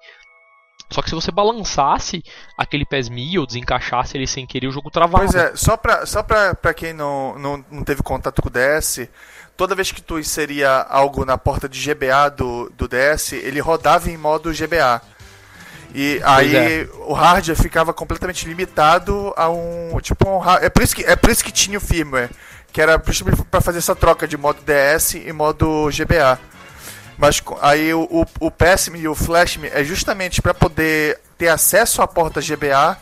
Só 0.90 1.02
que 1.02 1.08
se 1.08 1.14
você 1.14 1.32
balançasse 1.32 2.22
aquele 2.58 2.84
PESMI 2.84 3.38
ou 3.38 3.46
desencaixasse 3.46 4.16
ele 4.16 4.26
sem 4.26 4.46
querer, 4.46 4.68
o 4.68 4.72
jogo 4.72 4.90
travava. 4.90 5.24
Pois 5.24 5.34
é, 5.34 5.56
só 5.56 5.76
pra, 5.76 6.04
só 6.06 6.22
pra, 6.22 6.54
pra 6.54 6.74
quem 6.74 6.92
não, 6.92 7.38
não, 7.38 7.64
não 7.70 7.82
teve 7.82 8.02
contato 8.02 8.42
com 8.42 8.48
o 8.48 8.52
DS, 8.52 9.08
toda 9.56 9.74
vez 9.74 9.90
que 9.90 10.02
tu 10.02 10.18
inseria 10.18 10.70
algo 10.70 11.24
na 11.24 11.38
porta 11.38 11.68
de 11.68 11.80
GBA 11.80 12.30
do, 12.30 12.70
do 12.76 12.86
DS, 12.86 13.32
ele 13.32 13.60
rodava 13.60 14.10
em 14.10 14.16
modo 14.16 14.52
GBA. 14.52 15.00
E 15.94 16.20
aí 16.24 16.56
é. 16.56 16.88
o 17.06 17.12
hardware 17.12 17.56
ficava 17.56 17.94
completamente 17.94 18.46
limitado 18.48 19.32
a 19.36 19.48
um. 19.48 19.96
Tipo 20.02 20.28
um 20.28 20.42
é 20.60 20.68
por 20.68 20.82
isso 20.82 20.94
que 20.94 21.04
É 21.04 21.14
por 21.14 21.30
isso 21.30 21.44
que 21.44 21.52
tinha 21.52 21.78
o 21.78 21.80
firmware. 21.80 22.30
Que 22.72 22.80
era 22.80 22.98
para 22.98 23.60
fazer 23.60 23.78
essa 23.78 23.94
troca 23.94 24.26
de 24.26 24.36
modo 24.36 24.58
DS 24.62 25.14
e 25.14 25.32
modo 25.32 25.88
GBA. 25.92 26.40
Mas 27.16 27.42
aí 27.60 27.94
o, 27.94 28.02
o, 28.10 28.46
o 28.46 28.50
PSM 28.50 28.96
e 28.98 29.08
o 29.08 29.14
FlashMe 29.14 29.68
é 29.68 29.84
justamente 29.84 30.42
para 30.42 30.52
poder 30.52 31.20
ter 31.38 31.48
acesso 31.48 32.02
à 32.02 32.06
porta 32.06 32.40
GBA 32.40 32.96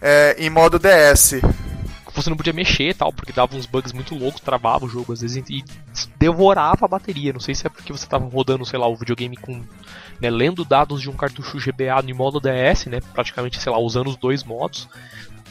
é, 0.00 0.36
em 0.38 0.50
modo 0.50 0.78
DS. 0.78 1.40
Você 2.12 2.28
não 2.28 2.36
podia 2.36 2.52
mexer 2.52 2.94
tal, 2.94 3.12
porque 3.12 3.32
dava 3.32 3.56
uns 3.56 3.66
bugs 3.66 3.92
muito 3.92 4.14
loucos, 4.14 4.40
travava 4.40 4.84
o 4.84 4.88
jogo 4.88 5.12
às 5.12 5.20
vezes 5.20 5.42
e 5.48 5.64
devorava 6.18 6.84
a 6.84 6.88
bateria. 6.88 7.32
Não 7.32 7.40
sei 7.40 7.54
se 7.54 7.66
é 7.66 7.70
porque 7.70 7.92
você 7.92 8.04
estava 8.04 8.26
rodando, 8.26 8.66
sei 8.66 8.78
lá, 8.78 8.86
o 8.86 8.96
videogame 8.96 9.36
com. 9.36 9.64
Né, 10.20 10.28
lendo 10.28 10.64
dados 10.64 11.00
de 11.00 11.08
um 11.08 11.14
cartucho 11.14 11.56
GBA 11.56 12.04
em 12.04 12.12
modo 12.12 12.40
DS, 12.40 12.86
né? 12.86 13.00
Praticamente, 13.14 13.58
sei 13.58 13.72
lá, 13.72 13.78
usando 13.78 14.08
os 14.08 14.16
dois 14.16 14.44
modos 14.44 14.86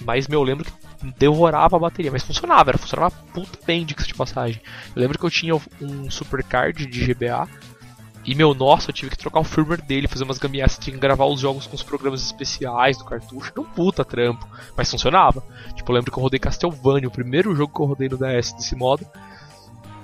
Mas, 0.02 0.28
meu, 0.28 0.42
eu 0.42 0.44
lembro 0.44 0.66
que 0.66 0.72
devorava 1.18 1.76
a 1.76 1.80
bateria, 1.80 2.12
mas 2.12 2.24
funcionava, 2.24 2.70
era 2.70 2.78
funcionava 2.78 3.16
puta 3.34 3.58
bem, 3.66 3.84
de 3.84 3.96
passagem. 4.14 4.62
Eu 4.96 5.02
lembro 5.02 5.18
que 5.18 5.26
eu 5.26 5.32
tinha 5.32 5.56
um 5.82 6.12
supercard 6.12 6.86
de 6.86 7.14
GBA 7.14 7.48
e 8.26 8.36
meu, 8.36 8.54
nossa, 8.54 8.90
eu 8.90 8.94
tive 8.94 9.12
que 9.12 9.18
trocar 9.18 9.40
o 9.40 9.44
firmware 9.44 9.82
dele, 9.82 10.08
fazer 10.08 10.24
umas 10.24 10.38
gambiarras, 10.38 10.78
tinha 10.78 10.94
que 10.94 11.00
gravar 11.00 11.26
os 11.26 11.40
jogos 11.40 11.66
com 11.66 11.76
os 11.76 11.84
programas 11.84 12.24
especiais 12.24 12.98
do 12.98 13.06
cartucho, 13.06 13.54
não 13.56 13.64
puta 13.64 14.04
trampo, 14.04 14.48
mas 14.76 14.90
funcionava. 14.90 15.44
Tipo, 15.76 15.92
eu 15.92 15.96
lembro 15.96 16.12
que 16.12 16.18
eu 16.18 16.24
rodei 16.24 16.40
Castlevania, 16.40 17.08
o 17.08 17.12
primeiro 17.12 17.56
jogo 17.56 17.74
que 17.74 17.82
eu 17.82 17.86
rodei 17.86 18.10
no 18.10 18.18
DS 18.18 18.54
desse 18.54 18.76
modo, 18.76 19.06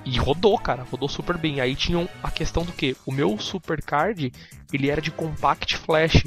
e 0.04 0.16
rodou, 0.18 0.56
cara, 0.56 0.86
rodou 0.88 1.08
super 1.08 1.36
bem. 1.36 1.60
Aí 1.60 1.74
tinham 1.74 2.08
a 2.22 2.30
questão 2.30 2.64
do 2.64 2.72
que? 2.72 2.96
O 3.04 3.12
meu 3.12 3.36
supercard, 3.38 4.32
ele 4.72 4.90
era 4.90 5.02
de 5.02 5.10
compact 5.10 5.76
flash. 5.76 6.24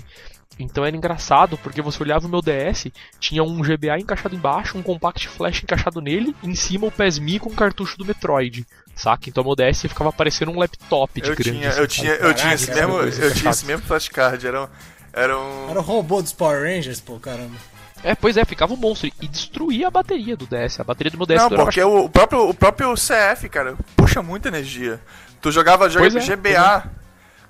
Então 0.59 0.85
era 0.85 0.95
engraçado, 0.95 1.57
porque 1.57 1.81
você 1.81 2.03
olhava 2.03 2.27
o 2.27 2.29
meu 2.29 2.41
DS, 2.41 2.87
tinha 3.17 3.41
um 3.41 3.61
GBA 3.61 3.97
encaixado 3.97 4.35
embaixo, 4.35 4.77
um 4.77 4.83
compact 4.83 5.29
flash 5.29 5.63
encaixado 5.63 6.01
nele, 6.01 6.35
e 6.43 6.49
em 6.49 6.55
cima 6.55 6.87
o 6.87 6.91
PESMI 6.91 7.39
com 7.39 7.49
o 7.49 7.55
cartucho 7.55 7.97
do 7.97 8.05
Metroid. 8.05 8.67
Saca? 8.99 9.29
Então 9.29 9.43
o 9.43 9.47
meu 9.47 9.55
DS 9.55 9.83
ficava 9.83 10.11
parecendo 10.11 10.51
um 10.51 10.59
laptop 10.59 11.21
de 11.21 11.29
eu 11.29 11.35
grande. 11.35 11.59
Tinha, 11.59 11.71
eu, 11.71 11.87
tinha, 11.87 12.11
eu 12.15 12.33
tinha 12.33 12.53
esse 12.53 12.69
mesmo, 12.69 12.97
eu 12.99 13.33
tinha 13.33 13.49
esse 13.49 13.65
mesmo 13.65 13.85
flashcard, 13.85 14.45
era 14.45 14.63
um, 14.63 14.67
era 15.13 15.39
um... 15.39 15.69
Era 15.69 15.79
o 15.79 15.81
robô 15.81 16.21
dos 16.21 16.33
Power 16.33 16.63
Rangers, 16.63 16.99
pô, 16.99 17.17
caramba. 17.17 17.55
É, 18.03 18.13
pois 18.13 18.35
é, 18.35 18.43
ficava 18.43 18.73
um 18.73 18.77
monstro 18.77 19.09
e 19.21 19.27
destruía 19.27 19.87
a 19.87 19.91
bateria 19.91 20.35
do 20.35 20.45
DS. 20.45 20.81
A 20.81 20.83
bateria 20.83 21.11
do 21.11 21.17
meu 21.17 21.25
DS 21.25 21.37
Não, 21.37 21.49
porque 21.49 21.81
o, 21.81 22.05
o, 22.05 22.09
próprio, 22.09 22.49
o 22.49 22.53
próprio 22.53 22.93
CF, 22.93 23.47
cara, 23.47 23.77
puxa 23.95 24.21
muita 24.21 24.49
energia. 24.49 24.99
Tu 25.41 25.49
jogava 25.49 25.89
jogo 25.89 26.05
é, 26.05 26.09
GBA, 26.09 26.49
é. 26.49 26.83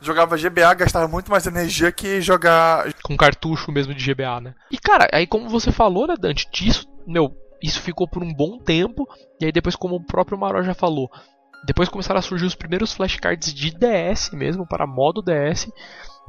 jogava 0.02 0.38
GBA, 0.38 0.72
gastava 0.76 1.08
muito 1.08 1.32
mais 1.32 1.48
energia 1.48 1.92
que 1.92 2.22
jogar. 2.22 2.94
Com 3.04 3.18
cartucho 3.18 3.72
mesmo 3.72 3.94
de 3.94 4.14
GBA, 4.14 4.40
né? 4.42 4.56
E 4.70 4.78
cara, 4.78 5.08
aí 5.12 5.26
como 5.26 5.50
você 5.50 5.72
falou, 5.72 6.06
né, 6.06 6.16
Dante, 6.20 6.48
disso, 6.52 6.88
meu, 7.08 7.36
isso 7.62 7.82
ficou 7.82 8.08
por 8.08 8.24
um 8.24 8.34
bom 8.34 8.60
tempo. 8.60 9.08
E 9.40 9.46
aí 9.46 9.52
depois, 9.52 9.76
como 9.76 9.96
o 9.96 10.04
próprio 10.04 10.38
Maró 10.38 10.62
já 10.64 10.74
falou, 10.74 11.10
depois 11.64 11.90
começaram 11.90 12.20
a 12.20 12.22
surgir 12.22 12.46
os 12.46 12.56
primeiros 12.56 12.94
flashcards 12.94 13.54
de 13.54 13.72
DS 13.72 14.32
mesmo, 14.32 14.68
para 14.68 14.88
modo 14.88 15.22
DS. 15.22 15.68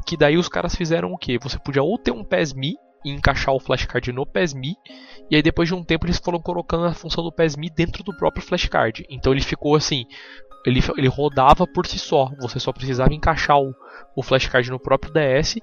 Que 0.06 0.16
daí 0.16 0.36
os 0.36 0.48
caras 0.48 0.74
fizeram 0.74 1.12
o 1.12 1.18
que? 1.18 1.38
Você 1.38 1.58
podia 1.58 1.82
ou 1.82 1.98
ter 1.98 2.10
um 2.10 2.24
PESMI 2.24 2.74
e 3.04 3.10
encaixar 3.10 3.54
o 3.54 3.60
flashcard 3.60 4.12
no 4.12 4.26
PESMI. 4.26 4.76
E 5.30 5.36
aí 5.36 5.42
depois 5.42 5.68
de 5.68 5.74
um 5.74 5.84
tempo 5.84 6.06
eles 6.06 6.18
foram 6.18 6.40
colocando 6.40 6.86
a 6.86 6.94
função 6.94 7.22
do 7.22 7.32
PESMI 7.32 7.70
dentro 7.70 8.02
do 8.02 8.16
próprio 8.16 8.42
flashcard. 8.42 9.04
Então 9.08 9.32
ele 9.32 9.42
ficou 9.42 9.76
assim, 9.76 10.06
ele, 10.66 10.82
ele 10.96 11.08
rodava 11.08 11.66
por 11.66 11.86
si 11.86 11.98
só. 11.98 12.30
Você 12.40 12.58
só 12.58 12.72
precisava 12.72 13.14
encaixar 13.14 13.58
o, 13.58 13.74
o 14.16 14.22
flashcard 14.22 14.70
no 14.70 14.80
próprio 14.80 15.12
DS 15.12 15.56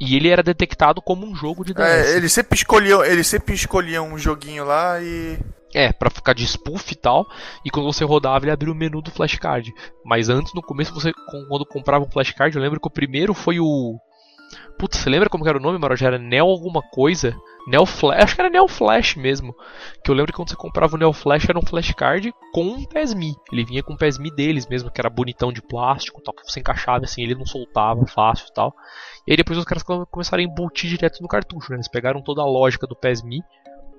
e 0.00 0.16
ele 0.16 0.28
era 0.28 0.42
detectado 0.42 1.00
como 1.00 1.26
um 1.26 1.34
jogo 1.34 1.64
de 1.64 1.72
DS. 1.72 1.84
É, 1.84 2.16
ele 2.16 2.28
sempre 2.28 2.56
escolhia, 2.56 2.96
ele 3.06 3.24
sempre 3.24 3.54
escolhia 3.54 4.02
um 4.02 4.18
joguinho 4.18 4.64
lá 4.64 5.00
e 5.00 5.38
é, 5.74 5.92
pra 5.92 6.10
ficar 6.10 6.32
de 6.32 6.44
spoof 6.46 6.92
e 6.92 6.96
tal. 6.96 7.26
E 7.64 7.70
quando 7.70 7.92
você 7.92 8.04
rodava, 8.04 8.44
ele 8.44 8.52
abria 8.52 8.72
o 8.72 8.76
menu 8.76 9.02
do 9.02 9.10
flashcard. 9.10 9.72
Mas 10.04 10.28
antes, 10.28 10.54
no 10.54 10.62
começo, 10.62 10.94
você 10.94 11.12
quando 11.48 11.66
comprava 11.66 12.04
um 12.04 12.10
flashcard, 12.10 12.54
eu 12.56 12.62
lembro 12.62 12.80
que 12.80 12.88
o 12.88 12.92
primeiro 12.92 13.34
foi 13.34 13.60
o. 13.60 13.96
Putz, 14.78 14.98
você 14.98 15.10
lembra 15.10 15.28
como 15.28 15.46
era 15.46 15.58
o 15.58 15.60
nome, 15.60 15.78
Maro? 15.78 15.96
Já 15.96 16.06
era 16.06 16.18
Neo 16.18 16.46
alguma 16.46 16.80
coisa? 16.80 17.36
Neo 17.66 17.84
Flash, 17.84 18.22
acho 18.22 18.34
que 18.34 18.40
era 18.40 18.48
Neo 18.48 18.66
Flash 18.66 19.16
mesmo. 19.16 19.54
Que 20.02 20.10
eu 20.10 20.14
lembro 20.14 20.32
que 20.32 20.36
quando 20.36 20.48
você 20.48 20.56
comprava 20.56 20.96
o 20.96 20.98
Neo 20.98 21.12
Flash 21.12 21.46
era 21.46 21.58
um 21.58 21.66
flashcard 21.66 22.32
com 22.54 22.62
um 22.62 22.84
PESMI. 22.84 23.34
Ele 23.52 23.64
vinha 23.64 23.82
com 23.82 23.92
o 23.92 23.96
PESMI 23.96 24.30
deles 24.34 24.66
mesmo, 24.66 24.90
que 24.90 24.98
era 24.98 25.10
bonitão 25.10 25.52
de 25.52 25.60
plástico, 25.60 26.22
tal, 26.22 26.32
que 26.32 26.50
você 26.50 26.60
encaixava 26.60 27.04
assim, 27.04 27.22
ele 27.22 27.34
não 27.34 27.44
soltava 27.44 28.06
fácil 28.06 28.46
e 28.48 28.54
tal. 28.54 28.74
E 29.26 29.32
aí 29.32 29.36
depois 29.36 29.58
os 29.58 29.66
caras 29.66 29.82
começaram 29.82 30.42
a 30.42 30.46
embutir 30.46 30.88
direto 30.88 31.20
no 31.20 31.28
cartucho, 31.28 31.70
né? 31.70 31.76
Eles 31.76 31.88
pegaram 31.88 32.22
toda 32.22 32.40
a 32.40 32.46
lógica 32.46 32.86
do 32.86 32.96
PESMI 32.96 33.42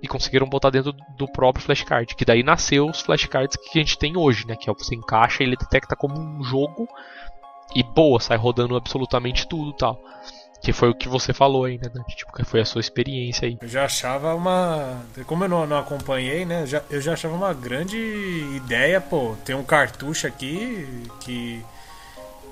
e 0.02 0.08
conseguiram 0.08 0.48
botar 0.48 0.70
dentro 0.70 0.94
do 1.18 1.28
próprio 1.28 1.64
flashcard, 1.64 2.16
que 2.16 2.26
daí 2.26 2.44
nasceu 2.44 2.88
os 2.88 3.02
flashcards 3.02 3.58
que 3.58 3.80
a 3.80 3.82
gente 3.82 3.98
tem 3.98 4.16
hoje, 4.18 4.48
né? 4.48 4.56
Que 4.56 4.70
é 4.70 4.74
você 4.74 4.96
encaixa 4.96 5.44
e 5.44 5.46
ele 5.46 5.58
detecta 5.58 5.96
como 5.96 6.20
um 6.20 6.44
jogo 6.44 6.88
e 7.76 7.84
boa, 7.84 8.20
sai 8.20 8.38
rodando 8.38 8.76
absolutamente 8.76 9.48
tudo, 9.48 9.74
tal. 9.74 10.02
Que 10.62 10.74
foi 10.74 10.90
o 10.90 10.96
que 10.96 11.08
você 11.08 11.34
falou 11.34 11.64
aí, 11.64 11.78
né? 11.78 11.90
Tipo, 12.10 12.34
que 12.34 12.44
foi 12.44 12.60
a 12.60 12.66
sua 12.66 12.82
experiência 12.82 13.48
aí. 13.48 13.58
Eu 13.62 13.68
já 13.68 13.86
achava 13.86 14.36
uma. 14.36 15.02
Como 15.26 15.46
eu 15.46 15.50
não, 15.50 15.66
não 15.66 15.78
acompanhei, 15.78 16.46
né? 16.46 16.66
Já, 16.66 16.82
eu 16.90 17.00
já 17.00 17.14
achava 17.14 17.34
uma 17.34 17.54
grande 17.54 17.98
ideia, 18.56 19.00
pô, 19.00 19.38
ter 19.46 19.56
um 19.56 19.64
cartucho 19.64 20.28
aqui 20.28 21.08
que 21.22 21.64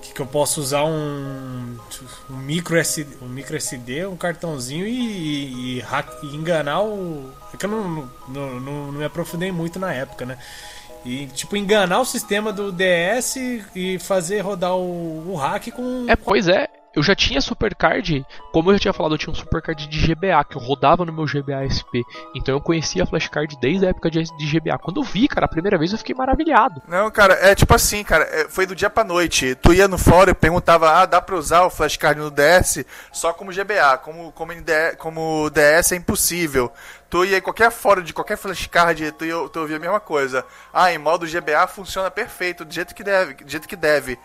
que 0.01 0.21
eu 0.21 0.25
posso 0.25 0.59
usar 0.61 0.83
um, 0.83 1.77
um, 2.29 2.37
micro 2.37 2.77
SD, 2.77 3.17
um 3.21 3.27
micro 3.27 3.55
SD, 3.55 4.07
um 4.07 4.15
cartãozinho 4.15 4.87
e, 4.87 5.79
e, 5.79 5.79
e, 5.79 6.35
enganar 6.35 6.81
o. 6.81 7.31
É 7.53 7.57
que 7.57 7.65
eu 7.65 7.69
não, 7.69 7.89
não, 8.27 8.59
não, 8.59 8.59
não, 8.59 8.91
me 8.91 9.05
aprofundei 9.05 9.51
muito 9.51 9.77
na 9.77 9.93
época, 9.93 10.25
né? 10.25 10.37
E, 11.05 11.27
tipo, 11.27 11.55
enganar 11.55 11.99
o 11.99 12.05
sistema 12.05 12.51
do 12.51 12.71
DS 12.71 13.35
e 13.75 13.99
fazer 13.99 14.41
rodar 14.41 14.75
o, 14.75 15.31
o 15.31 15.35
hack 15.35 15.71
com. 15.71 16.05
É, 16.09 16.15
pois 16.15 16.47
é 16.47 16.67
eu 16.97 17.03
já 17.03 17.13
tinha 17.13 17.39
Supercard, 17.39 18.25
como 18.51 18.71
eu 18.71 18.73
já 18.73 18.79
tinha 18.79 18.93
falado, 18.93 19.13
eu 19.13 19.19
tinha 19.19 19.31
um 19.31 19.35
Supercard 19.35 19.87
de 19.87 19.99
GBA, 19.99 20.43
que 20.49 20.57
eu 20.57 20.61
rodava 20.61 21.05
no 21.05 21.13
meu 21.13 21.25
GBA 21.25 21.69
SP. 21.69 22.01
Então 22.35 22.55
eu 22.55 22.59
conhecia 22.59 23.03
a 23.03 23.05
flashcard 23.05 23.55
desde 23.61 23.85
a 23.85 23.89
época 23.89 24.09
de, 24.09 24.23
de 24.23 24.45
GBA. 24.47 24.79
Quando 24.79 24.99
eu 24.99 25.03
vi, 25.03 25.27
cara, 25.27 25.45
a 25.45 25.49
primeira 25.49 25.77
vez 25.77 25.91
eu 25.91 25.99
fiquei 25.99 26.15
maravilhado. 26.15 26.81
Não, 26.87 27.11
cara, 27.11 27.35
é 27.35 27.53
tipo 27.53 27.71
assim, 27.75 28.03
cara, 28.03 28.23
é, 28.23 28.49
foi 28.49 28.65
do 28.65 28.75
dia 28.75 28.89
pra 28.89 29.03
noite. 29.03 29.53
Tu 29.61 29.75
ia 29.75 29.87
no 29.87 29.99
fórum 29.99 30.31
e 30.31 30.33
perguntava, 30.33 30.89
ah, 30.89 31.05
dá 31.05 31.21
pra 31.21 31.35
usar 31.35 31.65
o 31.65 31.69
flashcard 31.69 32.19
no 32.19 32.31
DS 32.31 32.83
só 33.11 33.31
como 33.31 33.53
GBA, 33.53 33.99
como, 34.03 34.31
como, 34.31 34.51
como 34.97 35.51
DS 35.51 35.91
é 35.91 35.95
impossível 35.97 36.71
tu 37.09 37.23
ia 37.23 37.37
em 37.37 37.41
qualquer 37.41 37.71
fórum 37.71 38.01
de 38.01 38.13
qualquer 38.13 38.37
flashcard, 38.37 39.13
tu, 39.13 39.49
tu 39.49 39.59
ouvia 39.61 39.77
a 39.77 39.79
mesma 39.79 39.99
coisa. 39.99 40.43
Ah, 40.73 40.91
em 40.91 40.97
modo 40.97 41.25
GBA 41.25 41.65
funciona 41.67 42.11
perfeito, 42.11 42.65
do 42.65 42.73
jeito 42.73 42.93
que 42.93 43.03
deve, 43.03 43.35
do 43.35 43.49
jeito 43.49 43.67
que 43.67 43.75
deve. 43.77 44.19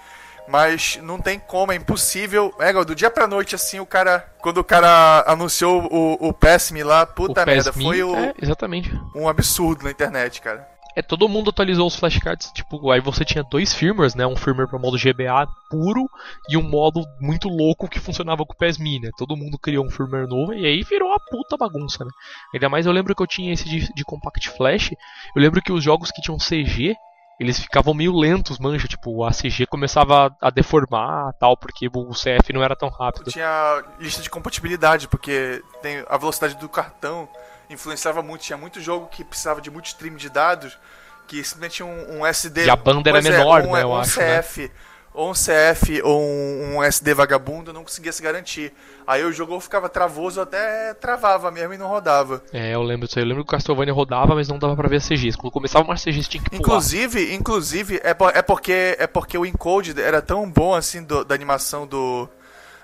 Mas 0.49 0.99
não 1.03 1.19
tem 1.19 1.39
como, 1.39 1.73
é 1.73 1.77
impossível. 1.77 2.55
É, 2.59 2.73
do 2.73 2.95
dia 2.95 3.11
pra 3.11 3.27
noite, 3.27 3.55
assim, 3.55 3.81
o 3.81 3.87
cara. 3.87 4.29
Quando 4.41 4.59
o 4.59 4.65
cara 4.65 5.25
anunciou 5.27 5.89
o, 5.91 6.29
o 6.29 6.33
PESME 6.33 6.83
lá, 6.83 7.07
puta 7.07 7.43
o 7.43 7.47
merda, 7.47 7.73
foi 7.73 8.03
o, 8.03 8.17
é, 8.17 8.35
exatamente. 8.43 8.93
um 9.15 9.29
absurdo 9.29 9.85
na 9.85 9.91
internet, 9.91 10.41
cara. 10.41 10.73
É, 10.95 11.01
todo 11.01 11.29
mundo 11.29 11.49
atualizou 11.49 11.87
os 11.87 11.97
flashcards, 11.97 12.53
tipo, 12.53 12.91
aí 12.91 13.01
você 13.01 13.25
tinha 13.25 13.43
dois 13.43 13.73
firmwares, 13.73 14.15
né? 14.15 14.27
Um 14.27 14.37
firmware 14.37 14.69
para 14.69 14.79
modo 14.79 14.99
GBA 14.99 15.47
puro 15.71 16.07
e 16.51 16.57
um 16.57 16.63
modo 16.63 17.03
muito 17.19 17.49
louco 17.49 17.89
que 17.89 17.99
funcionava 17.99 18.45
com 18.45 18.53
o 18.53 18.57
PESMI, 18.57 19.01
né? 19.01 19.11
Todo 19.17 19.37
mundo 19.37 19.59
criou 19.59 19.87
um 19.87 19.91
firmware 19.91 20.29
novo 20.29 20.53
e 20.53 20.67
aí 20.67 20.83
virou 20.83 21.13
a 21.13 21.21
puta 21.31 21.57
bagunça, 21.57 22.05
né? 22.05 22.11
Ainda 22.53 22.69
mais 22.69 22.85
eu 22.85 22.93
lembro 22.93 23.15
que 23.15 23.23
eu 23.23 23.27
tinha 23.27 23.53
esse 23.55 23.65
de, 23.65 23.91
de 23.95 24.05
Compact 24.05 24.51
Flash, 24.51 24.91
eu 25.35 25.41
lembro 25.43 25.63
que 25.63 25.73
os 25.73 25.83
jogos 25.83 26.11
que 26.11 26.21
tinham 26.21 26.37
CG, 26.37 26.95
eles 27.43 27.59
ficavam 27.59 27.93
meio 27.93 28.17
lentos, 28.17 28.59
manja, 28.59 28.87
tipo, 28.87 29.25
a 29.25 29.31
CG 29.31 29.67
começava 29.67 30.35
a 30.41 30.51
deformar 30.51 31.33
tal, 31.35 31.57
porque 31.57 31.89
o 31.93 32.11
CF 32.11 32.53
não 32.53 32.63
era 32.63 32.77
tão 32.77 32.89
rápido. 32.89 33.31
Tinha 33.31 33.85
lista 33.99 34.23
de 34.23 34.31
compatibilidade, 34.31 35.09
porque 35.09 35.63
tem 35.83 36.05
a 36.09 36.17
velocidade 36.17 36.55
do 36.57 36.69
cartão 36.69 37.29
influenciava 37.69 38.23
muito, 38.23 38.43
tinha 38.43 38.57
muito 38.57 38.81
jogo 38.81 39.07
que 39.07 39.25
precisava 39.25 39.61
de 39.61 39.71
muito 39.71 39.87
stream 39.87 40.17
de 40.17 40.29
dados, 40.29 40.79
que 41.27 41.43
simplesmente 41.43 41.83
um, 41.83 42.19
um 42.19 42.27
SD. 42.27 42.67
E 42.67 42.71
a 42.71 42.77
banda 42.77 43.11
era 43.11 43.19
é, 43.19 43.23
menor, 43.23 43.63
um, 43.63 43.73
né, 43.73 43.83
eu 43.83 43.91
um 43.91 43.97
acho. 43.97 44.21
CF, 44.21 44.63
né? 44.63 44.71
Ou 45.15 45.31
um 45.31 45.33
CF 45.33 46.01
ou 46.03 46.23
um, 46.23 46.77
um, 46.77 46.83
SD 46.83 47.13
vagabundo 47.15 47.73
não 47.73 47.83
conseguia 47.83 48.13
se 48.13 48.23
garantir. 48.23 48.73
Aí 49.07 49.25
o 49.25 49.33
jogo 49.33 49.59
ficava 49.61 49.89
travoso, 49.89 50.41
até 50.41 50.95
travava 50.95 51.51
mesmo 51.51 51.75
e 51.75 51.79
não 51.79 51.89
rodava. 51.89 52.43
É, 52.53 52.75
eu 52.75 52.83
lembro 52.83 53.07
disso 53.07 53.19
aí. 53.19 53.25
Eu 53.25 53.29
lembro 53.29 53.45
que 53.45 53.49
o 53.49 53.57
Castlevania 53.57 53.93
rodava, 53.93 54.35
mas 54.35 54.49
não 54.49 54.59
dava 54.59 54.75
pra 54.75 54.89
ver 54.89 54.97
as 54.97 55.07
CGs. 55.07 55.37
Quando 55.37 55.53
começava 55.53 55.85
uma 55.85 55.97
CGs 55.97 56.29
tinha 56.29 56.43
que 56.43 56.51
pular. 56.51 56.61
Inclusive, 56.61 57.35
inclusive 57.35 57.97
é, 58.03 58.17
é, 58.35 58.43
porque, 58.43 58.97
é 58.99 59.07
porque 59.07 59.37
o 59.37 59.45
encode 59.45 60.01
era 60.01 60.23
tão 60.23 60.51
bom 60.51 60.75
assim 60.75 61.03
do, 61.03 61.25
da 61.25 61.35
animação 61.35 61.87
do, 61.87 62.29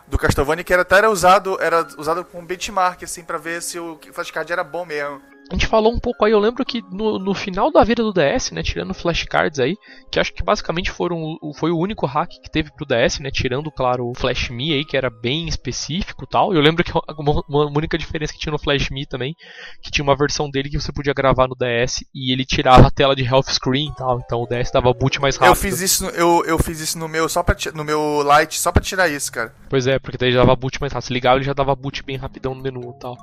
do 0.06 0.18
Castlevania 0.18 0.64
que 0.64 0.72
era, 0.72 0.82
até 0.82 0.98
era 0.98 1.10
usado, 1.10 1.58
era 1.60 1.86
usado 1.96 2.24
como 2.24 2.46
benchmark 2.46 3.02
assim 3.02 3.22
para 3.22 3.38
ver 3.38 3.62
se 3.62 3.78
o 3.78 3.98
flashcard 4.12 4.52
era 4.52 4.64
bom 4.64 4.84
mesmo 4.84 5.20
a 5.50 5.54
gente 5.54 5.66
falou 5.66 5.92
um 5.92 5.98
pouco 5.98 6.24
aí, 6.24 6.32
eu 6.32 6.38
lembro 6.38 6.64
que 6.64 6.82
no, 6.90 7.18
no 7.18 7.34
final 7.34 7.70
da 7.70 7.82
vida 7.82 8.02
do 8.02 8.12
DS, 8.12 8.50
né, 8.50 8.62
tirando 8.62 8.92
flashcards 8.92 9.58
aí, 9.58 9.76
que 10.10 10.20
acho 10.20 10.32
que 10.32 10.42
basicamente 10.42 10.90
foram, 10.90 11.38
foi 11.56 11.70
o 11.70 11.78
único 11.78 12.06
hack 12.06 12.28
que 12.28 12.50
teve 12.50 12.70
pro 12.70 12.86
DS, 12.86 13.18
né, 13.20 13.30
tirando, 13.30 13.70
claro, 13.70 14.08
o 14.08 14.14
Flash 14.14 14.50
Me 14.50 14.74
aí, 14.74 14.84
que 14.84 14.96
era 14.96 15.08
bem 15.08 15.48
específico 15.48 16.26
tal. 16.26 16.52
Eu 16.52 16.60
lembro 16.60 16.84
que 16.84 16.92
uma, 17.18 17.42
uma 17.48 17.64
única 17.66 17.96
diferença 17.96 18.32
que 18.32 18.38
tinha 18.38 18.52
no 18.52 18.58
Flash 18.58 18.90
Me 18.90 19.06
também, 19.06 19.34
que 19.82 19.90
tinha 19.90 20.04
uma 20.04 20.16
versão 20.16 20.50
dele 20.50 20.68
que 20.68 20.78
você 20.78 20.92
podia 20.92 21.14
gravar 21.14 21.48
no 21.48 21.54
DS 21.54 22.04
e 22.14 22.30
ele 22.32 22.44
tirava 22.44 22.88
a 22.88 22.90
tela 22.90 23.16
de 23.16 23.24
health 23.24 23.48
screen 23.48 23.90
tal, 23.96 24.20
então 24.20 24.42
o 24.42 24.46
DS 24.46 24.70
dava 24.70 24.92
boot 24.92 25.18
mais 25.18 25.36
rápido. 25.36 25.52
Eu 25.52 25.56
fiz 25.56 25.80
isso, 25.80 26.04
eu, 26.10 26.44
eu 26.44 26.58
fiz 26.58 26.80
isso 26.80 26.98
no 26.98 27.08
meu 27.08 27.26
só 27.28 27.42
pra, 27.42 27.56
no 27.74 27.84
meu 27.84 28.22
Lite 28.22 28.60
só 28.60 28.70
pra 28.70 28.82
tirar 28.82 29.08
isso, 29.08 29.32
cara. 29.32 29.54
Pois 29.70 29.86
é, 29.86 29.98
porque 29.98 30.18
daí 30.18 30.32
já 30.32 30.40
dava 30.40 30.56
boot 30.56 30.78
mais 30.80 30.92
rápido. 30.92 31.06
Se 31.08 31.12
ligava, 31.12 31.36
ele 31.36 31.44
já 31.44 31.52
dava 31.54 31.74
boot 31.74 32.02
bem 32.02 32.16
rapidão 32.16 32.54
no 32.54 32.62
menu 32.62 32.94
e 32.96 32.98
tal. 32.98 33.16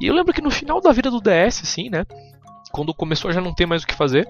E 0.00 0.06
eu 0.06 0.14
lembro 0.14 0.32
que 0.32 0.42
no 0.42 0.50
final 0.50 0.80
da 0.80 0.92
vida 0.92 1.07
do 1.10 1.20
DS, 1.20 1.62
assim, 1.62 1.90
né? 1.90 2.04
Quando 2.70 2.94
começou 2.94 3.30
a 3.30 3.32
já 3.32 3.40
não 3.40 3.54
ter 3.54 3.66
mais 3.66 3.82
o 3.82 3.86
que 3.86 3.94
fazer, 3.94 4.28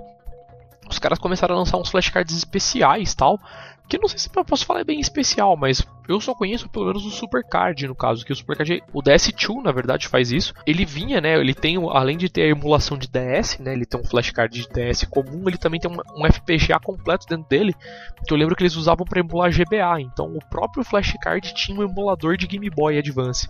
os 0.88 0.98
caras 0.98 1.18
começaram 1.18 1.54
a 1.54 1.58
lançar 1.58 1.76
uns 1.76 1.90
flashcards 1.90 2.36
especiais 2.36 3.14
tal. 3.14 3.38
Que 3.88 3.96
não 3.96 4.06
sei 4.06 4.18
se 4.18 4.28
eu 4.34 4.44
posso 4.44 4.66
falar 4.66 4.80
é 4.80 4.84
bem 4.84 5.00
especial, 5.00 5.56
mas 5.56 5.82
eu 6.06 6.20
só 6.20 6.34
conheço 6.34 6.68
pelo 6.68 6.84
menos 6.84 7.06
o 7.06 7.10
Supercard, 7.10 7.86
no 7.86 7.94
caso, 7.94 8.22
que 8.22 8.30
o 8.30 8.36
Supercard, 8.36 8.82
o 8.92 9.02
DS2, 9.02 9.62
na 9.62 9.72
verdade, 9.72 10.08
faz 10.08 10.30
isso. 10.30 10.52
Ele 10.66 10.84
vinha, 10.84 11.22
né, 11.22 11.40
ele 11.40 11.54
tem, 11.54 11.76
além 11.90 12.18
de 12.18 12.28
ter 12.28 12.42
a 12.42 12.48
emulação 12.48 12.98
de 12.98 13.08
DS, 13.08 13.58
né, 13.58 13.72
ele 13.72 13.86
tem 13.86 13.98
um 13.98 14.04
flashcard 14.04 14.54
de 14.54 14.68
DS 14.68 15.04
comum, 15.04 15.48
ele 15.48 15.56
também 15.56 15.80
tem 15.80 15.90
um, 15.90 15.96
um 16.14 16.30
FPGA 16.30 16.78
completo 16.78 17.26
dentro 17.26 17.48
dele, 17.48 17.74
que 18.26 18.32
eu 18.32 18.36
lembro 18.36 18.54
que 18.54 18.62
eles 18.62 18.76
usavam 18.76 19.06
para 19.06 19.20
emular 19.20 19.50
GBA. 19.50 20.02
Então, 20.02 20.26
o 20.36 20.50
próprio 20.50 20.84
flashcard 20.84 21.54
tinha 21.54 21.78
um 21.78 21.82
emulador 21.82 22.36
de 22.36 22.46
Game 22.46 22.68
Boy 22.68 22.98
Advance. 22.98 23.48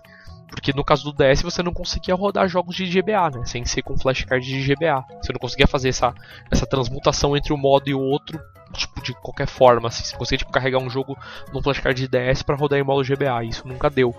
Porque 0.48 0.72
no 0.72 0.84
caso 0.84 1.04
do 1.04 1.12
DS 1.12 1.42
você 1.42 1.62
não 1.62 1.72
conseguia 1.72 2.14
rodar 2.14 2.48
jogos 2.48 2.74
de 2.74 2.86
GBA, 2.86 3.30
né? 3.38 3.44
Sem 3.44 3.64
ser 3.64 3.82
com 3.82 3.98
flashcard 3.98 4.44
de 4.44 4.62
GBA. 4.62 5.04
Você 5.22 5.32
não 5.32 5.38
conseguia 5.38 5.66
fazer 5.66 5.90
essa, 5.90 6.14
essa 6.50 6.66
transmutação 6.66 7.36
entre 7.36 7.52
um 7.52 7.56
modo 7.56 7.88
e 7.88 7.94
o 7.94 8.00
outro, 8.00 8.40
tipo, 8.72 9.02
de 9.02 9.12
qualquer 9.14 9.46
forma. 9.46 9.88
Assim. 9.88 10.04
Você 10.04 10.16
conseguia 10.16 10.38
tipo, 10.38 10.52
carregar 10.52 10.78
um 10.78 10.90
jogo 10.90 11.16
num 11.52 11.62
flashcard 11.62 12.00
de 12.00 12.08
DS 12.08 12.42
para 12.42 12.56
rodar 12.56 12.78
em 12.78 12.82
modo 12.82 13.06
GBA. 13.06 13.44
Isso 13.44 13.68
nunca 13.68 13.90
deu. 13.90 14.14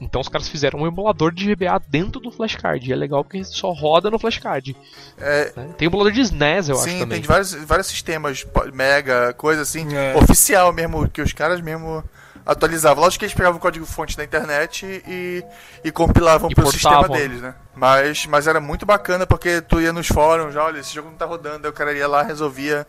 Então 0.00 0.20
os 0.20 0.28
caras 0.28 0.48
fizeram 0.48 0.80
um 0.80 0.86
emulador 0.86 1.32
de 1.32 1.54
GBA 1.54 1.80
dentro 1.88 2.20
do 2.20 2.32
flashcard. 2.32 2.88
E 2.88 2.92
é 2.92 2.96
legal 2.96 3.22
porque 3.22 3.44
só 3.44 3.70
roda 3.70 4.10
no 4.10 4.18
flashcard. 4.18 4.74
É... 5.18 5.52
Né? 5.54 5.74
Tem 5.76 5.86
emulador 5.86 6.12
de 6.12 6.22
SNES, 6.22 6.68
eu 6.70 6.74
Sim, 6.76 6.88
acho 6.88 6.98
também. 7.00 7.16
Sim, 7.18 7.22
tem 7.22 7.22
vários, 7.22 7.54
vários 7.54 7.86
sistemas, 7.86 8.46
Mega, 8.72 9.32
coisa 9.34 9.62
assim, 9.62 9.94
é. 9.94 10.16
oficial 10.16 10.72
mesmo, 10.72 11.08
que 11.08 11.20
os 11.20 11.32
caras 11.32 11.60
mesmo 11.60 12.02
atualizava. 12.50 13.00
Lógico 13.00 13.20
que 13.20 13.24
eles 13.26 13.34
pegavam 13.34 13.58
o 13.58 13.60
código-fonte 13.60 14.16
da 14.16 14.24
internet 14.24 14.84
e, 15.06 15.44
e 15.84 15.92
compilavam 15.92 16.50
e 16.50 16.54
pro 16.54 16.64
portavam. 16.64 17.02
sistema 17.02 17.16
deles, 17.16 17.40
né? 17.40 17.54
Mas, 17.74 18.26
mas 18.26 18.46
era 18.48 18.60
muito 18.60 18.84
bacana 18.84 19.24
porque 19.24 19.60
tu 19.60 19.80
ia 19.80 19.92
nos 19.92 20.08
fóruns, 20.08 20.56
olha, 20.56 20.80
esse 20.80 20.92
jogo 20.92 21.10
não 21.10 21.16
tá 21.16 21.24
rodando, 21.24 21.66
aí 21.66 21.70
o 21.70 21.74
cara 21.74 21.92
ia 21.92 22.08
lá 22.08 22.22
resolvia. 22.22 22.86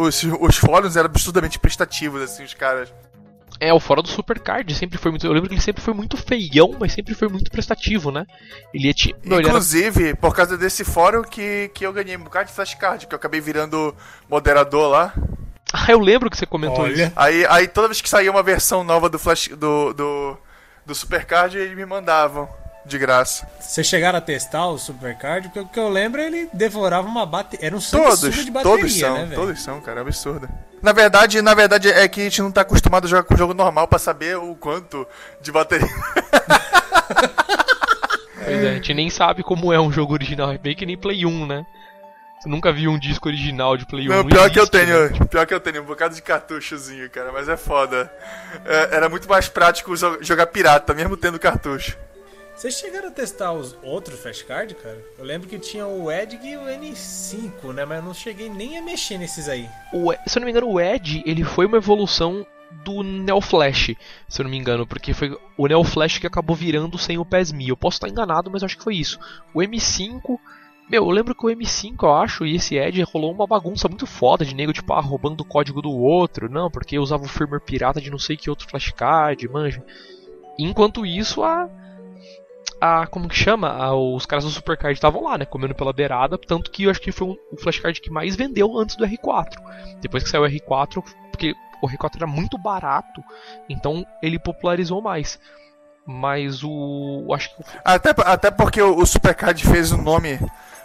Os, 0.00 0.22
os 0.40 0.56
fóruns 0.56 0.96
eram 0.96 1.06
absurdamente 1.06 1.58
prestativos, 1.58 2.22
assim, 2.22 2.44
os 2.44 2.54
caras. 2.54 2.92
É, 3.58 3.72
o 3.72 3.80
fora 3.80 4.00
do 4.00 4.08
Supercard 4.08 4.72
sempre 4.74 4.96
foi 4.96 5.10
muito. 5.10 5.26
Eu 5.26 5.32
lembro 5.32 5.48
que 5.48 5.54
ele 5.54 5.62
sempre 5.62 5.82
foi 5.82 5.92
muito 5.92 6.16
feião, 6.16 6.76
mas 6.78 6.92
sempre 6.92 7.14
foi 7.14 7.28
muito 7.28 7.50
prestativo, 7.50 8.10
né? 8.10 8.24
Ele 8.72 8.86
ia 8.86 8.94
te... 8.94 9.14
Não, 9.24 9.40
Inclusive, 9.40 10.08
era... 10.08 10.16
por 10.16 10.34
causa 10.34 10.56
desse 10.56 10.84
fórum 10.84 11.22
que, 11.22 11.70
que 11.74 11.84
eu 11.84 11.92
ganhei 11.92 12.16
um 12.16 12.24
bocado 12.24 12.48
de 12.48 12.54
flashcard, 12.54 13.06
que 13.06 13.14
eu 13.14 13.16
acabei 13.16 13.40
virando 13.40 13.94
moderador 14.28 14.88
lá. 14.88 15.14
Ah, 15.72 15.86
eu 15.90 15.98
lembro 15.98 16.30
que 16.30 16.36
você 16.36 16.46
comentou 16.46 16.84
Olha. 16.84 17.04
isso. 17.04 17.12
Aí, 17.16 17.46
aí 17.48 17.68
toda 17.68 17.88
vez 17.88 18.00
que 18.00 18.08
saía 18.08 18.30
uma 18.30 18.42
versão 18.42 18.84
nova 18.84 19.08
do 19.08 19.18
Flash 19.18 19.48
do, 19.48 19.92
do, 19.92 20.36
do 20.86 20.94
Supercard, 20.94 21.56
eles 21.56 21.76
me 21.76 21.84
mandavam. 21.84 22.48
De 22.84 22.98
graça. 22.98 23.48
Vocês 23.60 23.86
chegaram 23.86 24.18
a 24.18 24.20
testar 24.20 24.66
o 24.66 24.76
Supercard? 24.76 25.46
Porque 25.46 25.60
o 25.60 25.68
que 25.68 25.78
eu 25.78 25.88
lembro 25.88 26.20
ele 26.20 26.48
devorava 26.52 27.06
uma 27.06 27.24
bateria. 27.24 27.66
Era 27.66 27.76
um 27.76 27.80
todos, 27.80 28.20
de 28.22 28.50
bateria, 28.50 28.76
todos 28.76 28.98
são, 28.98 29.26
né, 29.26 29.36
Todos 29.36 29.62
são, 29.62 29.80
cara, 29.80 30.00
é 30.00 30.02
absurdo. 30.02 30.48
Na 30.82 30.92
verdade, 30.92 31.40
na 31.40 31.54
verdade 31.54 31.88
é 31.88 32.08
que 32.08 32.20
a 32.20 32.24
gente 32.24 32.42
não 32.42 32.50
tá 32.50 32.62
acostumado 32.62 33.04
a 33.04 33.08
jogar 33.08 33.22
com 33.22 33.34
o 33.34 33.36
jogo 33.36 33.54
normal 33.54 33.86
para 33.86 34.00
saber 34.00 34.36
o 34.36 34.56
quanto 34.56 35.06
de 35.40 35.52
bateria. 35.52 35.86
pois 38.44 38.64
é, 38.64 38.70
a 38.70 38.74
gente 38.74 38.92
nem 38.94 39.08
sabe 39.08 39.44
como 39.44 39.72
é 39.72 39.80
um 39.80 39.92
jogo 39.92 40.12
original, 40.14 40.50
é 40.50 40.58
bem 40.58 40.74
que 40.74 40.84
nem 40.84 40.98
Play 40.98 41.24
1, 41.24 41.46
né? 41.46 41.64
Você 42.42 42.48
nunca 42.48 42.72
viu 42.72 42.90
um 42.90 42.98
disco 42.98 43.28
original 43.28 43.76
de 43.76 43.86
Play 43.86 44.08
1? 44.08 44.10
Não, 44.10 44.24
pior 44.24 44.40
existe, 44.40 44.52
que 44.54 44.58
eu 44.58 44.66
tenho, 44.66 45.10
né? 45.10 45.18
pior 45.30 45.46
que 45.46 45.54
eu 45.54 45.60
tenho, 45.60 45.80
um 45.80 45.84
bocado 45.84 46.12
de 46.12 46.20
cartuchozinho, 46.20 47.08
cara, 47.08 47.30
mas 47.30 47.48
é 47.48 47.56
foda. 47.56 48.12
É, 48.64 48.96
era 48.96 49.08
muito 49.08 49.28
mais 49.28 49.48
prático 49.48 49.94
jogar 50.20 50.48
pirata, 50.48 50.92
mesmo 50.92 51.16
tendo 51.16 51.38
cartucho. 51.38 51.96
Vocês 52.56 52.74
chegaram 52.74 53.06
a 53.06 53.10
testar 53.12 53.52
os 53.52 53.76
outros 53.80 54.18
flashcards, 54.18 54.76
cara? 54.82 54.98
Eu 55.16 55.24
lembro 55.24 55.48
que 55.48 55.56
tinha 55.56 55.86
o 55.86 56.10
Edge 56.10 56.36
e 56.42 56.56
o 56.56 56.62
N5, 56.62 57.72
né? 57.72 57.84
Mas 57.84 57.98
eu 57.98 58.04
não 58.04 58.12
cheguei 58.12 58.48
nem 58.48 58.76
a 58.76 58.82
mexer 58.82 59.18
nesses 59.18 59.48
aí. 59.48 59.68
O, 59.92 60.12
se 60.26 60.36
eu 60.36 60.40
não 60.40 60.46
me 60.46 60.50
engano, 60.50 60.68
o 60.68 60.80
Edge, 60.80 61.22
ele 61.24 61.44
foi 61.44 61.66
uma 61.66 61.76
evolução 61.76 62.44
do 62.84 63.04
Neo 63.04 63.40
Flash, 63.40 63.94
se 64.28 64.40
eu 64.40 64.44
não 64.44 64.50
me 64.50 64.58
engano, 64.58 64.84
porque 64.84 65.14
foi 65.14 65.38
o 65.56 65.68
Neo 65.68 65.84
Flash 65.84 66.18
que 66.18 66.26
acabou 66.26 66.56
virando 66.56 66.98
sem 66.98 67.18
o 67.18 67.24
PESMI. 67.24 67.68
Eu 67.68 67.76
posso 67.76 67.98
estar 67.98 68.08
enganado, 68.08 68.50
mas 68.50 68.64
acho 68.64 68.76
que 68.76 68.82
foi 68.82 68.96
isso. 68.96 69.20
O 69.54 69.60
M5 69.60 70.40
meu, 70.92 71.04
eu 71.04 71.10
lembro 71.10 71.34
que 71.34 71.46
o 71.46 71.48
M5, 71.48 71.94
eu 72.02 72.12
acho, 72.12 72.44
e 72.44 72.56
esse 72.56 72.76
Edge 72.76 73.02
rolou 73.02 73.32
uma 73.32 73.46
bagunça 73.46 73.88
muito 73.88 74.06
foda 74.06 74.44
de 74.44 74.54
nego, 74.54 74.74
tipo, 74.74 74.92
ah, 74.92 75.00
roubando 75.00 75.40
o 75.40 75.44
código 75.44 75.80
do 75.80 75.90
outro. 75.90 76.50
Não, 76.50 76.70
porque 76.70 76.98
usava 76.98 77.24
o 77.24 77.28
firmware 77.28 77.62
pirata 77.62 77.98
de 77.98 78.10
não 78.10 78.18
sei 78.18 78.36
que 78.36 78.50
outro 78.50 78.68
flashcard, 78.68 79.48
manja. 79.48 79.82
Enquanto 80.58 81.06
isso, 81.06 81.42
a. 81.42 81.66
A, 82.78 83.06
como 83.06 83.26
que 83.26 83.34
chama? 83.34 83.70
A, 83.70 83.94
os 83.94 84.26
caras 84.26 84.44
do 84.44 84.50
Supercard 84.50 84.92
estavam 84.92 85.22
lá, 85.22 85.38
né? 85.38 85.46
Comendo 85.46 85.74
pela 85.74 85.94
beirada. 85.94 86.36
Tanto 86.36 86.70
que 86.70 86.82
eu 86.82 86.90
acho 86.90 87.00
que 87.00 87.10
foi 87.10 87.28
um, 87.28 87.36
o 87.50 87.56
flashcard 87.56 87.98
que 87.98 88.10
mais 88.10 88.36
vendeu 88.36 88.76
antes 88.76 88.94
do 88.94 89.06
R4. 89.06 89.56
Depois 89.98 90.22
que 90.22 90.28
saiu 90.28 90.42
o 90.42 90.46
R4, 90.46 91.02
porque 91.30 91.54
o 91.80 91.88
R4 91.88 92.16
era 92.16 92.26
muito 92.26 92.58
barato, 92.58 93.22
então 93.66 94.04
ele 94.22 94.38
popularizou 94.38 95.00
mais. 95.00 95.40
Mas 96.04 96.62
o. 96.62 97.28
Acho 97.32 97.56
que... 97.56 97.62
até, 97.82 98.10
até 98.26 98.50
porque 98.50 98.82
o, 98.82 98.98
o 98.98 99.06
Supercard 99.06 99.64
fez 99.64 99.90
o 99.90 99.96
nome 99.96 100.38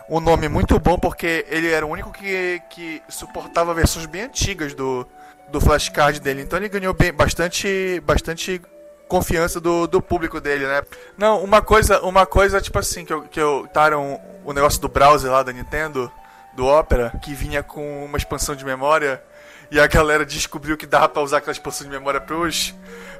um 0.09 0.19
nome 0.19 0.47
muito 0.47 0.79
bom 0.79 0.97
porque 0.97 1.45
ele 1.49 1.69
era 1.69 1.85
o 1.85 1.89
único 1.89 2.11
que, 2.11 2.61
que 2.69 3.01
suportava 3.09 3.73
versões 3.73 4.05
bem 4.05 4.23
antigas 4.23 4.73
do, 4.73 5.07
do 5.49 5.59
flashcard 5.59 6.19
dele. 6.19 6.41
Então 6.41 6.57
ele 6.57 6.69
ganhou 6.69 6.93
bem, 6.93 7.11
bastante, 7.11 8.01
bastante 8.05 8.61
confiança 9.07 9.59
do, 9.59 9.87
do 9.87 10.01
público 10.01 10.39
dele, 10.39 10.65
né? 10.65 10.81
Não, 11.17 11.43
uma 11.43 11.61
coisa, 11.61 12.01
uma 12.01 12.25
coisa 12.25 12.61
tipo 12.61 12.77
assim, 12.79 13.05
que 13.05 13.13
eu, 13.13 13.21
que 13.23 13.39
eu 13.39 13.67
taram 13.73 14.19
o 14.43 14.53
negócio 14.53 14.81
do 14.81 14.89
browser 14.89 15.31
lá 15.31 15.43
da 15.43 15.51
Nintendo, 15.51 16.11
do 16.53 16.65
Opera, 16.65 17.11
que 17.21 17.33
vinha 17.33 17.63
com 17.63 18.05
uma 18.05 18.17
expansão 18.17 18.55
de 18.55 18.65
memória, 18.65 19.21
e 19.69 19.79
a 19.79 19.87
galera 19.87 20.25
descobriu 20.25 20.77
que 20.77 20.85
dava 20.85 21.09
para 21.09 21.21
usar 21.21 21.37
aquela 21.37 21.51
expansão 21.51 21.85
de 21.85 21.91
memória 21.91 22.21
pros, 22.21 22.73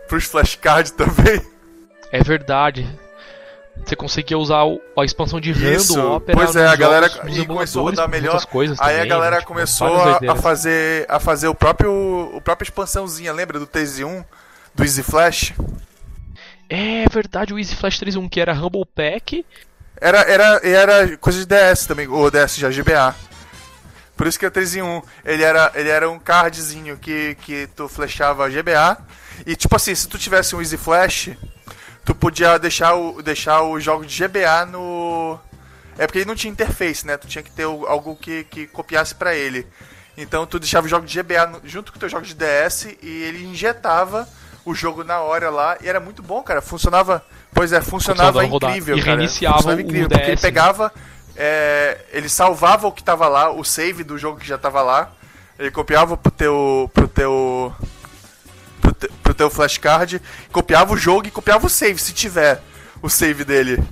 pros 0.07 0.25
flashcards 0.25 0.91
também. 0.95 1.41
É 2.11 2.23
verdade. 2.23 2.87
Você 3.85 3.95
conseguia 3.95 4.37
usar 4.37 4.63
a 4.97 5.05
expansão 5.05 5.39
de 5.39 5.51
RAM 5.51 5.71
Isso. 5.71 5.93
do 5.93 6.11
Opera 6.11 6.37
Pois 6.37 6.55
é, 6.55 6.67
a 6.67 6.75
galera 6.75 7.07
e 7.27 7.45
começou 7.45 7.87
a 7.87 7.89
rodar 7.89 8.09
melhor. 8.09 8.45
Coisas 8.45 8.77
aí 8.79 8.95
também, 8.97 9.01
a 9.01 9.05
galera 9.05 9.37
tipo, 9.37 9.47
começou 9.47 10.01
a, 10.01 10.19
a, 10.31 10.35
fazer 10.35 11.05
a 11.07 11.19
fazer 11.19 11.47
o 11.47 11.55
próprio 11.55 11.91
o 12.33 12.41
próprio 12.41 12.65
expansãozinha, 12.65 13.31
lembra 13.31 13.59
do 13.59 13.65
TZ1 13.65 14.25
do 14.75 14.83
Easy 14.83 15.03
Flash? 15.03 15.53
É 16.69 17.05
verdade, 17.09 17.53
o 17.53 17.59
Easy 17.59 17.75
Flash 17.75 17.99
3.1 17.99 18.29
que 18.29 18.41
era 18.41 18.53
Rumble 18.53 18.85
Pack. 18.85 19.45
Era 19.99 20.19
era 20.19 20.67
era 20.67 21.17
coisa 21.17 21.39
de 21.39 21.45
DS 21.45 21.85
também, 21.85 22.07
o 22.07 22.29
DS 22.29 22.57
já 22.57 22.69
GBA. 22.69 23.15
Por 24.17 24.25
isso 24.25 24.39
que 24.39 24.47
é 24.47 24.49
3 24.49 24.77
em 24.77 24.81
1. 24.81 25.01
Ele 25.23 25.43
era, 25.43 25.71
ele 25.75 25.89
era 25.89 26.09
um 26.09 26.17
cardzinho 26.17 26.97
que, 26.97 27.37
que 27.41 27.69
tu 27.75 27.87
flashava 27.87 28.49
GBA. 28.49 28.97
E 29.45 29.55
tipo 29.55 29.75
assim, 29.75 29.93
se 29.93 30.07
tu 30.07 30.17
tivesse 30.17 30.55
um 30.55 30.59
Easy 30.59 30.75
Flash, 30.75 31.29
tu 32.07 32.15
podia 32.15 32.57
deixar 32.57 32.95
o, 32.95 33.21
deixar 33.21 33.61
o 33.63 33.77
jogo 33.81 34.05
de 34.05 34.17
GBA 34.17 34.65
no. 34.65 35.37
É 35.97 36.07
porque 36.07 36.19
ele 36.19 36.25
não 36.25 36.35
tinha 36.35 36.51
interface, 36.51 37.05
né? 37.05 37.17
Tu 37.17 37.27
tinha 37.27 37.43
que 37.43 37.51
ter 37.51 37.63
algo 37.63 38.15
que, 38.15 38.45
que 38.45 38.65
copiasse 38.67 39.13
para 39.13 39.35
ele. 39.35 39.67
Então 40.17 40.47
tu 40.47 40.57
deixava 40.57 40.85
o 40.85 40.89
jogo 40.89 41.05
de 41.05 41.21
GBA 41.21 41.47
no, 41.47 41.61
junto 41.65 41.91
com 41.91 41.97
o 41.97 41.99
teu 41.99 42.07
jogo 42.07 42.25
de 42.25 42.33
DS 42.33 42.95
e 43.03 43.23
ele 43.23 43.43
injetava 43.43 44.27
o 44.63 44.73
jogo 44.73 45.03
na 45.03 45.19
hora 45.19 45.49
lá 45.49 45.77
e 45.81 45.89
era 45.89 45.99
muito 45.99 46.23
bom, 46.23 46.41
cara. 46.41 46.61
Funcionava. 46.61 47.21
Pois 47.53 47.73
é, 47.73 47.81
funcionava 47.81 48.45
incrível, 48.45 48.97
e 48.97 49.01
cara. 49.01 49.17
Reiniciava 49.17 49.55
funcionava 49.57 49.81
incrível, 49.81 50.05
o 50.05 50.09
porque 50.09 50.23
DS, 50.23 50.29
ele 50.29 50.41
pegava. 50.41 50.93
É, 51.35 51.97
ele 52.13 52.29
salvava 52.29 52.87
o 52.87 52.91
que 52.91 53.03
tava 53.03 53.27
lá, 53.27 53.51
o 53.51 53.65
save 53.65 54.03
do 54.05 54.17
jogo 54.17 54.39
que 54.39 54.47
já 54.47 54.57
tava 54.57 54.81
lá. 54.81 55.11
Ele 55.59 55.71
copiava 55.71 56.15
pro 56.15 56.31
teu. 56.31 56.89
pro 56.93 57.07
teu 57.07 57.75
pro, 58.81 58.93
te, 58.93 59.07
pro 59.23 59.33
teu 59.33 59.49
flashcard, 59.49 60.21
copiava 60.51 60.93
o 60.93 60.97
jogo 60.97 61.27
e 61.27 61.31
copiava 61.31 61.65
o 61.65 61.69
save, 61.69 61.99
se 61.99 62.13
tiver 62.13 62.61
o 63.01 63.09
save 63.09 63.43
dele. 63.43 63.83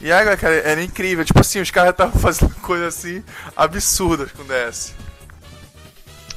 E 0.00 0.12
aí, 0.12 0.36
cara, 0.36 0.54
era 0.54 0.82
incrível. 0.82 1.24
Tipo 1.24 1.40
assim, 1.40 1.60
os 1.60 1.70
caras 1.70 1.90
estavam 1.90 2.18
fazendo 2.20 2.54
coisas 2.56 2.96
assim 2.96 3.22
absurdas 3.56 4.30
com 4.32 4.42
o 4.42 4.46
DS. 4.46 4.94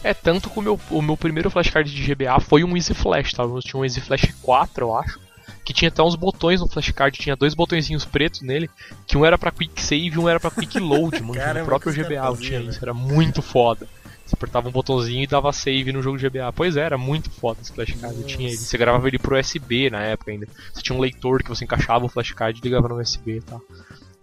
É, 0.04 0.14
tanto 0.14 0.50
que 0.50 0.58
o 0.58 0.62
meu, 0.62 0.80
o 0.90 1.02
meu 1.02 1.16
primeiro 1.16 1.50
flashcard 1.52 1.90
de 1.90 2.16
GBA 2.16 2.40
foi 2.40 2.64
um 2.64 2.76
Easy 2.76 2.94
Flash, 2.94 3.34
tá? 3.34 3.44
Eu 3.44 3.60
tinha 3.60 3.80
um 3.80 3.86
Easy 3.86 4.02
Flash 4.02 4.34
4, 4.42 4.86
eu 4.86 4.96
acho. 4.96 5.20
Que 5.64 5.74
tinha 5.74 5.90
até 5.90 6.02
uns 6.02 6.16
botões 6.16 6.60
no 6.60 6.68
flashcard, 6.68 7.16
tinha 7.20 7.36
dois 7.36 7.54
botõezinhos 7.54 8.04
pretos 8.04 8.42
nele, 8.42 8.68
que 9.06 9.16
um 9.16 9.24
era 9.24 9.38
pra 9.38 9.52
Quick 9.52 9.80
Save 9.80 10.08
e 10.08 10.18
um 10.18 10.28
era 10.28 10.40
pra 10.40 10.50
Quick 10.50 10.80
Load, 10.80 11.22
mano. 11.22 11.36
Caramba, 11.36 11.60
no 11.60 11.66
próprio 11.68 11.94
GBA 11.94 12.36
tinha 12.38 12.60
isso, 12.62 12.80
era 12.82 12.96
muito 12.96 13.44
foda. 13.44 13.88
Você 14.32 14.36
apertava 14.36 14.70
um 14.70 14.72
botãozinho 14.72 15.24
e 15.24 15.28
dava 15.28 15.52
save 15.52 15.91
no 15.91 16.02
jogo 16.02 16.17
de 16.17 16.30
GBA. 16.30 16.54
Pois 16.54 16.78
é, 16.78 16.82
era 16.82 16.98
muito 16.98 17.30
foda 17.30 17.60
esse 17.62 17.74
flashcard. 17.74 18.17
Eu 18.17 18.26
tinha 18.26 18.48
ele. 18.48 18.58
Você 18.58 18.78
gravava 18.78 19.06
ele 19.08 19.20
pro 19.20 19.38
USB 19.38 19.89
na 19.89 20.02
época 20.04 20.32
ainda. 20.32 20.48
Você 20.74 20.82
tinha 20.82 20.98
um 20.98 21.02
leitor 21.02 21.44
que 21.44 21.50
você 21.50 21.65
encaixava 21.65 22.06
o 22.06 22.10
flashcard 22.10 22.58
e 22.58 22.63
ligava 22.63 22.88
no 22.88 23.00
USB 23.00 23.38
e 23.38 23.41
tal. 23.41 23.62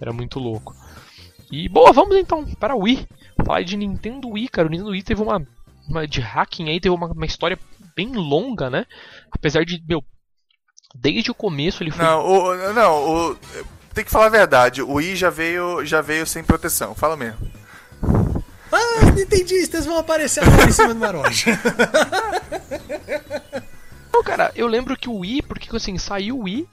Era 0.01 0.11
muito 0.11 0.38
louco. 0.38 0.75
E 1.53 1.68
boa, 1.68 1.92
vamos 1.92 2.16
então 2.16 2.44
para 2.55 2.75
o 2.75 2.85
Wii. 2.85 3.07
Falar 3.44 3.62
de 3.62 3.77
Nintendo 3.77 4.31
Wii, 4.31 4.49
cara. 4.49 4.66
O 4.66 4.71
Nintendo 4.71 4.90
Wii 4.90 5.03
teve 5.03 5.21
uma, 5.21 5.47
uma 5.87 6.07
de 6.07 6.23
hacking 6.23 6.71
aí, 6.71 6.81
teve 6.81 6.94
uma, 6.94 7.09
uma 7.09 7.27
história 7.27 7.59
bem 7.94 8.14
longa, 8.14 8.71
né? 8.71 8.87
Apesar 9.31 9.64
de, 9.64 9.83
meu, 9.87 10.03
desde 10.94 11.31
o 11.31 11.35
começo 11.35 11.83
ele 11.83 11.90
foi. 11.90 12.03
Não, 12.03 12.25
o, 12.25 12.73
não, 12.73 12.94
o, 12.94 13.37
tem 13.92 14.05
que 14.05 14.11
falar 14.11 14.27
a 14.27 14.31
verdade. 14.31 14.81
O 14.81 14.94
Wii 14.94 15.16
já 15.16 15.29
veio, 15.29 15.85
já 15.85 16.01
veio 16.01 16.27
sem 16.27 16.42
proteção. 16.42 16.94
Fala 16.94 17.14
mesmo. 17.14 17.47
Ah, 18.71 19.11
nintendistas 19.15 19.87
vão 19.87 19.99
aparecer 19.99 20.43
agora 20.45 20.69
em 20.69 20.73
cima 20.73 20.95
do 20.95 21.01
Maroja. 21.01 21.59
Não, 24.13 24.23
cara, 24.23 24.51
eu 24.55 24.67
lembro 24.67 24.97
que 24.97 25.09
o 25.09 25.19
Wii, 25.19 25.43
porque 25.43 25.75
assim, 25.75 25.97
saiu 25.97 26.39
o 26.39 26.43
Wii 26.45 26.69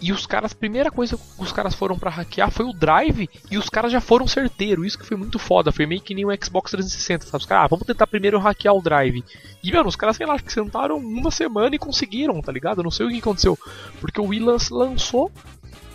e 0.00 0.12
os 0.12 0.26
caras, 0.26 0.52
primeira 0.52 0.90
coisa 0.90 1.16
que 1.16 1.22
os 1.38 1.52
caras 1.52 1.74
foram 1.74 1.98
para 1.98 2.10
hackear 2.10 2.50
foi 2.50 2.66
o 2.66 2.72
Drive 2.72 3.28
e 3.50 3.56
os 3.56 3.68
caras 3.70 3.90
já 3.90 4.00
foram 4.00 4.26
certeiro. 4.26 4.84
Isso 4.84 4.98
que 4.98 5.06
foi 5.06 5.16
muito 5.16 5.38
foda. 5.38 5.72
Foi 5.72 5.86
meio 5.86 6.02
que 6.02 6.14
nem 6.14 6.24
o 6.24 6.44
Xbox 6.44 6.70
360, 6.70 7.24
sabe? 7.24 7.38
Os 7.38 7.46
caras, 7.46 7.64
ah, 7.64 7.68
vamos 7.68 7.86
tentar 7.86 8.06
primeiro 8.06 8.38
hackear 8.38 8.74
o 8.74 8.82
Drive. 8.82 9.24
E, 9.62 9.72
mano, 9.72 9.88
os 9.88 9.96
caras, 9.96 10.16
sei 10.16 10.26
lá, 10.26 10.38
que 10.38 10.52
sentaram 10.52 10.98
uma 10.98 11.30
semana 11.30 11.74
e 11.74 11.78
conseguiram, 11.78 12.40
tá 12.42 12.52
ligado? 12.52 12.80
Eu 12.80 12.84
não 12.84 12.90
sei 12.90 13.06
o 13.06 13.08
que 13.08 13.18
aconteceu. 13.18 13.58
Porque 14.00 14.20
o 14.20 14.26
Wii 14.26 14.40
lançou 14.70 15.32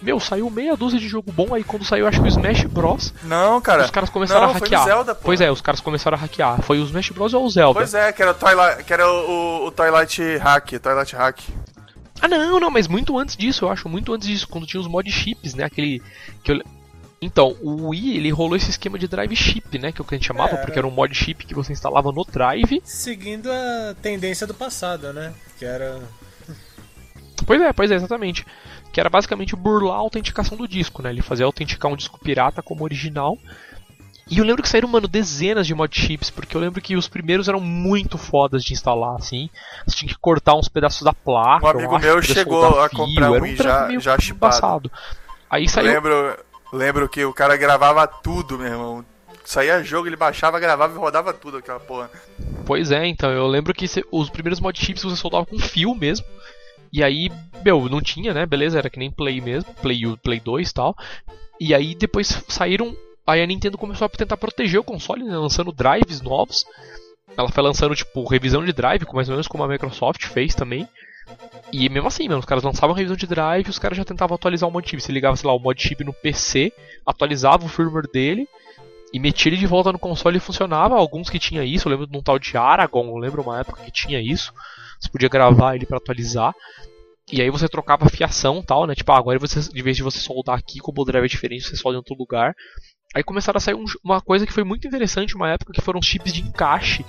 meu, 0.01 0.19
saiu 0.19 0.49
meia 0.49 0.75
dúzia 0.75 0.99
de 0.99 1.07
jogo 1.07 1.31
bom, 1.31 1.53
aí 1.53 1.63
quando 1.63 1.85
saiu 1.85 2.07
acho 2.07 2.21
que 2.21 2.27
o 2.27 2.29
Smash 2.29 2.63
Bros. 2.65 3.13
Não, 3.23 3.61
cara. 3.61 3.83
Os 3.83 3.91
caras 3.91 4.09
começaram 4.09 4.47
não, 4.47 4.49
a 4.49 4.53
hackear. 4.53 4.81
Foi 4.81 4.91
Zelda, 4.91 5.15
pô. 5.15 5.21
Pois 5.23 5.41
é, 5.41 5.51
os 5.51 5.61
caras 5.61 5.79
começaram 5.79 6.17
a 6.17 6.19
hackear. 6.19 6.61
Foi 6.61 6.79
o 6.79 6.83
Smash 6.83 7.09
Bros 7.11 7.33
ou 7.33 7.45
o 7.45 7.49
Zelda? 7.49 7.79
Pois 7.79 7.93
é, 7.93 8.11
que 8.11 8.21
era 8.21 8.31
o 8.31 8.33
Twilight, 8.33 8.83
que 8.83 8.93
era 8.93 9.07
o, 9.07 9.67
o 9.67 9.71
Twilight 9.71 10.37
Hack, 10.37 10.79
Twilight 10.79 11.15
Hack. 11.15 11.39
Ah, 12.21 12.27
não, 12.27 12.59
não, 12.59 12.69
mas 12.69 12.87
muito 12.87 13.17
antes 13.17 13.35
disso, 13.35 13.65
eu 13.65 13.69
acho, 13.69 13.89
muito 13.89 14.13
antes 14.13 14.27
disso, 14.27 14.47
quando 14.47 14.67
tinha 14.67 14.79
os 14.79 14.87
mod 14.87 15.09
chips, 15.11 15.55
né? 15.55 15.63
Aquele. 15.63 16.01
Que 16.43 16.51
eu... 16.51 16.61
Então, 17.19 17.55
o 17.61 17.89
Wii, 17.89 18.17
ele 18.17 18.31
rolou 18.31 18.55
esse 18.55 18.71
esquema 18.71 18.97
de 18.97 19.07
drive 19.07 19.35
chip, 19.35 19.77
né? 19.77 19.91
Que 19.91 20.01
é 20.01 20.03
o 20.03 20.05
que 20.05 20.15
a 20.15 20.17
gente 20.17 20.27
chamava, 20.27 20.55
é, 20.55 20.57
porque 20.57 20.77
era 20.77 20.87
um 20.87 20.91
mod 20.91 21.13
chip 21.13 21.45
que 21.45 21.53
você 21.53 21.71
instalava 21.71 22.11
no 22.11 22.23
drive. 22.25 22.81
Seguindo 22.83 23.51
a 23.51 23.95
tendência 24.01 24.47
do 24.47 24.53
passado, 24.55 25.13
né? 25.13 25.31
Que 25.57 25.65
era. 25.65 25.99
Pois 27.45 27.61
é, 27.61 27.73
pois 27.73 27.91
é, 27.91 27.95
exatamente. 27.95 28.45
Que 28.91 28.99
era 28.99 29.09
basicamente 29.09 29.55
burlar 29.55 29.95
a 29.95 29.99
autenticação 29.99 30.57
do 30.57 30.67
disco, 30.67 31.01
né? 31.01 31.09
Ele 31.09 31.21
fazia 31.21 31.45
autenticar 31.45 31.91
um 31.91 31.95
disco 31.95 32.19
pirata 32.19 32.61
como 32.61 32.83
original. 32.83 33.37
E 34.29 34.37
eu 34.37 34.45
lembro 34.45 34.63
que 34.63 34.69
saíram, 34.69 34.87
mano, 34.87 35.09
dezenas 35.09 35.67
de 35.67 35.75
mod 35.75 35.93
chips, 35.93 36.29
porque 36.29 36.55
eu 36.55 36.61
lembro 36.61 36.81
que 36.81 36.95
os 36.95 37.07
primeiros 37.07 37.49
eram 37.49 37.59
muito 37.59 38.17
fodas 38.17 38.63
de 38.63 38.71
instalar, 38.71 39.15
assim. 39.15 39.49
Você 39.85 39.97
tinha 39.97 40.09
que 40.09 40.17
cortar 40.17 40.55
uns 40.55 40.69
pedaços 40.69 41.01
da 41.01 41.13
placa. 41.13 41.65
Um 41.65 41.69
amigo 41.69 41.99
meu 41.99 42.21
chegou 42.21 42.81
a 42.81 42.89
comprar 42.89 43.31
um, 43.31 43.43
um 43.43 43.55
já, 43.57 43.89
já 43.99 44.17
chipado. 44.17 44.89
Aí 45.49 45.67
saiu. 45.67 45.91
Lembro, 45.91 46.37
lembro 46.71 47.09
que 47.09 47.25
o 47.25 47.33
cara 47.33 47.57
gravava 47.57 48.07
tudo, 48.07 48.57
meu 48.57 48.67
irmão. 48.67 49.05
Saía 49.43 49.83
jogo, 49.83 50.07
ele 50.07 50.15
baixava, 50.15 50.61
gravava 50.61 50.93
e 50.93 50.97
rodava 50.97 51.33
tudo 51.33 51.57
aquela 51.57 51.79
porra. 51.79 52.09
Pois 52.65 52.89
é, 52.89 53.05
então, 53.07 53.31
eu 53.31 53.47
lembro 53.47 53.73
que 53.73 53.85
os 54.09 54.29
primeiros 54.29 54.61
mod 54.61 54.79
chips 54.79 55.03
você 55.03 55.17
soldava 55.17 55.45
com 55.45 55.59
fio 55.59 55.93
mesmo. 55.93 56.25
E 56.91 57.03
aí, 57.03 57.31
meu, 57.63 57.87
não 57.89 58.01
tinha, 58.01 58.33
né? 58.33 58.45
Beleza, 58.45 58.77
era 58.77 58.89
que 58.89 58.99
nem 58.99 59.11
Play 59.11 59.39
mesmo, 59.39 59.73
Play, 59.75 60.01
Play 60.21 60.39
2 60.39 60.69
e 60.69 60.73
tal. 60.73 60.95
E 61.59 61.73
aí 61.73 61.95
depois 61.95 62.43
saíram 62.47 62.95
Aí 63.25 63.41
a 63.41 63.45
Nintendo 63.45 63.77
começou 63.77 64.05
a 64.05 64.09
tentar 64.09 64.37
proteger 64.37 64.79
o 64.79 64.83
console, 64.83 65.23
né, 65.23 65.37
lançando 65.37 65.71
drives 65.71 66.21
novos. 66.21 66.65
Ela 67.37 67.49
foi 67.49 67.63
lançando, 67.63 67.95
tipo, 67.95 68.27
revisão 68.27 68.65
de 68.65 68.73
drive, 68.73 69.05
mais 69.13 69.29
ou 69.29 69.33
menos 69.33 69.47
como 69.47 69.63
a 69.63 69.67
Microsoft 69.67 70.25
fez 70.25 70.53
também. 70.53 70.87
E 71.71 71.87
mesmo 71.87 72.07
assim, 72.07 72.27
mano, 72.27 72.39
os 72.39 72.45
caras 72.45 72.63
lançavam 72.63 72.95
revisão 72.95 73.15
de 73.15 73.27
drive 73.27 73.69
os 73.69 73.79
caras 73.79 73.97
já 73.97 74.03
tentavam 74.03 74.35
atualizar 74.35 74.67
o 74.67 74.71
mod 74.71 74.89
chip. 74.89 75.01
Você 75.01 75.11
ligava, 75.11 75.37
sei 75.37 75.47
lá, 75.47 75.55
o 75.55 75.59
mod 75.59 75.81
chip 75.81 76.03
no 76.03 76.11
PC, 76.11 76.73
atualizava 77.05 77.65
o 77.65 77.69
firmware 77.69 78.11
dele 78.11 78.47
e 79.13 79.19
metia 79.19 79.49
ele 79.49 79.57
de 79.57 79.67
volta 79.67 79.93
no 79.93 79.99
console 79.99 80.37
e 80.37 80.41
funcionava. 80.41 80.95
Alguns 80.95 81.29
que 81.29 81.39
tinha 81.39 81.63
isso, 81.63 81.87
eu 81.87 81.91
lembro 81.91 82.07
de 82.07 82.17
um 82.17 82.21
tal 82.21 82.37
de 82.37 82.57
Aragon, 82.57 83.07
eu 83.07 83.17
lembro 83.17 83.41
uma 83.43 83.61
época 83.61 83.83
que 83.83 83.91
tinha 83.91 84.19
isso. 84.19 84.51
Você 85.01 85.09
podia 85.09 85.29
gravar 85.29 85.75
ele 85.75 85.85
para 85.85 85.97
atualizar. 85.97 86.53
E 87.31 87.41
aí 87.41 87.49
você 87.49 87.67
trocava 87.67 88.09
fiação 88.09 88.61
tal, 88.61 88.85
né? 88.85 88.93
Tipo, 88.93 89.11
ah, 89.13 89.17
agora 89.17 89.39
você, 89.39 89.59
de 89.59 89.81
vez 89.81 89.97
de 89.97 90.03
você 90.03 90.19
soldar 90.19 90.57
aqui 90.57 90.79
com 90.79 90.91
o 90.95 91.05
drive 91.05 91.25
é 91.25 91.27
diferente, 91.27 91.63
você 91.63 91.75
solda 91.75 91.95
em 91.95 91.97
outro 91.97 92.15
lugar. 92.15 92.53
Aí 93.15 93.23
começaram 93.23 93.57
a 93.57 93.61
sair 93.61 93.73
um, 93.73 93.85
uma 94.03 94.21
coisa 94.21 94.45
que 94.45 94.53
foi 94.53 94.63
muito 94.63 94.87
interessante 94.87 95.35
uma 95.35 95.49
época, 95.49 95.73
que 95.73 95.81
foram 95.81 95.99
os 95.99 96.05
chips 96.05 96.31
de 96.31 96.41
encaixe. 96.41 97.05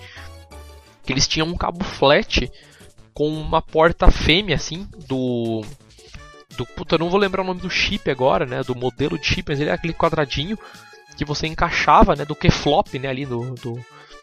Que 1.05 1.13
eles 1.13 1.27
tinham 1.27 1.49
um 1.49 1.57
cabo 1.57 1.85
flat 1.85 2.51
com 3.13 3.29
uma 3.29 3.61
porta 3.61 4.11
fêmea, 4.11 4.57
assim, 4.57 4.89
do. 5.07 5.63
Do. 6.57 6.67
Puta, 6.67 6.95
eu 6.95 7.01
não 7.01 7.11
vou 7.11 7.19
lembrar 7.19 7.43
o 7.43 7.47
nome 7.47 7.61
do 7.61 7.71
chip 7.71 8.11
agora, 8.11 8.47
né? 8.47 8.63
Do 8.63 8.75
modelo 8.75 9.19
de 9.19 9.27
chip, 9.27 9.45
mas 9.49 9.61
ele 9.61 9.71
é 9.71 9.73
aquele 9.73 9.93
quadradinho 9.93 10.57
que 11.17 11.25
você 11.25 11.47
encaixava, 11.47 12.15
né? 12.15 12.25
Do 12.25 12.37
que 12.37 12.51
flop, 12.51 12.95
né? 12.95 13.09
Ali 13.09 13.27
do. 13.27 13.55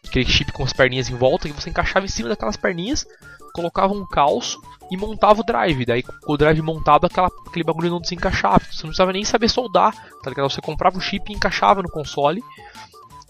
Aquele 0.08 0.26
chip 0.26 0.52
com 0.54 0.64
as 0.64 0.74
perninhas 0.74 1.10
em 1.10 1.16
volta, 1.16 1.48
que 1.48 1.54
você 1.54 1.70
encaixava 1.70 2.06
em 2.06 2.10
cima 2.10 2.30
daquelas 2.30 2.56
perninhas, 2.56 3.06
colocava 3.52 3.94
um 3.94 4.06
calço 4.06 4.62
e 4.92 4.98
montava 4.98 5.42
o 5.42 5.44
drive. 5.44 5.86
Daí 5.86 6.04
com 6.04 6.34
o 6.34 6.38
drive 6.38 6.62
montado, 6.62 7.06
aquela, 7.06 7.30
aquele 7.48 7.64
bagulho 7.64 7.90
não 7.90 8.02
desencaixava. 8.02 8.60
Você 8.60 8.84
não 8.84 8.90
precisava 8.90 9.14
nem 9.14 9.24
saber 9.24 9.50
soldar, 9.50 9.94
tá 10.24 10.30
ligado? 10.30 10.50
Você 10.50 10.62
comprava 10.62 10.98
o 10.98 11.02
chip 11.02 11.32
e 11.32 11.36
encaixava 11.36 11.82
no 11.82 11.90
console. 11.90 12.44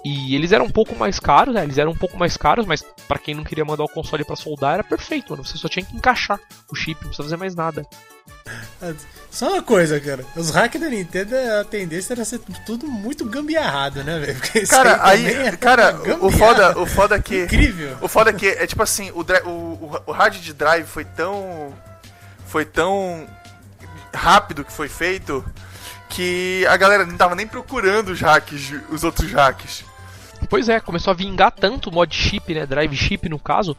E 0.03 0.33
eles 0.33 0.51
eram 0.51 0.65
um 0.65 0.69
pouco 0.69 0.95
mais 0.95 1.19
caros, 1.19 1.53
né? 1.53 1.63
Eles 1.63 1.77
eram 1.77 1.91
um 1.91 1.97
pouco 1.97 2.17
mais 2.17 2.37
caros, 2.37 2.65
mas 2.65 2.81
para 3.07 3.19
quem 3.19 3.35
não 3.35 3.43
queria 3.43 3.65
mandar 3.65 3.83
o 3.83 3.89
console 3.89 4.23
para 4.23 4.35
soldar 4.35 4.75
era 4.75 4.83
perfeito, 4.83 5.31
mano. 5.31 5.43
Você 5.43 5.57
só 5.57 5.67
tinha 5.67 5.85
que 5.85 5.95
encaixar 5.95 6.39
o 6.71 6.75
chip, 6.75 7.01
não 7.01 7.09
precisa 7.09 7.23
fazer 7.23 7.37
mais 7.37 7.53
nada. 7.53 7.85
Só 9.29 9.53
uma 9.53 9.61
coisa, 9.61 9.99
cara. 9.99 10.25
Os 10.35 10.49
hacks 10.51 10.79
da 10.79 10.89
Nintendo, 10.89 11.35
a 11.59 11.63
tendência 11.63 12.13
era 12.13 12.25
ser 12.25 12.39
tudo 12.65 12.87
muito 12.87 13.25
gambiarrado, 13.25 14.03
né, 14.03 14.17
velho? 14.19 14.67
Cara, 14.67 14.99
aí, 15.03 15.35
aí 15.35 15.57
cara, 15.57 15.99
o 16.21 16.31
foda, 16.31 16.79
o 16.79 16.85
foda 16.85 17.15
é 17.15 17.21
que. 17.21 17.43
Incrível. 17.43 17.97
O 18.01 18.07
foda 18.07 18.29
é 18.31 18.33
que 18.33 18.47
é 18.47 18.65
tipo 18.65 18.81
assim, 18.81 19.11
o, 19.11 19.21
o, 19.21 20.01
o 20.07 20.11
rádio 20.11 20.41
de 20.41 20.53
drive 20.53 20.85
foi 20.85 21.05
tão. 21.05 21.73
Foi 22.47 22.65
tão 22.65 23.27
rápido 24.13 24.65
que 24.65 24.71
foi 24.71 24.89
feito 24.89 25.45
que 26.09 26.65
a 26.67 26.75
galera 26.75 27.05
não 27.05 27.15
tava 27.15 27.35
nem 27.35 27.45
procurando 27.45 28.09
os 28.09 28.19
hacks, 28.19 28.73
os 28.89 29.03
outros 29.03 29.31
hacks. 29.31 29.85
Pois 30.49 30.67
é, 30.67 30.79
começou 30.79 31.11
a 31.11 31.13
vingar 31.13 31.51
tanto 31.51 31.89
o 31.89 31.93
mod 31.93 32.13
chip, 32.15 32.53
né? 32.53 32.65
Drive 32.65 32.95
chip 32.95 33.29
no 33.29 33.37
caso. 33.37 33.77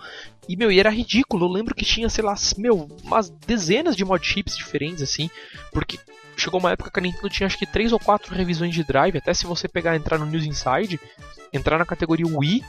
E, 0.49 0.57
meu, 0.57 0.71
e 0.71 0.79
era 0.79 0.89
ridículo. 0.89 1.47
Eu 1.47 1.51
lembro 1.51 1.75
que 1.75 1.85
tinha, 1.85 2.09
sei 2.09 2.23
lá, 2.23 2.35
meu, 2.57 2.89
umas 3.03 3.29
dezenas 3.29 3.97
de 3.97 4.05
mod 4.05 4.25
chips 4.25 4.57
diferentes, 4.57 5.03
assim. 5.03 5.29
Porque 5.73 5.99
chegou 6.37 6.61
uma 6.61 6.71
época 6.71 6.91
que 6.91 6.99
a 7.01 7.03
Nintendo 7.03 7.29
tinha 7.29 7.47
acho 7.47 7.59
que 7.59 7.67
três 7.67 7.93
ou 7.93 7.99
quatro 7.99 8.35
revisões 8.35 8.73
de 8.73 8.85
drive. 8.85 9.19
Até 9.19 9.35
se 9.35 9.47
você 9.47 9.67
pegar 9.67 9.97
entrar 9.97 10.17
no 10.17 10.27
News 10.27 10.45
Inside, 10.45 11.01
entrar 11.53 11.77
na 11.77 11.85
categoria 11.85 12.27
Wii 12.27 12.65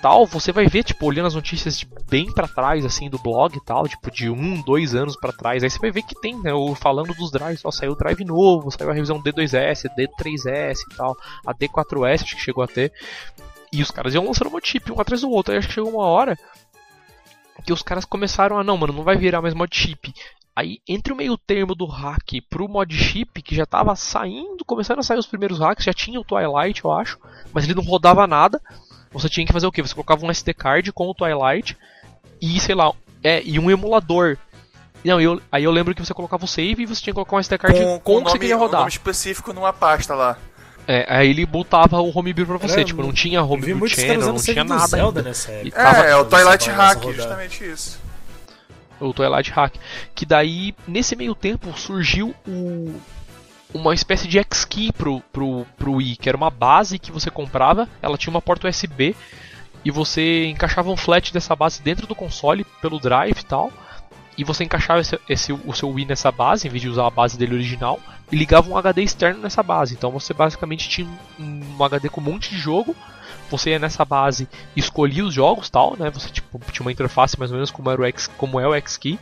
tal, 0.00 0.26
você 0.26 0.52
vai 0.52 0.66
ver, 0.66 0.84
tipo, 0.84 1.06
olhando 1.06 1.26
as 1.26 1.34
notícias 1.34 1.78
de 1.78 1.88
bem 2.08 2.32
para 2.32 2.48
trás, 2.48 2.84
assim, 2.84 3.08
do 3.08 3.18
blog 3.18 3.56
e 3.56 3.64
tal, 3.64 3.88
tipo, 3.88 4.10
de 4.10 4.28
um, 4.30 4.60
dois 4.60 4.94
anos 4.94 5.16
para 5.16 5.32
trás, 5.32 5.62
aí 5.62 5.70
você 5.70 5.78
vai 5.78 5.90
ver 5.90 6.02
que 6.02 6.14
tem, 6.20 6.38
né, 6.40 6.50
falando 6.76 7.14
dos 7.14 7.30
drives, 7.30 7.64
ó, 7.64 7.70
saiu 7.70 7.92
o 7.92 7.96
drive 7.96 8.24
novo, 8.24 8.70
saiu 8.70 8.90
a 8.90 8.94
revisão 8.94 9.22
D2S, 9.22 9.88
D3S 9.96 10.80
e 10.90 10.96
tal, 10.96 11.16
a 11.46 11.54
D4S 11.54 12.22
acho 12.22 12.36
que 12.36 12.42
chegou 12.42 12.62
a 12.62 12.68
ter, 12.68 12.92
e 13.72 13.82
os 13.82 13.90
caras 13.90 14.14
iam 14.14 14.24
lançando 14.24 14.54
um 14.54 14.60
chip 14.62 14.92
um 14.92 15.00
atrás 15.00 15.22
do 15.22 15.30
outro, 15.30 15.52
aí 15.52 15.58
acho 15.58 15.68
que 15.68 15.74
chegou 15.74 15.90
uma 15.90 16.04
hora 16.04 16.38
que 17.64 17.72
os 17.72 17.82
caras 17.82 18.04
começaram 18.04 18.58
a, 18.58 18.62
não, 18.62 18.76
mano, 18.76 18.92
não 18.92 19.02
vai 19.02 19.16
virar 19.16 19.42
mais 19.42 19.54
mod 19.54 19.74
chip, 19.74 20.12
Aí, 20.56 20.78
entre 20.88 21.12
o 21.12 21.16
meio 21.16 21.36
termo 21.36 21.74
do 21.74 21.84
hack 21.84 22.40
pro 22.48 22.66
mod 22.66 22.96
chip, 22.96 23.42
que 23.42 23.54
já 23.54 23.66
tava 23.66 23.94
saindo, 23.94 24.64
começando 24.64 25.00
a 25.00 25.02
sair 25.02 25.18
os 25.18 25.26
primeiros 25.26 25.58
hacks, 25.58 25.84
já 25.84 25.92
tinha 25.92 26.18
o 26.18 26.24
Twilight, 26.24 26.82
eu 26.82 26.90
acho, 26.90 27.18
mas 27.52 27.64
ele 27.64 27.74
não 27.74 27.82
rodava 27.82 28.26
nada 28.26 28.58
você 29.12 29.28
tinha 29.28 29.46
que 29.46 29.52
fazer 29.52 29.66
o 29.66 29.72
quê? 29.72 29.82
Você 29.82 29.94
colocava 29.94 30.24
um 30.24 30.30
SD 30.30 30.54
card 30.54 30.92
com 30.92 31.08
o 31.08 31.14
Twilight 31.14 31.76
e, 32.40 32.60
sei 32.60 32.74
lá, 32.74 32.92
é, 33.22 33.42
e 33.44 33.58
um 33.58 33.70
emulador. 33.70 34.36
Não, 35.04 35.20
eu, 35.20 35.40
aí 35.50 35.64
eu 35.64 35.70
lembro 35.70 35.94
que 35.94 36.04
você 36.04 36.12
colocava 36.12 36.44
o 36.44 36.48
save 36.48 36.82
e 36.82 36.86
você 36.86 37.00
tinha 37.00 37.12
que 37.12 37.14
colocar 37.14 37.36
um 37.36 37.40
SD 37.40 37.58
card 37.58 37.78
com, 37.78 38.00
com, 38.00 38.16
o 38.16 38.24
que 38.24 38.30
você 38.30 38.38
queria 38.38 38.56
rodar. 38.56 38.80
Um 38.80 38.84
nome 38.84 38.92
específico 38.92 39.52
numa 39.52 39.72
pasta 39.72 40.14
lá. 40.14 40.36
É, 40.88 41.04
aí 41.08 41.30
ele 41.30 41.44
botava 41.44 42.00
o 42.00 42.16
homebrew 42.16 42.46
pra 42.46 42.58
você, 42.58 42.84
tipo, 42.84 43.02
não 43.02 43.12
tinha 43.12 43.42
homebrew 43.42 43.88
channel, 43.88 44.32
não 44.32 44.36
tinha 44.36 44.62
nada. 44.62 44.86
Zelda 44.86 45.22
nessa 45.22 45.50
época. 45.50 46.06
É, 46.06 46.10
é 46.10 46.16
o 46.16 46.24
Twilight 46.24 46.70
Hack, 46.70 47.02
justamente 47.12 47.64
isso. 47.64 47.98
O 49.00 49.12
Twilight 49.12 49.50
Hack. 49.50 49.74
Que 50.14 50.24
daí, 50.24 50.74
nesse 50.86 51.16
meio 51.16 51.34
tempo, 51.34 51.76
surgiu 51.76 52.34
o, 52.46 52.94
uma 53.76 53.94
espécie 53.94 54.26
de 54.26 54.38
X-Key 54.38 54.92
pro, 54.92 55.20
pro, 55.32 55.66
pro 55.76 55.92
Wii, 55.94 56.16
que 56.16 56.28
era 56.28 56.36
uma 56.36 56.50
base 56.50 56.98
que 56.98 57.12
você 57.12 57.30
comprava, 57.30 57.88
ela 58.02 58.18
tinha 58.18 58.30
uma 58.30 58.42
porta 58.42 58.68
USB 58.68 59.14
e 59.84 59.90
você 59.90 60.46
encaixava 60.46 60.90
um 60.90 60.96
flat 60.96 61.32
dessa 61.32 61.54
base 61.54 61.80
dentro 61.82 62.06
do 62.06 62.14
console 62.14 62.64
pelo 62.80 62.98
drive 62.98 63.38
e 63.38 63.44
tal. 63.44 63.72
E 64.36 64.44
você 64.44 64.64
encaixava 64.64 65.00
esse, 65.00 65.18
esse, 65.28 65.52
o 65.52 65.72
seu 65.72 65.88
Wii 65.88 66.06
nessa 66.06 66.30
base, 66.30 66.66
em 66.66 66.70
vez 66.70 66.82
de 66.82 66.88
usar 66.88 67.06
a 67.06 67.10
base 67.10 67.38
dele 67.38 67.54
original, 67.54 67.98
e 68.30 68.36
ligava 68.36 68.68
um 68.68 68.76
HD 68.76 69.02
externo 69.02 69.40
nessa 69.40 69.62
base. 69.62 69.94
Então 69.94 70.10
você 70.10 70.34
basicamente 70.34 70.88
tinha 70.88 71.08
um, 71.38 71.76
um 71.78 71.84
HD 71.84 72.08
com 72.08 72.20
um 72.20 72.24
monte 72.24 72.50
de 72.50 72.58
jogo. 72.58 72.94
Você 73.48 73.70
ia 73.70 73.78
nessa 73.78 74.04
base 74.04 74.48
escolhia 74.74 75.24
os 75.24 75.32
jogos 75.32 75.70
tal, 75.70 75.96
né? 75.96 76.10
Você 76.10 76.28
tipo, 76.30 76.60
tinha 76.70 76.84
uma 76.84 76.92
interface 76.92 77.38
mais 77.38 77.50
ou 77.50 77.56
menos 77.56 77.70
como, 77.70 77.90
era 77.90 78.00
o 78.00 78.04
X, 78.04 78.28
como 78.36 78.58
é 78.60 78.66
o 78.66 78.74
X-Key. 78.74 79.18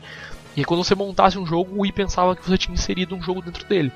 E 0.57 0.65
quando 0.65 0.85
você 0.85 0.95
montasse 0.95 1.39
um 1.39 1.45
jogo, 1.45 1.77
o 1.77 1.83
Wii 1.83 1.93
pensava 1.93 2.35
que 2.35 2.49
você 2.49 2.57
tinha 2.57 2.75
inserido 2.75 3.15
um 3.15 3.23
jogo 3.23 3.43
dentro 3.43 3.67
dele. 3.67 3.93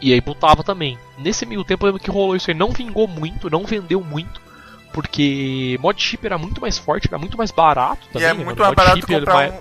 E 0.00 0.12
aí 0.12 0.20
botava 0.20 0.62
também. 0.62 0.98
Nesse 1.16 1.46
meio 1.46 1.64
tempo 1.64 1.84
eu 1.84 1.88
lembro 1.88 2.02
que 2.02 2.10
rolou 2.10 2.36
isso 2.36 2.50
aí. 2.50 2.56
Não 2.56 2.70
vingou 2.70 3.06
muito, 3.06 3.50
não 3.50 3.64
vendeu 3.64 4.02
muito. 4.02 4.43
Porque 4.94 5.76
mod 5.80 6.00
chip 6.00 6.24
era 6.24 6.38
muito 6.38 6.60
mais 6.60 6.78
forte, 6.78 7.08
era 7.08 7.18
muito 7.18 7.36
mais 7.36 7.50
barato 7.50 8.06
também. 8.12 8.28
E 8.28 8.30
é 8.30 8.32
muito 8.32 8.62
mais 8.62 8.74
barato 8.74 9.04
comprar 9.04 9.34
mais... 9.34 9.52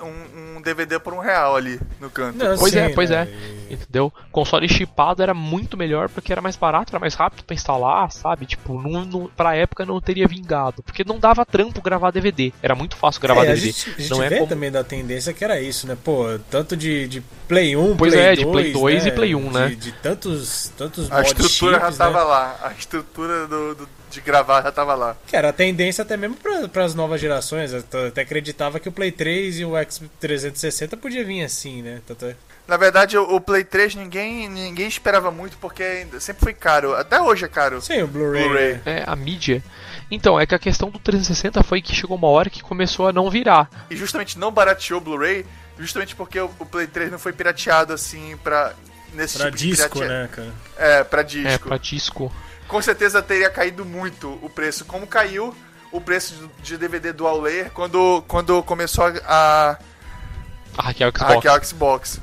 um, 0.00 0.06
um, 0.06 0.56
um, 0.56 0.62
DVD 0.62 0.98
por 0.98 1.12
um 1.12 1.18
real 1.18 1.54
ali 1.56 1.78
no 2.00 2.08
canto. 2.08 2.38
Não, 2.38 2.56
Pois 2.56 2.72
sim, 2.72 2.78
é, 2.78 2.88
pois 2.88 3.10
né? 3.10 3.28
é. 3.30 3.58
Entendeu? 3.74 4.10
Console 4.32 4.66
chipado 4.66 5.22
era 5.22 5.34
muito 5.34 5.76
melhor 5.76 6.08
porque 6.08 6.32
era 6.32 6.40
mais 6.40 6.56
barato, 6.56 6.90
era 6.90 6.98
mais 6.98 7.14
rápido 7.14 7.44
pra 7.44 7.54
instalar, 7.54 8.10
sabe? 8.10 8.46
Tipo, 8.46 8.80
não, 8.80 9.04
não, 9.04 9.26
pra 9.36 9.54
época 9.54 9.84
não 9.84 10.00
teria 10.00 10.26
vingado. 10.26 10.82
Porque 10.82 11.04
não 11.04 11.18
dava 11.18 11.44
trampo 11.44 11.82
gravar 11.82 12.10
DVD. 12.10 12.50
Era 12.62 12.74
muito 12.74 12.96
fácil 12.96 13.20
gravar 13.20 13.44
É, 13.44 13.50
a 13.50 13.54
DVD. 13.54 13.66
gente, 13.66 13.90
a 13.90 14.00
gente 14.00 14.10
não 14.10 14.22
é 14.22 14.28
vê 14.30 14.36
como... 14.36 14.48
também 14.48 14.70
da 14.70 14.82
tendência 14.82 15.34
que 15.34 15.44
era 15.44 15.60
isso, 15.60 15.86
né? 15.86 15.98
Pô, 16.02 16.24
tanto 16.50 16.74
de, 16.74 17.06
de 17.08 17.20
Play 17.46 17.76
1, 17.76 17.96
Pois 17.98 18.14
Play 18.14 18.24
é, 18.24 18.36
2, 18.36 18.38
de 18.38 18.46
Play 18.46 18.72
2 18.72 19.04
né? 19.04 19.10
e 19.10 19.12
Play 19.12 19.34
1, 19.34 19.50
né? 19.52 19.68
De, 19.68 19.76
de 19.76 19.92
tantos, 19.92 20.72
tantos 20.78 21.12
A 21.12 21.16
mod 21.16 21.26
estrutura 21.26 21.78
chips, 21.80 21.96
já 21.98 22.04
tava 22.06 22.18
né? 22.20 22.24
lá. 22.24 22.56
A 22.62 22.72
estrutura 22.72 23.46
do, 23.46 23.74
do- 23.74 23.97
de 24.10 24.20
gravar 24.20 24.62
já 24.62 24.72
tava 24.72 24.94
lá. 24.94 25.16
Que 25.26 25.36
era 25.36 25.48
a 25.50 25.52
tendência 25.52 26.02
até 26.02 26.16
mesmo 26.16 26.36
para 26.72 26.84
as 26.84 26.94
novas 26.94 27.20
gerações. 27.20 27.72
Eu 27.72 27.84
até 28.08 28.22
acreditava 28.22 28.78
que 28.80 28.88
o 28.88 28.92
Play 28.92 29.12
3 29.12 29.60
e 29.60 29.64
o 29.64 29.72
X360 29.72 30.96
podia 30.96 31.24
vir 31.24 31.44
assim, 31.44 31.82
né? 31.82 32.00
Tanto 32.06 32.26
é- 32.26 32.36
Na 32.66 32.76
verdade, 32.76 33.16
o, 33.16 33.40
Play 33.40 33.64
3 33.64 33.94
ninguém, 33.94 34.48
ninguém 34.48 34.86
esperava 34.88 35.30
muito 35.30 35.56
porque 35.58 36.06
sempre 36.20 36.42
foi 36.44 36.52
caro. 36.54 36.94
Até 36.94 37.20
hoje 37.20 37.44
é 37.44 37.48
caro. 37.48 37.80
Sim, 37.80 38.02
o 38.02 38.06
Blu-ray. 38.06 38.42
Blu-ray. 38.44 38.72
né? 38.74 38.80
É, 38.84 39.04
a 39.06 39.16
mídia. 39.16 39.62
Então, 40.10 40.38
é 40.38 40.46
que 40.46 40.54
a 40.54 40.58
questão 40.58 40.90
do 40.90 40.98
360 40.98 41.62
foi 41.62 41.80
que 41.82 41.94
chegou 41.94 42.16
uma 42.16 42.28
hora 42.28 42.50
que 42.50 42.62
começou 42.62 43.08
a 43.08 43.12
não 43.12 43.30
virar. 43.30 43.68
E 43.90 43.96
justamente 43.96 44.38
não 44.38 44.50
barateou 44.50 45.00
o 45.00 45.02
Blu-ray, 45.02 45.44
justamente 45.78 46.14
porque 46.16 46.38
o, 46.40 46.50
o 46.58 46.66
Play 46.66 46.86
3 46.86 47.10
não 47.10 47.18
foi 47.18 47.32
pirateado 47.32 47.92
assim 47.92 48.36
pra. 48.42 48.72
Nesse 49.14 49.38
Pra 49.38 49.46
tipo 49.46 49.56
de 49.56 49.66
disco, 49.70 49.98
piratea- 49.98 50.22
né, 50.22 50.28
cara? 50.30 50.52
É, 50.76 51.04
pra 51.04 51.22
disco. 51.22 51.48
É, 51.48 51.56
pra 51.58 51.78
disco. 51.78 52.32
Com 52.68 52.80
certeza 52.82 53.22
teria 53.22 53.50
caído 53.50 53.84
muito 53.84 54.38
o 54.42 54.48
preço. 54.50 54.84
Como 54.84 55.06
caiu 55.06 55.54
o 55.90 56.00
preço 56.00 56.48
de- 56.62 56.76
DVD 56.76 57.12
dual 57.12 57.40
layer 57.40 57.70
quando, 57.72 58.22
quando 58.28 58.62
começou 58.62 59.04
a, 59.26 59.78
A 60.76 60.82
hackear 60.82 61.10
o 61.10 61.12
a 61.14 61.18
Xbox. 61.18 61.34
hackear 61.34 61.58
o 61.60 61.64
Xbox. 61.64 62.20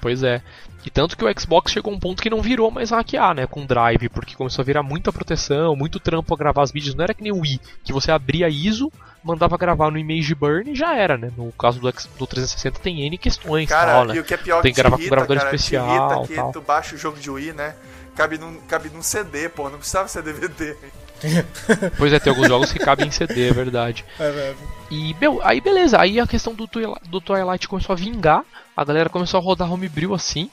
Pois 0.00 0.22
é. 0.22 0.42
E 0.82 0.88
tanto 0.88 1.14
que 1.14 1.22
o 1.22 1.40
Xbox 1.40 1.72
chegou 1.72 1.92
a 1.92 1.96
um 1.96 2.00
ponto 2.00 2.22
que 2.22 2.30
não 2.30 2.40
virou 2.40 2.70
mais 2.70 2.88
hackear, 2.90 3.34
né? 3.34 3.46
Com 3.46 3.66
Drive, 3.66 4.08
porque 4.08 4.34
começou 4.34 4.62
a 4.62 4.64
virar 4.64 4.82
muita 4.82 5.12
proteção, 5.12 5.76
muito 5.76 6.00
trampo 6.00 6.32
a 6.32 6.38
gravar 6.38 6.62
as 6.62 6.72
mídias. 6.72 6.94
Não 6.94 7.04
era 7.04 7.12
que 7.12 7.22
nem 7.22 7.30
o 7.32 7.40
Wii, 7.40 7.60
que 7.84 7.92
você 7.92 8.10
abria 8.10 8.48
ISO, 8.48 8.90
mandava 9.22 9.58
gravar 9.58 9.90
no 9.90 9.98
Image 9.98 10.34
Burn 10.34 10.70
e 10.72 10.74
já 10.74 10.96
era, 10.96 11.18
né? 11.18 11.30
No 11.36 11.52
caso 11.52 11.78
do, 11.80 11.88
X- 11.90 12.08
do 12.18 12.26
360 12.26 12.78
tem 12.78 13.02
N 13.02 13.18
questões 13.18 13.68
Cara, 13.68 13.92
tal, 13.92 14.04
né? 14.06 14.14
e 14.16 14.20
o 14.20 14.24
que 14.24 14.32
é 14.32 14.38
pior 14.38 14.62
Tem 14.62 14.72
que 14.72 14.80
gravar 14.80 14.96
te 14.96 15.00
com 15.00 15.02
irrita, 15.02 15.16
gravador 15.16 15.36
cara, 15.36 15.50
te 15.50 15.56
especial, 15.56 15.86
irrita 16.14 16.26
que 16.28 16.34
tal. 16.34 16.52
tu 16.52 16.60
baixa 16.62 16.94
o 16.94 16.98
jogo 16.98 17.18
de 17.20 17.28
Wii, 17.30 17.52
né? 17.52 17.74
Cabe 18.20 18.36
num, 18.36 18.60
cabe 18.68 18.90
num 18.90 19.00
CD, 19.02 19.48
pô, 19.48 19.70
não 19.70 19.78
precisava 19.78 20.06
ser 20.06 20.22
DVD. 20.22 20.76
Pois 21.96 22.12
é, 22.12 22.18
tem 22.20 22.30
alguns 22.30 22.48
jogos 22.48 22.70
que 22.70 22.78
cabem 22.78 23.08
em 23.08 23.10
CD, 23.10 23.48
é 23.48 23.52
verdade. 23.52 24.04
É, 24.18 24.24
é. 24.24 24.54
E, 24.90 25.14
meu, 25.18 25.40
aí 25.42 25.58
beleza, 25.58 25.98
aí 25.98 26.20
a 26.20 26.26
questão 26.26 26.54
do, 26.54 26.68
Twilight- 26.68 27.08
do 27.08 27.18
Twilight 27.18 27.66
começou 27.66 27.94
a 27.94 27.96
vingar, 27.96 28.44
a 28.76 28.84
galera 28.84 29.08
começou 29.08 29.38
a 29.40 29.42
rodar 29.42 29.72
homebrew 29.72 30.12
assim, 30.12 30.50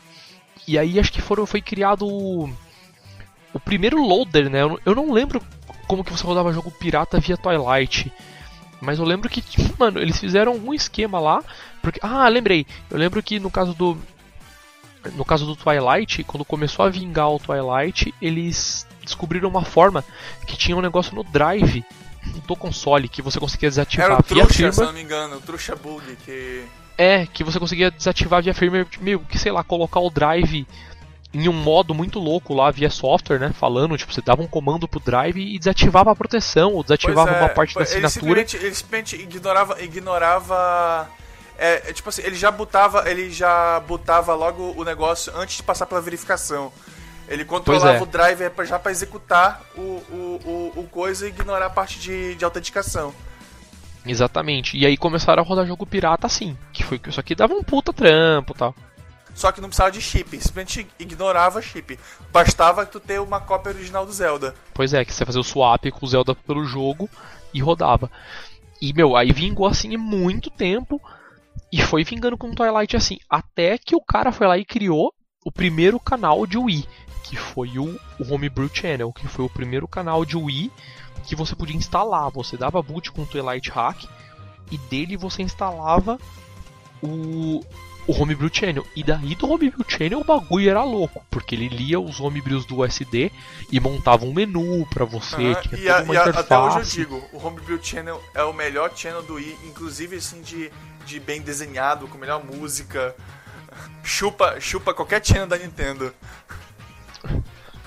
e 0.66 0.80
aí 0.80 0.98
acho 0.98 1.12
que 1.12 1.22
foram, 1.22 1.46
foi 1.46 1.60
criado 1.62 2.08
o, 2.08 2.50
o 3.54 3.60
primeiro 3.60 4.02
loader, 4.02 4.50
né? 4.50 4.62
Eu, 4.62 4.70
não- 4.70 4.80
eu 4.86 4.96
não 4.96 5.12
lembro 5.12 5.42
como 5.90 6.06
que 6.06 6.12
você 6.12 6.24
rodava 6.26 6.54
jogo 6.54 6.72
pirata 6.72 7.20
via 7.20 7.36
Twilight, 7.36 8.10
mas 8.80 8.98
eu 8.98 9.04
lembro 9.04 9.28
que, 9.30 9.44
mano, 9.78 10.00
eles 10.00 10.18
fizeram 10.18 10.54
um 10.56 10.74
esquema 10.74 11.20
lá, 11.20 11.44
porque, 11.82 12.00
ah, 12.02 12.30
lembrei, 12.30 12.66
eu 12.90 12.98
lembro 12.98 13.22
que 13.22 13.40
no 13.42 13.52
caso 13.52 13.74
do, 13.74 13.98
no 15.16 15.26
caso 15.26 15.46
do 15.46 15.56
Twilight, 15.56 16.24
quando 16.24 16.46
começou 16.46 16.86
a 16.86 16.90
vingar 16.90 17.30
o 17.30 17.40
Twilight, 17.40 18.14
eles 18.22 18.88
descobriram 19.04 19.50
uma 19.50 19.64
forma 19.64 20.04
que 20.46 20.58
tinha 20.58 20.76
um 20.76 20.82
negócio 20.82 21.16
no 21.16 21.24
drive 21.24 21.84
do 22.46 22.56
console 22.56 23.08
que 23.08 23.22
você 23.22 23.40
conseguia 23.40 23.70
desativar 23.70 24.12
Era 24.12 24.20
o 24.20 24.24
via 24.24 24.44
Truxa, 24.44 24.54
se 24.54 24.58
firmware. 24.58 24.86
não 24.88 24.94
me 24.94 25.02
engano, 25.02 25.38
o 25.38 25.42
Truxa 25.42 25.76
Bug, 25.76 26.04
que... 26.26 26.66
É, 26.98 27.26
que 27.28 27.44
você 27.44 27.60
conseguia 27.60 27.92
desativar 27.92 28.42
via 28.42 28.54
firmware, 28.54 28.88
meio 29.00 29.20
que 29.20 29.38
sei 29.38 29.52
lá, 29.52 29.64
colocar 29.64 30.00
o 30.00 30.10
drive 30.10 30.68
em 31.34 31.48
um 31.48 31.54
modo 31.54 31.94
muito 31.94 32.20
louco 32.20 32.54
lá 32.54 32.72
via 32.72 32.90
software, 32.90 33.40
né? 33.40 33.52
Falando, 33.54 33.98
tipo, 33.98 34.12
você 34.12 34.22
dava 34.22 34.42
um 34.42 34.48
comando 34.48 34.88
pro 34.88 35.00
drive 35.00 35.40
e 35.40 35.60
desativava 35.60 36.12
a 36.12 36.16
proteção, 36.16 36.74
ou 36.74 36.82
desativava 36.82 37.32
é, 37.32 37.40
uma 37.40 37.50
parte 37.50 37.76
da 37.76 37.82
ele 37.82 38.06
assinatura. 38.06 38.42
simplesmente, 38.42 38.56
ele 38.58 38.76
simplesmente 38.76 39.16
ignorava, 39.16 39.82
ignorava 39.84 41.10
é, 41.58 41.90
é, 41.90 41.94
tipo 41.94 42.10
assim, 42.10 42.22
ele 42.22 42.36
já 42.36 42.52
botava, 42.52 43.10
ele 43.10 43.30
já 43.32 43.80
botava 43.82 44.34
logo 44.36 44.74
o 44.78 44.84
negócio 44.84 45.36
antes 45.36 45.58
de 45.58 45.64
passar 45.64 45.86
pela 45.86 46.02
verificação. 46.02 46.72
Ele 47.28 47.44
controlava 47.44 47.98
é. 47.98 48.02
o 48.02 48.06
driver 48.06 48.52
já 48.66 48.80
pra 48.80 48.92
executar 48.92 49.62
o, 49.76 49.82
o, 49.82 50.72
o, 50.76 50.80
o 50.82 50.88
coisa 50.90 51.26
e 51.26 51.30
ignorar 51.30 51.66
a 51.66 51.70
parte 51.70 52.00
de, 52.00 52.36
de 52.36 52.46
autenticação. 52.46 53.14
Exatamente. 54.06 54.78
E 54.78 54.86
aí 54.86 54.96
começaram 54.96 55.44
a 55.44 55.46
rodar 55.46 55.66
jogo 55.66 55.86
pirata 55.86 56.26
assim, 56.26 56.58
que 56.72 56.84
foi 56.84 56.98
que 56.98 57.10
isso 57.10 57.20
aqui 57.20 57.36
dava 57.36 57.54
um 57.54 57.64
puta 57.64 57.92
trampo, 57.92 58.54
e 58.54 58.58
tal. 58.58 58.76
Só 59.36 59.52
que 59.52 59.62
não 59.62 59.68
precisava 59.68 59.92
de 59.92 60.02
chip, 60.02 60.30
simplesmente 60.32 60.88
ignorava 60.98 61.62
chip. 61.62 62.00
Bastava 62.32 62.86
tu 62.86 63.00
ter 63.00 63.20
uma 63.20 63.40
cópia 63.40 63.72
original 63.72 64.06
do 64.06 64.12
Zelda. 64.12 64.56
Pois 64.74 64.94
é, 64.94 65.04
que 65.04 65.14
você 65.14 65.26
fazia 65.26 65.42
o 65.42 65.44
swap 65.44 65.92
com 65.92 66.06
o 66.06 66.10
Zelda 66.10 66.34
pelo 66.34 66.66
jogo 66.66 67.10
e 67.54 67.62
rodava. 67.62 68.10
E, 68.82 68.94
meu, 68.94 69.16
aí 69.16 69.32
vingou 69.32 69.68
assim 69.68 69.96
muito 69.98 70.50
tempo. 70.50 71.02
E 71.72 71.82
foi 71.82 72.04
vingando 72.04 72.38
com 72.38 72.50
o 72.50 72.56
Twilight 72.56 72.96
assim. 72.96 73.18
Até 73.30 73.78
que 73.78 73.96
o 73.96 74.02
cara 74.02 74.32
foi 74.32 74.48
lá 74.48 74.58
e 74.58 74.66
criou 74.66 75.14
o 75.46 75.52
primeiro 75.52 76.00
canal 76.00 76.46
de 76.46 76.58
Wii. 76.58 76.88
Que 77.24 77.36
foi 77.36 77.78
o, 77.78 78.00
o 78.20 78.34
Homebrew 78.34 78.70
Channel. 78.74 79.12
Que 79.12 79.28
foi 79.28 79.46
o 79.46 79.50
primeiro 79.50 79.88
canal 79.88 80.24
de 80.26 80.38
Wii 80.38 80.72
que 81.26 81.36
você 81.36 81.56
podia 81.56 81.76
instalar. 81.76 82.32
Você 82.32 82.56
dava 82.56 82.82
boot 82.82 83.12
com 83.12 83.24
o 83.24 83.26
Twilight 83.26 83.70
Hack. 83.70 84.06
E 84.72 84.78
dele 84.78 85.18
você 85.18 85.42
instalava 85.42 86.18
o, 87.02 87.62
o 88.08 88.14
Homebrew 88.14 88.50
Channel. 88.52 88.86
E 88.96 89.04
daí 89.04 89.36
do 89.36 89.50
Homebrew 89.52 89.86
Channel 89.88 90.20
o 90.20 90.24
bagulho 90.24 90.70
era 90.70 90.84
louco. 90.84 91.24
Porque 91.30 91.54
ele 91.56 91.68
lia 91.68 92.00
os 92.00 92.20
homebrews 92.20 92.66
do 92.66 92.84
SD 92.86 93.32
e 93.72 93.80
montava 93.80 94.26
um 94.26 94.34
menu 94.34 94.86
pra 94.90 95.06
você. 95.06 95.56
Tinha 95.56 95.80
e 95.82 95.90
a- 95.90 96.04
e 96.04 96.18
a- 96.18 96.24
até 96.24 96.58
hoje 96.58 96.78
eu 96.78 96.84
digo, 96.84 97.24
o 97.34 97.46
Homebrew 97.46 97.80
Channel 97.84 98.24
é 98.34 98.44
o 98.44 98.54
melhor 98.54 98.92
channel 98.96 99.22
do 99.24 99.36
Wii, 99.36 99.58
inclusive 99.66 100.16
assim 100.16 100.42
de, 100.42 100.72
de 101.06 101.20
bem 101.20 101.42
desenhado, 101.42 102.08
com 102.08 102.18
melhor 102.18 102.44
música. 102.44 103.16
Chupa, 104.04 104.60
chupa 104.60 104.94
qualquer 104.94 105.24
channel 105.24 105.46
da 105.48 105.58
Nintendo. 105.58 106.14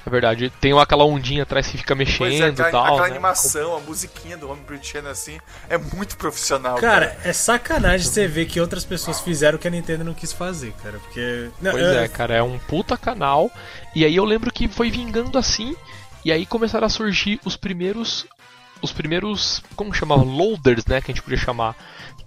É 0.05 0.09
verdade, 0.09 0.51
tem 0.61 0.73
aquela 0.79 1.05
ondinha 1.05 1.43
atrás 1.43 1.67
que 1.67 1.77
fica 1.77 1.95
mexendo 1.95 2.19
Pois 2.19 2.41
é, 2.41 2.47
aquela, 2.49 2.69
e 2.69 2.73
tal. 2.73 2.85
aquela 2.85 3.03
né? 3.03 3.11
animação, 3.11 3.77
a 3.77 3.81
musiquinha 3.81 4.37
do 4.37 4.51
Homebrew 4.51 4.83
Channel 4.83 5.11
assim, 5.11 5.39
é 5.69 5.77
muito 5.77 6.17
profissional. 6.17 6.77
Cara, 6.79 7.19
é 7.23 7.33
sacanagem 7.35 8.07
você 8.07 8.27
ver 8.27 8.47
que 8.47 8.59
outras 8.61 8.85
pessoas 8.85 9.21
fizeram 9.21 9.57
o 9.57 9.59
que 9.61 9.69
a 9.69 9.71
Nintendo 9.71 10.03
não 10.03 10.15
quis 10.15 10.33
fazer, 10.33 10.73
cara. 10.83 10.99
Porque. 10.99 11.51
Não, 11.61 11.73
Pois 11.73 11.85
eu- 11.85 11.99
é, 11.99 12.09
cara, 12.09 12.35
é 12.35 12.43
um 12.43 12.59
puta 12.59 12.97
canal. 12.97 13.51
E 13.95 14.05
aí 14.05 14.17
eu 14.17 14.25
lembro 14.25 14.51
que 14.53 14.69
foi 14.69 14.91
vingando 14.91 15.37
assim. 15.37 15.77
E 16.25 16.33
aí 16.33 16.47
começaram 16.47 16.87
a 16.87 16.91
surgir 16.91 17.39
os 17.45 17.57
primeiros. 17.57 18.27
Os 18.81 18.93
primeiros. 18.93 19.63
Como 19.77 19.93
chamava? 19.93 20.23
Loaders, 20.23 20.87
né? 20.87 21.01
Que 21.03 21.11
a 21.11 21.15
gente 21.15 21.23
podia 21.23 21.39
chamar. 21.39 21.77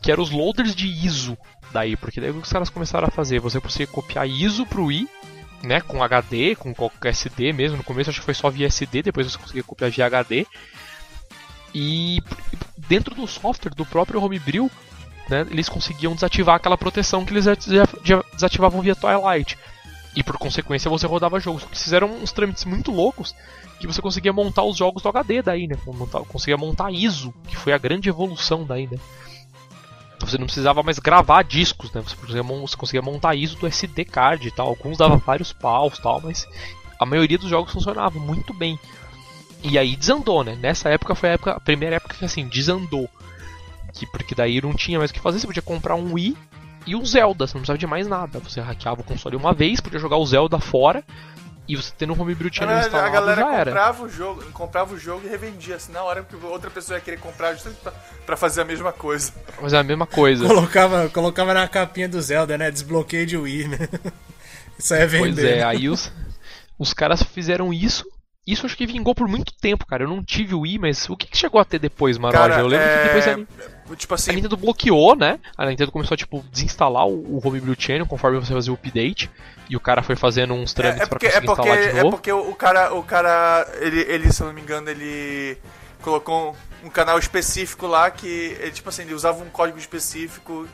Que 0.01 0.11
eram 0.11 0.21
os 0.21 0.30
loaders 0.30 0.76
de 0.76 0.88
ISO. 0.88 1.36
Daí, 1.71 1.95
porque 1.97 2.21
daí 2.21 2.30
os 2.30 2.51
caras 2.51 2.69
começaram 2.69 3.07
a 3.07 3.11
fazer. 3.11 3.39
Você 3.39 3.59
conseguia 3.59 3.88
copiar 3.88 4.28
ISO 4.30 4.63
pro 4.65 4.86
Wii. 4.86 5.07
Né, 5.64 5.80
com 5.80 6.03
HD, 6.03 6.55
com 6.55 6.74
SD 7.05 7.53
mesmo. 7.53 7.78
No 7.78 7.84
começo 7.84 8.09
acho 8.09 8.20
que 8.20 8.26
foi 8.26 8.34
só 8.34 8.49
via 8.49 8.68
SD, 8.68 9.01
depois 9.01 9.32
você 9.32 9.38
conseguia 9.38 9.64
copiar 9.64 9.89
via 9.89 10.05
HD. 10.05 10.45
E 11.74 12.22
dentro 12.78 13.16
do 13.16 13.26
software 13.26 13.74
do 13.74 13.86
próprio 13.86 14.22
Homebrew, 14.22 14.70
né, 15.30 15.47
eles 15.49 15.70
conseguiam 15.70 16.14
desativar 16.14 16.55
aquela 16.55 16.78
proteção 16.78 17.24
que 17.24 17.34
eles 17.34 17.45
desativavam 18.34 18.82
via 18.82 18.93
Twilight. 18.93 19.57
E 20.16 20.22
por 20.22 20.38
consequência 20.38 20.91
você 20.91 21.07
rodava 21.07 21.39
jogos. 21.39 21.64
Eles 21.64 21.82
fizeram 21.82 22.14
uns 22.14 22.34
trâmites 22.34 22.66
muito 22.66 22.91
loucos 22.91 23.34
que 23.80 23.88
você 23.88 24.01
conseguia 24.01 24.34
montar 24.34 24.64
os 24.64 24.78
jogos 24.78 25.01
do 25.01 25.09
HD 25.09 25.41
daí, 25.41 25.66
né? 25.66 25.76
Conseguia 26.28 26.57
montar 26.57 26.91
ISO, 26.91 27.34
que 27.47 27.55
foi 27.55 27.74
a 27.74 27.78
grande 27.78 28.09
evolução 28.09 28.66
daí, 28.66 28.86
né? 28.86 28.97
Você 30.26 30.38
não 30.38 30.45
precisava 30.45 30.82
mais 30.84 30.99
gravar 30.99 31.43
discos, 31.43 31.91
né? 31.91 32.01
Você 32.01 32.15
conseguia, 32.15 32.43
você 32.43 32.78
conseguia 32.78 33.01
montar 33.01 33.36
ISO 33.36 33.57
do 33.57 33.67
SD 33.67 34.05
card 34.05 34.47
e 34.47 34.51
tal. 34.51 34.67
Alguns 34.67 34.97
davam 34.97 35.17
vários 35.17 35.51
paus 35.53 35.99
tal, 35.99 36.21
mas 36.21 36.47
a 36.99 37.05
maioria 37.05 37.38
dos 37.38 37.49
jogos 37.49 37.71
funcionava 37.71 38.17
muito 38.19 38.53
bem. 38.53 38.80
E 39.63 39.78
aí 39.78 39.95
desandou, 39.95 40.43
né? 40.43 40.57
Nessa 40.59 40.89
época 40.89 41.15
foi 41.15 41.30
a, 41.30 41.32
época, 41.34 41.51
a 41.51 41.59
primeira 41.59 41.95
época 41.95 42.15
que 42.15 42.26
assim, 42.26 42.47
desandou. 42.47 43.09
Que, 43.93 44.05
porque 44.07 44.34
daí 44.34 44.61
não 44.61 44.74
tinha 44.74 44.97
mais 44.97 45.11
o 45.11 45.13
que 45.13 45.19
fazer, 45.19 45.39
você 45.39 45.47
podia 45.47 45.61
comprar 45.61 45.95
um 45.95 46.13
Wii 46.13 46.36
e 46.86 46.95
um 46.95 47.05
Zelda, 47.05 47.47
você 47.47 47.53
não 47.53 47.61
precisava 47.61 47.78
de 47.78 47.88
mais 47.88 48.07
nada. 48.07 48.39
Você 48.39 48.59
hackeava 48.59 49.01
o 49.01 49.03
console 49.03 49.36
uma 49.36 49.53
vez, 49.53 49.80
podia 49.80 49.99
jogar 49.99 50.17
o 50.17 50.26
Zelda 50.26 50.59
fora, 50.59 51.03
e 51.68 51.76
você 51.76 51.93
tendo 51.97 52.14
um 52.14 52.22
Homebrew 52.22 52.51
Channel 52.53 52.76
verdade, 52.76 52.95
a 52.95 53.07
instalado 53.07 53.14
galera 53.14 53.41
já 53.41 53.53
era. 53.53 53.72
comprava 53.72 54.03
o 54.03 54.09
jogo, 54.09 54.43
comprava 54.51 54.93
o 54.93 54.99
jogo 54.99 55.26
e 55.26 55.30
revendia 55.30 55.76
assim 55.78 55.91
na 55.91 56.03
hora 56.03 56.24
que 56.24 56.36
outra 56.36 56.70
pessoa 56.70 56.97
ia 56.97 57.03
querer 57.03 57.18
comprar 57.18 57.53
justamente 57.53 57.80
pra, 57.82 57.91
pra 58.26 58.38
fazer 58.38 58.61
a 58.61 58.66
mesma 58.66 58.91
coisa. 58.91 59.32
Mas 59.61 59.74
é 59.74 59.78
a 59.78 59.84
mesma 59.84 60.05
coisa. 60.05 60.45
Colocava, 60.45 61.09
colocava 61.09 61.53
na 61.53 61.68
capinha 61.68 62.09
do 62.09 62.22
Zelda, 62.22 62.57
né? 62.57 62.70
Desbloqueio 62.70 63.26
de 63.26 63.38
Wii, 63.38 63.68
né? 63.70 63.78
Isso 64.78 64.93
aí 64.93 65.01
é 65.01 65.07
vender. 65.07 65.34
Pois 65.34 65.45
é, 65.45 65.64
aí 65.64 65.88
os, 65.89 66.11
os 66.78 66.93
caras 66.93 67.24
fizeram 67.24 67.72
isso, 67.72 68.05
isso 68.46 68.66
acho 68.66 68.76
que 68.76 68.86
vingou 68.86 69.16
por 69.16 69.28
muito 69.28 69.54
tempo, 69.54 69.86
cara. 69.86 70.04
Eu 70.04 70.10
não 70.10 70.24
tive 70.24 70.54
o 70.54 70.62
Wii, 70.62 70.80
mas 70.80 71.10
o 71.10 71.16
que, 71.16 71.28
que 71.28 71.38
chegou 71.38 71.62
a 71.62 71.66
ter 71.66 71.80
depois, 71.80 72.18
Maroja? 72.18 72.50
Cara, 72.50 72.62
eu 72.62 72.68
lembro 72.68 72.86
é... 72.86 72.98
que 72.98 73.04
depois 73.06 73.28
a, 73.28 73.96
tipo 73.96 74.14
assim, 74.14 74.32
a 74.32 74.34
Nintendo 74.34 74.58
bloqueou, 74.58 75.16
né? 75.16 75.39
A 75.58 75.66
Nintendo 75.66 75.91
começou 75.91 76.16
a 76.16 76.18
tipo 76.18 76.44
desinstalar 76.52 77.08
o, 77.08 77.38
o 77.38 77.41
Homebrew 77.44 77.76
Channel 77.78 78.06
conforme 78.06 78.39
você 78.39 78.54
fazia 78.54 78.72
o 78.72 78.76
update 78.76 79.32
e 79.70 79.78
o 79.78 79.80
cara 79.80 80.04
foi 80.04 80.16
fazendo 80.16 80.54
uns 80.54 80.74
trâmites 80.74 81.02
é, 81.02 81.04
é 81.04 81.08
porque, 81.08 81.30
pra 81.30 81.38
é 81.38 81.41
conseguir 81.41 81.56
porque, 81.56 81.70
instalar 81.70 81.89
de 81.89 81.96
novo. 81.96 82.08
É 82.08 82.12
porque 82.12 82.32
o 82.32 82.56
cara, 82.56 82.94
o 82.94 83.04
cara 83.04 83.68
ele, 83.80 84.02
ele, 84.02 84.34
se 84.34 84.41
eu 84.41 84.48
não 84.48 84.54
me 84.54 84.62
engano, 84.62 84.89
ele 84.89 85.58
colocou 86.02 86.56
um 86.84 86.89
canal 86.89 87.18
específico 87.18 87.88
lá 87.88 88.12
que, 88.12 88.58
ele, 88.60 88.72
tipo 88.72 88.89
assim, 88.89 89.04
ele 89.04 89.14
usava 89.14 89.41
um 89.41 89.50
código 89.50 89.78
específico 89.78 90.68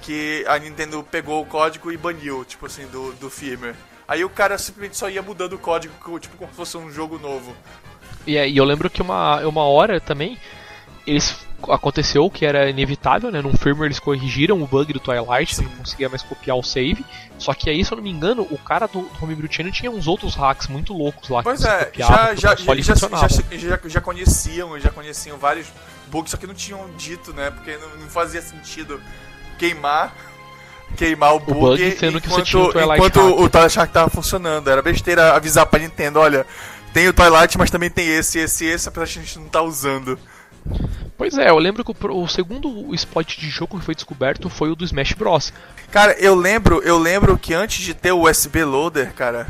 que 0.00 0.44
a 0.48 0.58
Nintendo 0.58 1.04
pegou 1.10 1.42
o 1.42 1.46
código 1.46 1.92
e 1.92 1.96
baniu, 1.96 2.44
tipo 2.44 2.64
assim, 2.64 2.86
do, 2.86 3.12
do 3.14 3.28
firmware. 3.28 3.76
Aí 4.08 4.24
o 4.24 4.30
cara 4.30 4.56
simplesmente 4.56 4.96
só 4.96 5.10
ia 5.10 5.20
mudando 5.20 5.52
o 5.52 5.58
código, 5.58 5.94
tipo 6.18 6.36
como 6.38 6.50
se 6.50 6.56
fosse 6.56 6.76
um 6.78 6.90
jogo 6.90 7.18
novo. 7.18 7.54
E, 8.26 8.32
e 8.32 8.56
eu 8.56 8.64
lembro 8.64 8.88
que 8.88 9.02
uma, 9.02 9.46
uma 9.46 9.64
hora 9.64 10.00
também, 10.00 10.38
eles 11.06 11.46
aconteceu 11.68 12.30
que 12.30 12.46
era 12.46 12.70
inevitável, 12.70 13.30
né? 13.30 13.42
Num 13.42 13.54
firmware 13.54 13.88
eles 13.88 13.98
corrigiram 13.98 14.62
o 14.62 14.66
bug 14.66 14.92
do 14.92 15.00
Twilight, 15.00 15.60
não 15.60 15.70
conseguia 15.72 16.08
mais 16.08 16.22
copiar 16.22 16.56
o 16.56 16.62
save. 16.62 17.04
Só 17.36 17.52
que 17.52 17.68
aí, 17.68 17.84
se 17.84 17.92
eu 17.92 17.96
não 17.96 18.02
me 18.02 18.10
engano, 18.10 18.46
o 18.50 18.56
cara 18.56 18.86
do, 18.86 19.02
do 19.02 19.24
Homebrew 19.24 19.50
Channel 19.50 19.72
tinha 19.72 19.90
uns 19.90 20.06
outros 20.06 20.34
hacks 20.34 20.68
muito 20.68 20.94
loucos 20.94 21.28
lá 21.28 21.42
Pois 21.42 21.60
que 21.60 21.66
é, 21.66 21.84
copiava, 21.84 22.36
já, 22.36 22.54
já, 22.54 22.54
já, 22.54 22.94
já, 23.58 23.80
já 23.84 24.00
conheciam, 24.00 24.78
já 24.78 24.90
conheciam 24.90 25.36
vários 25.36 25.66
bugs, 26.06 26.30
só 26.30 26.36
que 26.36 26.46
não 26.46 26.54
tinham 26.54 26.88
dito, 26.96 27.34
né? 27.34 27.50
Porque 27.50 27.76
não, 27.76 27.96
não 27.96 28.08
fazia 28.08 28.40
sentido 28.40 29.02
queimar 29.58 30.14
queimar 30.96 31.34
o 31.34 31.40
bug, 31.40 31.60
bug 31.60 31.96
sendo 31.98 32.20
que 32.20 32.26
enquanto, 32.26 32.44
você 32.44 32.50
tinha 32.50 32.62
o 32.62 32.72
Twilight 32.72 32.96
enquanto 32.96 33.20
Hack. 33.20 33.40
o 33.40 33.48
Twilight 33.48 33.92
tava 33.92 34.10
funcionando. 34.10 34.68
Era 34.68 34.82
besteira 34.82 35.34
avisar 35.34 35.66
pra 35.66 35.78
Nintendo, 35.78 36.18
olha, 36.18 36.46
tem 36.92 37.08
o 37.08 37.12
Twilight, 37.12 37.56
mas 37.58 37.70
também 37.70 37.90
tem 37.90 38.08
esse, 38.08 38.38
esse, 38.38 38.64
esse, 38.64 38.88
apesar 38.88 39.06
de 39.06 39.18
a 39.18 39.22
gente 39.22 39.38
não 39.38 39.48
tá 39.48 39.62
usando. 39.62 40.18
Pois 41.16 41.36
é, 41.36 41.50
eu 41.50 41.58
lembro 41.58 41.84
que 41.84 41.90
o, 41.90 42.22
o 42.22 42.28
segundo 42.28 42.94
spot 42.94 43.38
de 43.38 43.48
jogo 43.48 43.78
que 43.78 43.84
foi 43.84 43.94
descoberto 43.94 44.48
foi 44.48 44.70
o 44.70 44.76
do 44.76 44.84
Smash 44.84 45.12
Bros. 45.14 45.52
Cara, 45.90 46.12
eu 46.18 46.34
lembro, 46.34 46.80
eu 46.82 46.98
lembro 46.98 47.36
que 47.38 47.54
antes 47.54 47.84
de 47.84 47.94
ter 47.94 48.12
o 48.12 48.28
USB 48.28 48.64
loader, 48.64 49.12
cara, 49.14 49.46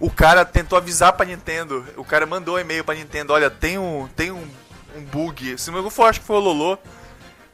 o 0.00 0.10
cara 0.10 0.44
tentou 0.44 0.76
avisar 0.76 1.12
pra 1.12 1.26
Nintendo. 1.26 1.84
O 1.96 2.04
cara 2.04 2.26
mandou 2.26 2.56
um 2.56 2.58
e-mail 2.58 2.84
pra 2.84 2.94
Nintendo, 2.94 3.32
olha, 3.32 3.50
tem 3.50 3.78
um, 3.78 4.08
tem 4.14 4.30
um, 4.30 4.46
um 4.96 5.02
bug. 5.02 5.56
Se 5.58 5.70
não 5.70 5.80
me 5.80 5.86
engano, 5.86 6.08
acho 6.08 6.20
que 6.20 6.26
foi 6.26 6.36
o 6.36 6.40
Lolo 6.40 6.78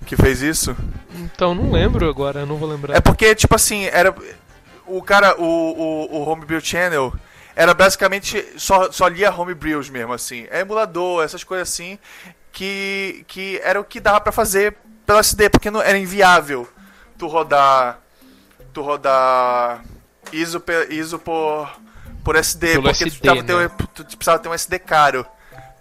que 0.05 0.17
fez 0.17 0.43
isso. 0.43 0.77
Então 1.15 1.55
não 1.55 1.71
lembro 1.71 2.09
agora, 2.09 2.45
não 2.47 2.57
vou 2.57 2.69
lembrar. 2.69 2.97
É 2.97 3.01
porque, 3.01 3.35
tipo 3.35 3.55
assim, 3.55 3.85
era. 3.87 4.15
O 4.87 5.03
cara, 5.03 5.41
o, 5.41 5.45
o, 5.45 6.17
o 6.19 6.29
Homebrew 6.29 6.61
Channel 6.61 7.13
era 7.57 7.73
basicamente 7.73 8.45
só, 8.57 8.91
só 8.93 9.09
lia 9.09 9.33
homebrews 9.33 9.89
mesmo, 9.89 10.13
assim. 10.13 10.47
É 10.51 10.61
emulador, 10.61 11.25
essas 11.25 11.43
coisas 11.43 11.69
assim, 11.69 11.99
que, 12.53 13.25
que 13.27 13.61
era 13.65 13.81
o 13.81 13.85
que 13.85 14.01
dava 14.01 14.21
pra 14.21 14.33
fazer 14.33 14.77
pelo 15.07 15.19
SD, 15.19 15.49
porque 15.51 15.71
não, 15.71 15.81
era 15.81 15.97
inviável 15.99 16.69
tu 17.17 17.27
rodar. 17.27 18.01
Tu 18.73 18.83
rodar 18.83 19.85
ISO, 20.33 20.63
ISO 20.91 21.19
por, 21.19 21.71
por 22.25 22.35
SD, 22.37 22.73
Pelo 22.73 22.83
porque 22.83 23.05
tu, 23.05 23.09
SD, 23.09 23.21
precisava 23.21 23.43
ter, 23.47 23.57
né? 23.57 23.67
um- 23.67 23.87
tu 23.87 24.05
precisava 24.17 24.39
ter 24.41 24.49
um 24.49 24.55
SD 24.55 24.79
caro 24.81 25.25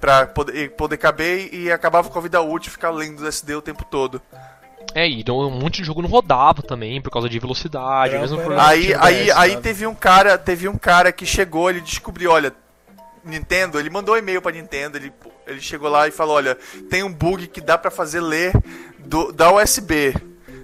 pra 0.03 0.27
poder, 0.27 0.71
poder 0.71 0.97
caber 0.97 1.53
e 1.53 1.71
acabava 1.71 2.09
com 2.09 2.19
a 2.19 2.21
vida 2.21 2.41
útil 2.41 2.69
ficar 2.69 2.89
lendo 2.89 3.21
do 3.21 3.27
SD 3.27 3.55
o 3.55 3.61
tempo 3.61 3.85
todo. 3.85 4.21
É, 4.93 5.07
e 5.07 5.21
então, 5.21 5.37
um 5.39 5.49
monte 5.49 5.77
de 5.77 5.85
jogo 5.85 6.01
não 6.01 6.09
rodava 6.09 6.61
também 6.61 7.01
por 7.01 7.09
causa 7.09 7.29
de 7.29 7.39
velocidade, 7.39 8.11
Era 8.11 8.19
mesmo 8.21 8.37
por... 8.41 8.51
Aí, 8.59 8.93
aí, 8.95 9.31
aí 9.31 9.51
sabe? 9.51 9.61
teve 9.63 9.87
um 9.87 9.95
cara, 9.95 10.37
teve 10.37 10.67
um 10.67 10.77
cara 10.77 11.09
que 11.13 11.25
chegou, 11.25 11.69
ele 11.69 11.79
descobriu, 11.79 12.31
olha, 12.31 12.53
Nintendo, 13.23 13.79
ele 13.79 13.89
mandou 13.89 14.15
um 14.15 14.17
e-mail 14.17 14.41
pra 14.41 14.51
Nintendo, 14.51 14.97
ele, 14.97 15.13
ele 15.47 15.61
chegou 15.61 15.89
lá 15.89 16.05
e 16.05 16.11
falou, 16.11 16.35
olha, 16.35 16.57
tem 16.89 17.01
um 17.01 17.11
bug 17.13 17.47
que 17.47 17.61
dá 17.61 17.77
pra 17.77 17.89
fazer 17.89 18.19
ler 18.19 18.51
do, 18.99 19.31
da 19.31 19.53
USB. 19.53 20.13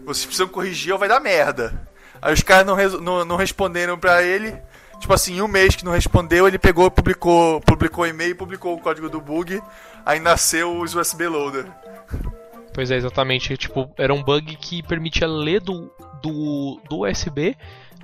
Vocês 0.05 0.25
precisam 0.25 0.49
corrigir 0.49 0.91
ou 0.91 0.99
vai 0.99 1.07
dar 1.07 1.21
merda. 1.21 1.87
Aí 2.21 2.33
os 2.33 2.43
caras 2.43 2.67
não, 2.67 2.75
res- 2.75 2.99
não, 2.99 3.23
não 3.23 3.37
responderam 3.37 3.97
pra 3.97 4.21
ele. 4.21 4.53
Tipo 4.99 5.13
assim, 5.13 5.41
um 5.41 5.47
mês 5.47 5.75
que 5.75 5.85
não 5.85 5.91
respondeu, 5.91 6.47
ele 6.47 6.59
pegou, 6.59 6.89
publicou, 6.91 7.61
publicou 7.61 8.03
o 8.03 8.07
e-mail, 8.07 8.35
publicou 8.35 8.75
o 8.75 8.79
código 8.79 9.09
do 9.09 9.21
bug, 9.21 9.61
aí 10.05 10.19
nasceu 10.19 10.77
os 10.77 10.93
USB 10.93 11.27
loader. 11.27 11.65
Pois 12.73 12.91
é, 12.91 12.97
exatamente. 12.97 13.57
Tipo, 13.57 13.89
era 13.97 14.13
um 14.13 14.23
bug 14.23 14.55
que 14.57 14.83
permitia 14.83 15.27
ler 15.27 15.61
do, 15.61 15.91
do, 16.21 16.79
do 16.89 17.05
USB, 17.05 17.55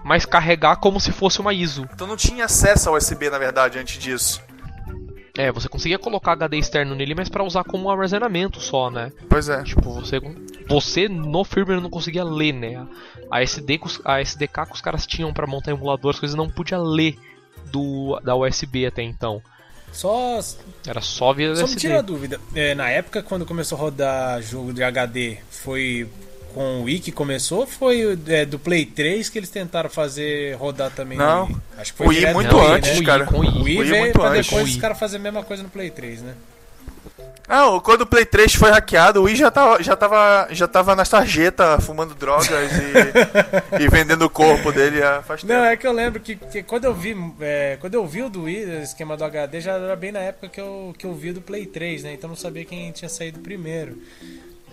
mas 0.04 0.26
carregar 0.26 0.78
como 0.78 1.00
se 1.00 1.12
fosse 1.12 1.40
uma 1.40 1.54
ISO. 1.54 1.88
Então 1.94 2.08
não 2.08 2.18
tinha 2.18 2.46
acesso 2.46 2.90
ao 2.90 2.96
USB, 2.96 3.30
na 3.30 3.38
verdade, 3.38 3.78
antes 3.78 4.02
disso. 4.02 4.42
É, 5.38 5.52
você 5.52 5.68
conseguia 5.68 6.00
colocar 6.00 6.32
HD 6.32 6.58
externo 6.58 6.96
nele, 6.96 7.14
mas 7.14 7.28
pra 7.28 7.44
usar 7.44 7.66
como 7.66 7.90
armazenamento 7.90 8.62
só, 8.62 8.90
né? 8.90 9.12
Pois 9.30 9.50
é. 9.50 9.64
Tipo, 9.64 9.92
você, 9.94 10.22
você 10.68 11.10
no 11.10 11.44
firmware 11.44 11.82
não 11.82 11.90
conseguia 11.90 12.24
ler, 12.24 12.54
né? 12.54 12.88
A, 13.30 13.42
SD, 13.42 13.80
a 14.04 14.22
SDK 14.22 14.66
que 14.68 14.74
os 14.74 14.82
caras 14.82 15.06
tinham 15.06 15.34
pra 15.34 15.48
montar 15.48 15.72
emulador, 15.72 16.12
as 16.12 16.20
coisas 16.20 16.36
não 16.36 16.50
podia 16.50 16.78
ler 16.78 17.18
do, 17.72 18.20
da 18.24 18.36
USB 18.36 18.86
até 18.86 19.02
então. 19.02 19.42
Só, 19.92 20.40
Era 20.86 21.00
só 21.02 21.34
via 21.34 21.56
só 21.56 21.62
me 21.64 21.68
SD. 21.70 21.80
tira 21.82 22.00
a 22.00 22.02
dúvida. 22.02 22.40
É, 22.54 22.76
na 22.76 22.90
época, 22.90 23.24
quando 23.24 23.46
começou 23.46 23.78
a 23.78 23.82
rodar 23.82 24.42
jogo 24.42 24.74
de 24.74 24.84
HD, 24.84 25.38
foi 25.50 26.08
com 26.54 26.82
o 26.82 26.84
Wii 26.84 27.00
que 27.00 27.12
começou 27.12 27.60
ou 27.62 27.68
foi 27.68 28.18
é, 28.28 28.46
do 28.46 28.58
Play 28.58 28.86
3 28.86 29.28
que 29.30 29.38
eles 29.40 29.50
tentaram 29.50 29.90
fazer 29.90 30.56
rodar 30.56 30.90
também 30.92 31.18
Não. 31.18 31.48
no 31.48 31.54
Wii? 31.54 31.62
Acho 31.78 31.92
que 31.92 31.98
foi 31.98 32.06
O 32.08 32.10
Wii 32.10 32.34
muito 32.34 32.58
antes, 32.60 32.92
né? 32.96 33.00
o 33.00 33.04
cara. 33.04 33.24
Wii, 33.24 33.32
com 33.32 33.38
o 33.38 33.40
Wii. 33.42 33.50
O 33.50 33.64
Wii 33.64 33.80
Wii 33.82 33.92
veio 33.92 34.14
pra 34.14 34.30
depois 34.30 34.70
os 34.70 34.76
caras 34.78 34.98
fazerem 35.00 35.22
a 35.28 35.32
mesma 35.32 35.44
coisa 35.46 35.64
no 35.64 35.70
Play 35.70 35.90
3, 35.90 36.22
né? 36.22 36.34
Não, 37.48 37.80
quando 37.80 38.02
o 38.02 38.06
Play 38.08 38.26
3 38.26 38.56
foi 38.56 38.72
hackeado, 38.72 39.22
o 39.22 39.24
Wii 39.24 39.36
já 39.36 39.52
tava, 39.52 39.84
já 39.84 39.96
tava, 39.96 40.48
já 40.52 40.68
tava 40.68 40.96
nas 40.96 41.08
sarjetas 41.08 41.86
fumando 41.86 42.16
drogas 42.16 42.50
e, 42.50 43.82
e 43.84 43.88
vendendo 43.88 44.26
o 44.26 44.30
corpo 44.30 44.72
dele 44.72 45.00
faz 45.24 45.42
tempo. 45.42 45.54
Não, 45.54 45.64
é 45.64 45.78
que 45.78 45.86
eu 45.86 45.92
lembro 45.92 46.20
que, 46.20 46.36
que 46.36 46.64
quando 46.64 46.86
eu 46.86 46.94
vi 46.94 47.16
é, 47.40 47.78
quando 47.80 47.94
eu 47.94 48.06
vi 48.08 48.24
o 48.24 48.30
do 48.30 48.44
Wii, 48.44 48.66
o 48.66 48.82
esquema 48.82 49.16
do 49.16 49.24
HD, 49.24 49.62
já 49.62 49.74
era 49.74 49.96
bem 49.96 50.12
na 50.12 50.20
época 50.20 50.50
que 50.50 50.60
eu, 50.60 50.96
que 50.98 51.06
eu 51.06 51.14
vi 51.14 51.30
o 51.30 51.34
do 51.36 51.42
Play 51.42 51.66
3, 51.68 52.04
né? 52.04 52.14
Então 52.14 52.28
eu 52.28 52.32
não 52.32 52.36
sabia 52.36 52.66
quem 52.66 52.92
tinha 52.92 53.10
saído 53.10 53.40
primeiro. 53.40 54.02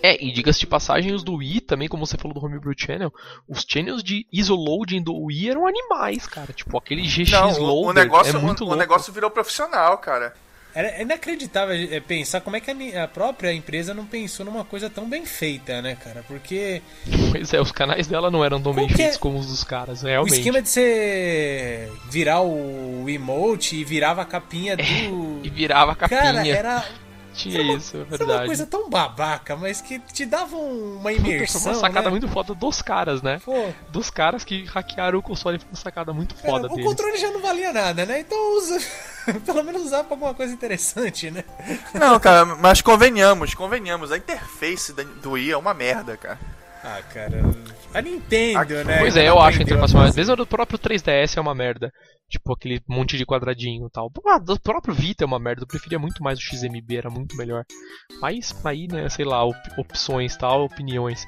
É, 0.01 0.21
e 0.21 0.33
diga-se 0.33 0.59
de 0.59 0.67
passagem, 0.67 1.13
os 1.13 1.23
do 1.23 1.35
Wii, 1.35 1.61
também 1.61 1.87
como 1.87 2.05
você 2.05 2.17
falou 2.17 2.33
do 2.33 2.45
Homebrew 2.45 2.73
Channel, 2.75 3.13
os 3.47 3.65
channels 3.65 4.03
de 4.03 4.27
isoloading 4.33 5.01
do 5.01 5.15
Wii 5.15 5.51
eram 5.51 5.65
animais, 5.65 6.27
cara. 6.27 6.51
Tipo, 6.51 6.77
aquele 6.77 7.03
GX 7.03 7.31
Não, 7.31 7.53
o, 7.53 7.63
loader 7.63 7.89
o 7.89 7.93
negócio, 7.93 8.35
é 8.35 8.41
muito 8.41 8.61
o, 8.61 8.63
o 8.63 8.67
louco. 8.67 8.81
negócio 8.81 9.13
virou 9.13 9.31
profissional, 9.31 9.97
cara. 9.99 10.33
Era 10.75 11.01
inacreditável 11.01 11.75
é, 11.91 11.99
pensar 11.99 12.41
como 12.41 12.55
é 12.55 12.59
que 12.59 12.71
a 12.97 13.07
própria 13.07 13.53
empresa 13.53 13.93
não 13.93 14.05
pensou 14.05 14.43
numa 14.45 14.65
coisa 14.65 14.89
tão 14.89 15.07
bem 15.07 15.23
feita, 15.25 15.81
né, 15.83 15.95
cara? 15.95 16.23
Porque 16.27 16.81
Pois 17.31 17.53
é, 17.53 17.61
os 17.61 17.71
canais 17.71 18.07
dela 18.07 18.31
não 18.31 18.43
eram 18.43 18.59
tão 18.61 18.73
bem 18.73 18.85
é- 18.85 18.89
feitos 18.95 19.17
como 19.17 19.37
os 19.37 19.47
dos 19.47 19.63
caras, 19.63 20.01
o 20.01 20.07
realmente. 20.07 20.37
esquema 20.37 20.61
de 20.61 20.69
você 20.69 21.91
virar 22.09 22.41
o 22.41 23.05
emote 23.07 23.75
e 23.75 23.83
virava 23.83 24.23
a 24.23 24.25
capinha 24.25 24.75
do. 24.75 25.41
E 25.43 25.49
virava 25.49 25.91
a 25.91 25.95
capinha. 25.95 26.21
Cara, 26.21 26.47
era, 26.47 26.85
Tinha 27.35 27.55
era 27.55 27.63
uma, 27.63 27.73
isso, 27.77 27.97
é 27.97 27.99
era 27.99 28.09
verdade. 28.09 28.31
uma 28.31 28.45
coisa 28.45 28.65
tão 28.65 28.89
babaca, 28.89 29.55
mas 29.55 29.79
que 29.81 29.99
te 29.99 30.25
dava 30.25 30.55
um- 30.55 30.97
uma 30.99 31.11
Puta, 31.11 31.21
foi 31.23 31.33
imersão. 31.35 31.61
uma 31.71 31.75
sacada 31.75 32.05
né? 32.05 32.09
muito 32.11 32.27
foda 32.27 32.53
dos 32.55 32.81
caras, 32.81 33.21
né? 33.21 33.39
Pô, 33.45 33.67
Dos 33.89 34.09
caras 34.09 34.43
que 34.43 34.65
hackearam 34.65 35.19
o 35.19 35.21
console 35.23 35.59
foi 35.59 35.67
uma 35.69 35.77
sacada 35.77 36.11
muito 36.13 36.33
cara, 36.35 36.47
foda 36.47 36.65
o 36.67 36.69
deles. 36.69 36.85
controle 36.85 37.17
já 37.17 37.29
não 37.31 37.41
valia 37.41 37.71
nada, 37.71 38.05
né? 38.07 38.19
Então 38.21 38.57
usa. 38.57 38.79
Pelo 39.45 39.63
menos 39.63 39.83
usar 39.83 40.03
pra 40.03 40.13
alguma 40.13 40.33
coisa 40.33 40.53
interessante, 40.53 41.29
né? 41.31 41.43
Não, 41.93 42.19
cara, 42.19 42.45
mas 42.45 42.81
convenhamos, 42.81 43.53
convenhamos. 43.53 44.11
A 44.11 44.17
interface 44.17 44.93
do 44.93 45.31
Wii 45.31 45.51
é 45.51 45.57
uma 45.57 45.73
merda, 45.73 46.17
cara. 46.17 46.39
Ah, 46.83 47.01
cara. 47.13 47.41
A 47.93 48.01
Nintendo, 48.01 48.59
Aqui- 48.59 48.83
né? 48.83 48.99
Pois 48.99 49.15
é, 49.15 49.29
eu 49.29 49.39
acho 49.39 49.59
a 49.59 49.61
interface 49.63 49.93
mais. 49.93 50.07
fazer- 50.09 50.19
Mesmo 50.19 50.33
a 50.33 50.35
do 50.35 50.45
próprio 50.45 50.77
3DS 50.77 51.37
é 51.37 51.41
uma 51.41 51.55
merda. 51.55 51.89
Tipo, 52.29 52.51
aquele 52.53 52.81
monte 52.89 53.17
de 53.17 53.25
quadradinho 53.25 53.87
e 53.87 53.89
tal. 53.89 54.11
Ah, 54.27 54.37
do 54.37 54.59
próprio 54.59 54.93
Vita 54.93 55.23
é 55.23 55.27
uma 55.27 55.39
merda. 55.39 55.61
Eu 55.63 55.67
preferia 55.67 55.97
muito 55.99 56.21
mais 56.21 56.39
o 56.39 56.41
XMB, 56.41 56.97
era 56.97 57.09
muito 57.09 57.37
melhor. 57.37 57.63
Mas 58.19 58.53
aí, 58.65 58.87
né, 58.87 59.07
sei 59.07 59.23
lá, 59.23 59.45
op- 59.45 59.55
opções 59.77 60.35
tal, 60.35 60.65
opiniões. 60.65 61.25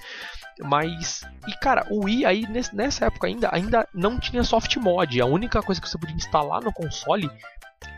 Mas. 0.62 1.22
E 1.48 1.58
cara, 1.60 1.86
o 1.90 2.04
Wii 2.06 2.26
aí 2.26 2.42
nes- 2.50 2.72
nessa 2.72 3.06
época 3.06 3.28
ainda, 3.28 3.50
ainda 3.54 3.88
não 3.94 4.20
tinha 4.20 4.44
soft 4.44 4.76
mod. 4.78 5.22
A 5.22 5.26
única 5.26 5.62
coisa 5.62 5.80
que 5.80 5.88
você 5.88 5.98
podia 5.98 6.16
instalar 6.16 6.62
no 6.64 6.74
console 6.74 7.30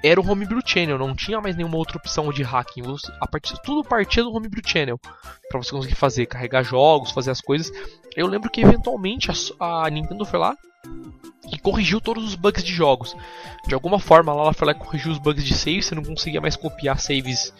era 0.04 0.20
o 0.20 0.30
Homebrew 0.30 0.62
Channel, 0.66 0.98
não 0.98 1.16
tinha 1.16 1.42
mais 1.42 1.56
nenhuma 1.56 1.78
outra 1.78 1.98
opção 1.98 2.32
de 2.32 2.44
hacking. 2.44 2.84
A 3.20 3.28
partir, 3.28 3.56
tudo 3.64 3.88
partia 3.88 4.24
do 4.24 4.32
Homebrew 4.32 4.62
Channel 4.66 5.00
pra 5.50 5.62
você 5.62 5.72
conseguir 5.72 5.96
fazer, 5.96 6.26
carregar 6.26 6.64
jogos, 6.64 7.12
fazer 7.12 7.32
as 7.32 7.42
coisas. 7.42 7.72
Eu 8.16 8.28
lembro 8.28 8.50
que 8.50 8.62
eventualmente 8.62 9.30
a, 9.60 9.86
a 9.86 9.90
Nintendo 9.90 10.26
foi 10.26 10.40
lá 10.40 10.56
e 11.52 11.58
corrigiu 11.58 12.02
todos 12.02 12.24
os 12.24 12.36
bugs 12.36 12.64
de 12.64 12.74
jogos. 12.74 13.16
De 13.68 13.74
alguma 13.74 14.00
forma 14.00 14.34
lá 14.34 14.44
ela 14.44 14.54
foi 14.54 14.68
lá 14.68 14.74
corrigiu 14.74 15.12
os 15.12 15.18
bugs 15.18 15.44
de 15.44 15.54
save, 15.54 15.82
você 15.82 15.96
não 15.96 16.04
conseguia 16.04 16.42
mais 16.42 16.56
copiar 16.56 17.00
saves 17.00 17.54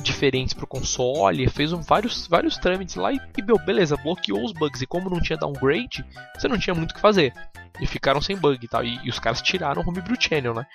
diferentes 0.00 0.54
pro 0.54 0.66
console, 0.66 1.48
fez 1.48 1.72
um, 1.72 1.80
vários, 1.80 2.26
vários 2.26 2.56
trâmites 2.56 2.94
lá 2.94 3.12
e, 3.12 3.20
e 3.36 3.42
beleza, 3.64 3.96
bloqueou 3.96 4.44
os 4.44 4.52
bugs. 4.52 4.80
E 4.80 4.86
como 4.86 5.10
não 5.10 5.20
tinha 5.20 5.38
downgrade, 5.38 6.04
você 6.36 6.48
não 6.48 6.58
tinha 6.58 6.74
muito 6.74 6.92
o 6.92 6.94
que 6.94 7.00
fazer. 7.00 7.32
E 7.80 7.86
ficaram 7.86 8.20
sem 8.20 8.36
bug 8.36 8.64
e 8.64 8.68
tal. 8.68 8.84
E, 8.84 8.98
e 9.04 9.08
os 9.08 9.18
caras 9.18 9.40
tiraram 9.40 9.82
o 9.82 9.88
Homebrew 9.88 10.16
Channel, 10.18 10.54
né? 10.54 10.66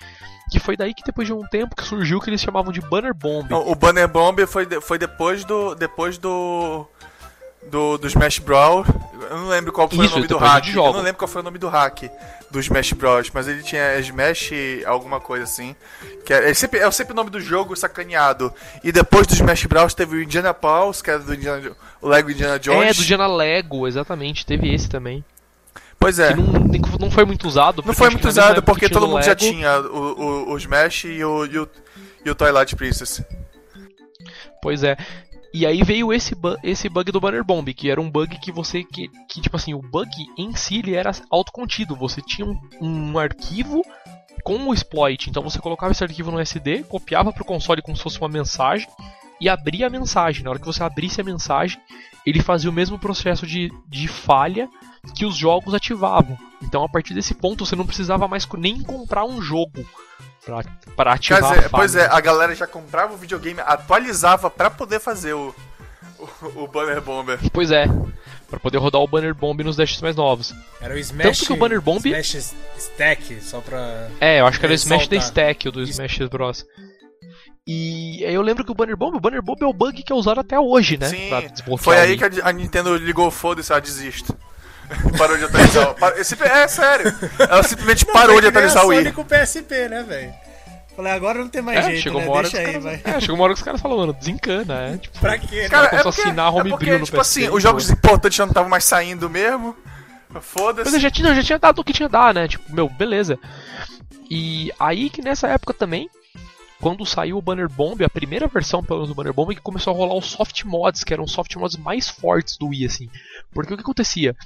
Que 0.50 0.58
foi 0.58 0.76
daí 0.76 0.94
que 0.94 1.04
depois 1.04 1.26
de 1.26 1.34
um 1.34 1.42
tempo 1.42 1.76
que 1.76 1.84
surgiu 1.84 2.18
o 2.18 2.20
que 2.20 2.30
eles 2.30 2.40
chamavam 2.40 2.72
de 2.72 2.80
Banner 2.80 3.14
Bomb. 3.14 3.52
O, 3.52 3.72
o 3.72 3.74
Banner 3.74 4.08
Bomb 4.08 4.46
foi, 4.46 4.64
de, 4.64 4.80
foi 4.80 4.98
depois 4.98 5.44
do. 5.44 5.74
Depois 5.74 6.16
do 6.16 6.86
do, 7.70 7.98
do 7.98 8.06
Smash 8.06 8.38
Bros. 8.38 8.86
Eu 9.30 9.36
não 9.38 9.48
lembro 9.48 9.72
qual 9.72 9.88
foi 9.88 10.04
Isso, 10.04 10.14
o 10.14 10.16
nome 10.18 10.28
do 10.28 10.38
hack. 10.38 10.68
Eu 10.68 10.92
não 10.92 11.00
lembro 11.00 11.16
qual 11.16 11.28
foi 11.28 11.40
o 11.40 11.44
nome 11.44 11.58
do 11.58 11.68
hack 11.68 12.04
do 12.50 12.60
Smash 12.60 12.92
Bros. 12.92 13.30
Mas 13.32 13.48
ele 13.48 13.62
tinha 13.62 13.98
Smash 13.98 14.50
alguma 14.86 15.20
coisa 15.20 15.44
assim. 15.44 15.74
Que 16.24 16.32
é, 16.32 16.50
é, 16.50 16.54
sempre, 16.54 16.80
é 16.80 16.90
sempre 16.90 17.12
o 17.12 17.16
nome 17.16 17.30
do 17.30 17.40
jogo 17.40 17.74
sacaneado. 17.74 18.52
E 18.82 18.92
depois 18.92 19.26
do 19.26 19.34
Smash 19.34 19.66
Bros. 19.66 19.94
teve 19.94 20.16
o 20.16 20.22
Indiana 20.22 20.54
Pals, 20.54 21.02
que 21.02 21.10
era 21.10 21.18
do 21.18 21.34
Indiana, 21.34 21.72
o 22.00 22.08
Lego 22.08 22.30
Indiana 22.30 22.58
Jones. 22.58 22.90
É, 22.90 22.94
do 22.94 23.02
Indiana 23.02 23.26
Lego, 23.26 23.88
exatamente. 23.88 24.46
Teve 24.46 24.72
esse 24.72 24.88
também. 24.88 25.24
Pois 25.98 26.18
é. 26.18 26.34
Que 26.34 26.40
não, 26.40 26.98
não 27.00 27.10
foi 27.10 27.24
muito 27.24 27.48
usado. 27.48 27.82
Não 27.84 27.94
foi 27.94 28.10
muito 28.10 28.28
usado 28.28 28.62
porque 28.62 28.88
todo 28.88 29.06
mundo 29.06 29.16
Lego. 29.16 29.26
já 29.26 29.34
tinha 29.34 29.80
o, 29.80 30.48
o, 30.48 30.52
o 30.52 30.56
Smash 30.58 31.04
e 31.04 31.24
o, 31.24 31.46
e 31.46 31.58
o, 31.58 31.68
e 32.24 32.30
o 32.30 32.34
Twilight 32.34 32.76
Princess. 32.76 33.22
Pois 34.60 34.82
é. 34.82 34.96
E 35.54 35.64
aí 35.64 35.84
veio 35.84 36.12
esse, 36.12 36.34
bu 36.34 36.56
esse 36.64 36.88
bug 36.88 37.12
do 37.12 37.20
Banner 37.20 37.44
Bomb, 37.44 37.72
que 37.72 37.88
era 37.88 38.00
um 38.00 38.10
bug 38.10 38.40
que 38.40 38.50
você. 38.50 38.82
Que, 38.82 39.08
que 39.28 39.40
tipo 39.40 39.54
assim, 39.54 39.72
o 39.72 39.80
bug 39.80 40.10
em 40.36 40.52
si 40.56 40.78
ele 40.78 40.96
era 40.96 41.12
autocontido. 41.30 41.94
Você 41.94 42.20
tinha 42.20 42.44
um, 42.44 42.58
um 42.80 43.16
arquivo 43.16 43.80
com 44.42 44.56
o 44.66 44.74
exploit. 44.74 45.30
Então 45.30 45.44
você 45.44 45.60
colocava 45.60 45.92
esse 45.92 46.02
arquivo 46.02 46.32
no 46.32 46.40
SD, 46.40 46.82
copiava 46.82 47.32
para 47.32 47.44
o 47.44 47.46
console 47.46 47.82
como 47.82 47.96
se 47.96 48.02
fosse 48.02 48.18
uma 48.18 48.28
mensagem 48.28 48.88
e 49.40 49.48
abria 49.48 49.86
a 49.86 49.90
mensagem. 49.90 50.42
Na 50.42 50.50
hora 50.50 50.58
que 50.58 50.66
você 50.66 50.82
abrisse 50.82 51.20
a 51.20 51.24
mensagem, 51.24 51.80
ele 52.26 52.42
fazia 52.42 52.68
o 52.68 52.72
mesmo 52.72 52.98
processo 52.98 53.46
de, 53.46 53.70
de 53.86 54.08
falha 54.08 54.68
que 55.14 55.24
os 55.24 55.36
jogos 55.36 55.72
ativavam. 55.72 56.36
Então 56.64 56.82
a 56.82 56.88
partir 56.88 57.14
desse 57.14 57.32
ponto 57.32 57.64
você 57.64 57.76
não 57.76 57.86
precisava 57.86 58.26
mais 58.26 58.44
nem 58.58 58.82
comprar 58.82 59.24
um 59.24 59.40
jogo 59.40 59.86
pra, 60.44 60.64
pra 60.96 61.12
ativar 61.14 61.42
Quer 61.42 61.56
dizer, 61.56 61.70
Pois 61.70 61.94
é, 61.94 62.06
a 62.06 62.20
galera 62.20 62.54
já 62.54 62.66
comprava 62.66 63.14
o 63.14 63.16
videogame, 63.16 63.60
atualizava 63.60 64.50
pra 64.50 64.70
poder 64.70 65.00
fazer 65.00 65.34
o, 65.34 65.54
o, 66.18 66.64
o 66.64 66.68
Banner 66.68 67.00
Bomber. 67.00 67.38
Pois 67.52 67.70
é, 67.70 67.86
pra 68.48 68.60
poder 68.60 68.78
rodar 68.78 69.00
o 69.00 69.08
Banner 69.08 69.34
Bomb 69.34 69.62
nos 69.62 69.76
dashes 69.76 70.00
mais 70.00 70.16
novos. 70.16 70.54
Era 70.80 70.94
o 70.94 70.98
Smash, 70.98 71.38
Tanto 71.38 71.46
que 71.46 71.52
o 71.52 71.56
Banner 71.56 71.80
Bomb... 71.80 72.06
Smash 72.06 72.54
Stack, 72.76 73.40
só 73.40 73.60
pra... 73.60 74.08
É, 74.20 74.40
eu 74.40 74.46
acho 74.46 74.58
que 74.58 74.66
era 74.66 74.72
o 74.72 74.76
Smash 74.76 75.08
the 75.08 75.16
Stack, 75.16 75.68
o 75.68 75.72
do 75.72 75.82
Smash 75.82 76.18
Bros. 76.28 76.64
E 77.66 78.22
aí 78.26 78.34
eu 78.34 78.42
lembro 78.42 78.62
que 78.62 78.70
o 78.70 78.74
Banner 78.74 78.96
Bomb, 78.96 79.16
o 79.16 79.20
Banner 79.20 79.42
Bomb 79.42 79.62
é 79.62 79.66
o 79.66 79.72
bug 79.72 80.02
que 80.02 80.12
é 80.12 80.14
usado 80.14 80.40
até 80.40 80.60
hoje, 80.60 80.98
né? 80.98 81.08
Sim, 81.08 81.30
foi 81.78 81.98
aí 81.98 82.18
que 82.18 82.24
a 82.42 82.52
Nintendo 82.52 82.94
ligou 82.96 83.30
foda-se, 83.30 83.72
ela 83.72 83.80
desiste. 83.80 84.30
parou 85.16 85.36
de 85.36 85.44
atualizar. 85.44 85.94
É 86.44 86.68
sério. 86.68 87.14
Ela 87.38 87.62
simplesmente 87.62 88.04
parou 88.06 88.40
de 88.40 88.48
atualizar 88.48 88.84
o 88.84 88.88
Wii. 88.88 89.12
com 89.12 89.22
o 89.22 89.24
PSP, 89.24 89.88
né, 89.88 90.02
velho? 90.02 90.34
Falei, 90.94 91.12
agora 91.12 91.40
não 91.40 91.48
tem 91.48 91.60
mais 91.60 91.78
é, 91.78 91.82
jeito, 91.90 92.02
chegou 92.02 92.20
né? 92.20 92.26
Uma 92.26 92.36
hora 92.36 92.48
Deixa 92.48 92.58
aí, 92.58 92.66
caras, 92.66 92.82
vai. 92.84 93.00
É, 93.02 93.20
chegou 93.20 93.34
uma 93.34 93.44
hora 93.44 93.52
que 93.52 93.58
os 93.58 93.64
caras 93.64 93.80
falaram, 93.80 94.00
mano, 94.00 94.12
desencana, 94.12 94.74
é. 94.74 94.96
Tipo, 94.96 95.18
pra 95.18 95.38
quê? 95.38 95.62
Né? 95.62 95.68
Cara, 95.68 95.86
é 95.86 96.02
porque, 96.02 96.08
assinar 96.08 96.56
é 96.56 96.68
porque, 96.68 96.98
no 96.98 97.04
tipo 97.04 97.20
assim, 97.20 97.48
os 97.48 97.62
jogos 97.62 97.90
importantes 97.90 98.36
já 98.36 98.44
não 98.44 98.50
estavam 98.50 98.70
mais 98.70 98.84
saindo 98.84 99.28
mesmo. 99.28 99.76
Foda-se. 100.40 100.84
Mas 100.84 100.94
eu 100.94 101.00
já 101.00 101.10
tinha, 101.10 101.34
já 101.34 101.42
tinha 101.42 101.58
dado 101.58 101.80
o 101.80 101.84
que 101.84 101.92
tinha 101.92 102.08
dar, 102.08 102.32
né? 102.32 102.46
Tipo, 102.46 102.72
meu, 102.72 102.88
beleza. 102.88 103.38
E 104.30 104.72
aí 104.78 105.10
que 105.10 105.22
nessa 105.22 105.48
época 105.48 105.74
também, 105.74 106.08
quando 106.80 107.04
saiu 107.06 107.38
o 107.38 107.42
Banner 107.42 107.68
Bomb, 107.68 108.04
a 108.04 108.10
primeira 108.10 108.46
versão 108.46 108.82
pelo 108.82 109.00
menos 109.00 109.08
do 109.08 109.14
Banner 109.14 109.32
Bomb, 109.32 109.54
que 109.54 109.60
começou 109.60 109.92
a 109.92 109.96
rolar 109.96 110.14
os 110.14 110.26
soft 110.26 110.64
mods, 110.64 111.02
que 111.02 111.12
eram 111.12 111.24
os 111.24 111.32
soft 111.32 111.54
mods 111.56 111.76
mais 111.76 112.08
fortes 112.08 112.56
do 112.56 112.68
Wii, 112.68 112.86
assim. 112.86 113.10
Porque 113.52 113.74
o 113.74 113.76
que 113.76 113.82
acontecia? 113.82 114.36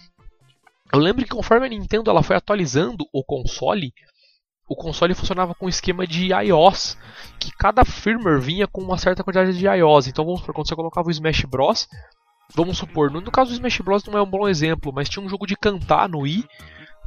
Eu 0.93 0.99
lembro 0.99 1.25
que 1.25 1.31
conforme 1.31 1.67
a 1.67 1.69
Nintendo 1.69 2.11
ela 2.11 2.23
foi 2.23 2.37
atualizando 2.37 3.05
o 3.13 3.23
console, 3.23 3.93
o 4.69 4.77
console 4.77 5.15
funcionava 5.15 5.55
com 5.55 5.67
um 5.67 5.69
esquema 5.69 6.07
de 6.07 6.33
iOS, 6.33 6.97
que 7.39 7.51
cada 7.53 7.85
firmware 7.85 8.41
vinha 8.41 8.67
com 8.67 8.83
uma 8.83 8.99
certa 8.99 9.23
quantidade 9.23 9.57
de 9.57 9.67
iOS. 9.67 10.07
Então 10.07 10.25
vamos 10.25 10.41
supor, 10.41 10.55
quando 10.55 10.69
você 10.69 10.77
colocava 10.77 11.09
o 11.09 11.11
Smash 11.11 11.45
Bros, 11.45 11.89
vamos 12.55 12.79
supor, 12.79 13.11
no, 13.11 13.23
caso 13.31 13.51
do 13.51 13.55
Smash 13.55 13.81
Bros 13.81 14.05
não 14.05 14.19
é 14.19 14.23
um 14.23 14.31
bom 14.31 14.49
exemplo, 14.49 14.93
mas 14.93 15.09
tinha 15.09 15.25
um 15.25 15.29
jogo 15.29 15.47
de 15.47 15.57
cantar 15.57 16.09
no 16.09 16.21
Wii, 16.21 16.47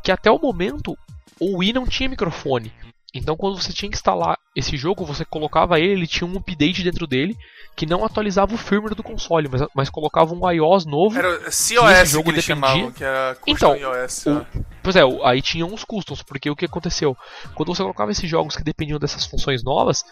que 0.03 0.11
até 0.11 0.31
o 0.31 0.39
momento 0.39 0.95
o 1.39 1.57
Wii 1.57 1.73
não 1.73 1.87
tinha 1.87 2.09
microfone. 2.09 2.71
Então, 3.13 3.35
quando 3.35 3.61
você 3.61 3.73
tinha 3.73 3.89
que 3.89 3.97
instalar 3.97 4.37
esse 4.55 4.77
jogo, 4.77 5.05
você 5.05 5.25
colocava 5.25 5.79
ele, 5.79 5.93
ele 5.93 6.07
tinha 6.07 6.27
um 6.27 6.37
update 6.37 6.83
dentro 6.83 7.05
dele 7.05 7.37
que 7.75 7.85
não 7.85 8.05
atualizava 8.05 8.53
o 8.53 8.57
firmware 8.57 8.95
do 8.95 9.03
console, 9.03 9.49
mas, 9.49 9.61
mas 9.73 9.89
colocava 9.89 10.33
um 10.33 10.49
iOS 10.49 10.85
novo. 10.85 11.17
Era 11.17 11.39
COS 11.39 12.09
jogo 12.09 12.25
que 12.25 12.31
eles 12.31 12.45
dependia. 12.45 12.45
chamavam, 12.45 12.91
que 12.91 13.03
era 13.03 13.37
então, 13.47 13.75
iOS. 13.75 14.25
O, 14.27 14.45
pois 14.83 14.95
é, 14.95 15.01
aí 15.23 15.41
tinham 15.41 15.69
uns 15.69 15.83
customs, 15.83 16.21
porque 16.21 16.49
o 16.49 16.55
que 16.55 16.65
aconteceu? 16.65 17.15
Quando 17.53 17.73
você 17.73 17.81
colocava 17.81 18.11
esses 18.11 18.29
jogos 18.29 18.55
que 18.55 18.63
dependiam 18.63 18.99
dessas 18.99 19.25
funções 19.25 19.63
novas, 19.63 20.03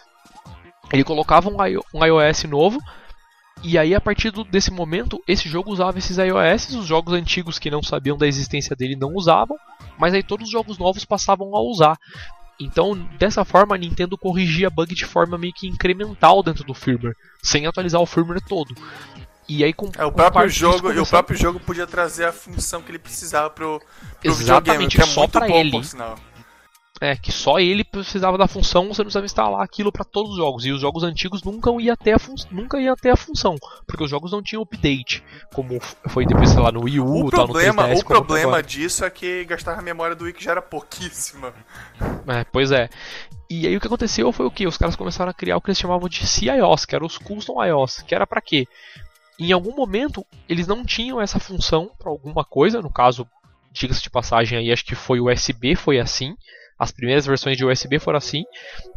ele 0.92 1.04
colocava 1.04 1.48
um, 1.48 1.56
um 1.94 2.04
iOS 2.04 2.44
novo, 2.44 2.78
e 3.62 3.76
aí, 3.76 3.94
a 3.94 4.00
partir 4.00 4.30
do, 4.30 4.42
desse 4.42 4.70
momento, 4.70 5.22
esse 5.28 5.46
jogo 5.48 5.70
usava 5.70 5.98
esses 5.98 6.16
iOS, 6.16 6.70
os 6.70 6.86
jogos 6.86 7.12
antigos 7.12 7.58
que 7.58 7.70
não 7.70 7.82
sabiam 7.82 8.16
da 8.16 8.26
existência 8.26 8.74
dele 8.74 8.96
não 8.96 9.14
usavam, 9.14 9.56
mas 9.98 10.14
aí 10.14 10.22
todos 10.22 10.46
os 10.46 10.52
jogos 10.52 10.78
novos 10.78 11.04
passavam 11.04 11.54
a 11.54 11.60
usar. 11.60 11.98
Então, 12.60 12.94
dessa 13.18 13.44
forma, 13.44 13.74
a 13.74 13.78
Nintendo 13.78 14.18
corrigia 14.18 14.68
bug 14.68 14.94
de 14.94 15.06
forma 15.06 15.38
meio 15.38 15.52
que 15.52 15.66
incremental 15.66 16.42
dentro 16.42 16.62
do 16.62 16.74
firmware, 16.74 17.16
sem 17.42 17.66
atualizar 17.66 18.00
o 18.00 18.06
firmware 18.06 18.42
todo. 18.46 18.74
E 19.48 19.64
aí 19.64 19.72
com, 19.72 19.90
é, 19.98 20.04
o 20.04 20.12
próprio 20.12 20.48
jogo 20.48 20.82
começar... 20.82 21.02
o 21.02 21.06
próprio 21.06 21.36
jogo 21.36 21.58
podia 21.58 21.86
trazer 21.86 22.24
a 22.24 22.32
função 22.32 22.82
que 22.82 22.90
ele 22.92 23.00
precisava 23.00 23.50
pro, 23.50 23.80
pro 24.20 24.30
Exatamente, 24.30 24.60
videogame, 24.60 24.88
que 24.88 25.00
é 25.00 25.06
só 25.06 25.20
muito 25.22 25.40
bom, 25.40 25.58
ele. 25.58 25.70
por 25.72 25.84
sinal. 25.84 26.18
É, 27.00 27.16
que 27.16 27.32
só 27.32 27.58
ele 27.58 27.82
precisava 27.82 28.36
da 28.36 28.46
função, 28.46 28.88
você 28.88 29.00
não 29.00 29.06
precisava 29.06 29.24
instalar 29.24 29.62
aquilo 29.62 29.90
para 29.90 30.04
todos 30.04 30.32
os 30.32 30.36
jogos. 30.36 30.66
E 30.66 30.70
os 30.70 30.82
jogos 30.82 31.02
antigos 31.02 31.42
nunca 31.42 31.70
iam 31.80 31.96
ter 31.96 32.12
a, 32.12 32.18
nunca 32.50 32.78
ia 32.78 32.94
ter 32.94 33.08
a 33.08 33.16
função, 33.16 33.56
porque 33.86 34.04
os 34.04 34.10
jogos 34.10 34.30
não 34.32 34.42
tinham 34.42 34.62
update, 34.62 35.24
como 35.54 35.80
foi 36.08 36.26
depois, 36.26 36.50
sei 36.50 36.60
lá, 36.60 36.70
no 36.70 36.82
Wii 36.82 37.00
U, 37.00 37.26
o 37.26 37.30
tal, 37.30 37.46
problema, 37.46 37.86
no 37.86 37.94
3DS, 37.94 38.00
O 38.00 38.04
problema 38.04 38.62
disso 38.62 39.02
é 39.02 39.08
que 39.08 39.46
gastava 39.46 39.80
a 39.80 39.82
memória 39.82 40.14
do 40.14 40.24
Wii 40.24 40.34
que 40.34 40.44
já 40.44 40.50
era 40.50 40.60
pouquíssima. 40.60 41.54
É, 42.28 42.44
pois 42.44 42.70
é. 42.70 42.90
E 43.48 43.66
aí 43.66 43.74
o 43.74 43.80
que 43.80 43.86
aconteceu 43.86 44.30
foi 44.30 44.44
o 44.44 44.50
que? 44.50 44.66
Os 44.66 44.76
caras 44.76 44.94
começaram 44.94 45.30
a 45.30 45.34
criar 45.34 45.56
o 45.56 45.60
que 45.60 45.70
eles 45.70 45.78
chamavam 45.78 46.06
de 46.06 46.26
CIOS, 46.26 46.84
que 46.84 46.94
era 46.94 47.04
os 47.04 47.16
Custom 47.16 47.64
iOS, 47.64 48.02
que 48.02 48.14
era 48.14 48.26
para 48.26 48.42
quê? 48.42 48.68
Em 49.38 49.52
algum 49.52 49.74
momento 49.74 50.24
eles 50.46 50.66
não 50.66 50.84
tinham 50.84 51.18
essa 51.18 51.40
função 51.40 51.90
para 51.98 52.10
alguma 52.10 52.44
coisa, 52.44 52.82
no 52.82 52.92
caso, 52.92 53.26
diga-se 53.72 54.02
de 54.02 54.10
passagem 54.10 54.58
aí, 54.58 54.70
acho 54.70 54.84
que 54.84 54.94
foi 54.94 55.18
o 55.18 55.32
USB, 55.32 55.74
foi 55.74 55.98
assim 55.98 56.36
as 56.80 56.90
primeiras 56.90 57.26
versões 57.26 57.58
de 57.58 57.64
USB 57.64 57.98
foram 57.98 58.16
assim, 58.16 58.42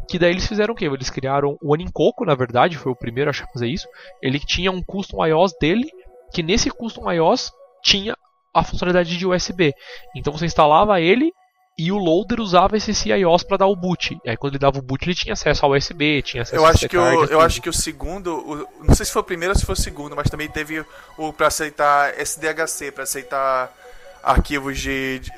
que 0.08 0.18
daí 0.18 0.30
eles 0.30 0.46
fizeram 0.46 0.72
o 0.72 0.76
quê? 0.76 0.86
Eles 0.86 1.10
criaram 1.10 1.58
o 1.62 1.74
Anincoco, 1.74 2.24
na 2.24 2.34
verdade, 2.34 2.78
foi 2.78 2.90
o 2.90 2.96
primeiro 2.96 3.30
a 3.30 3.34
fazer 3.34 3.68
isso. 3.68 3.86
Ele 4.22 4.40
tinha 4.40 4.72
um 4.72 4.82
custom 4.82 5.24
iOS 5.24 5.52
dele, 5.60 5.90
que 6.32 6.42
nesse 6.42 6.70
custom 6.70 7.12
iOS 7.12 7.52
tinha 7.82 8.16
a 8.54 8.64
funcionalidade 8.64 9.18
de 9.18 9.26
USB. 9.26 9.74
Então 10.16 10.32
você 10.32 10.46
instalava 10.46 10.98
ele 10.98 11.30
e 11.76 11.92
o 11.92 11.98
loader 11.98 12.40
usava 12.40 12.76
esse 12.76 12.94
CIOS 12.94 13.42
para 13.42 13.58
dar 13.58 13.66
o 13.66 13.76
boot. 13.76 14.18
E 14.24 14.30
aí 14.30 14.36
quando 14.36 14.54
ele 14.54 14.60
dava 14.60 14.78
o 14.78 14.82
boot 14.82 15.04
ele 15.04 15.14
tinha 15.14 15.34
acesso 15.34 15.66
ao 15.66 15.72
USB, 15.72 16.22
tinha 16.22 16.42
acesso 16.42 16.56
eu 16.56 16.64
acho 16.64 16.88
que 16.88 16.96
o, 16.96 17.24
Eu 17.24 17.40
acho 17.40 17.60
que 17.60 17.68
o 17.68 17.72
segundo, 17.72 18.34
o, 18.34 18.84
não 18.84 18.94
sei 18.94 19.04
se 19.04 19.12
foi 19.12 19.20
o 19.20 19.24
primeiro 19.24 19.52
ou 19.52 19.58
se 19.58 19.66
foi 19.66 19.74
o 19.74 19.76
segundo, 19.76 20.16
mas 20.16 20.30
também 20.30 20.48
teve 20.48 20.82
o 21.18 21.32
para 21.34 21.48
aceitar 21.48 22.18
SDHC, 22.18 22.92
para 22.92 23.02
aceitar 23.02 23.83
arquivos 24.24 24.78
de, 24.80 25.20
de 25.20 25.32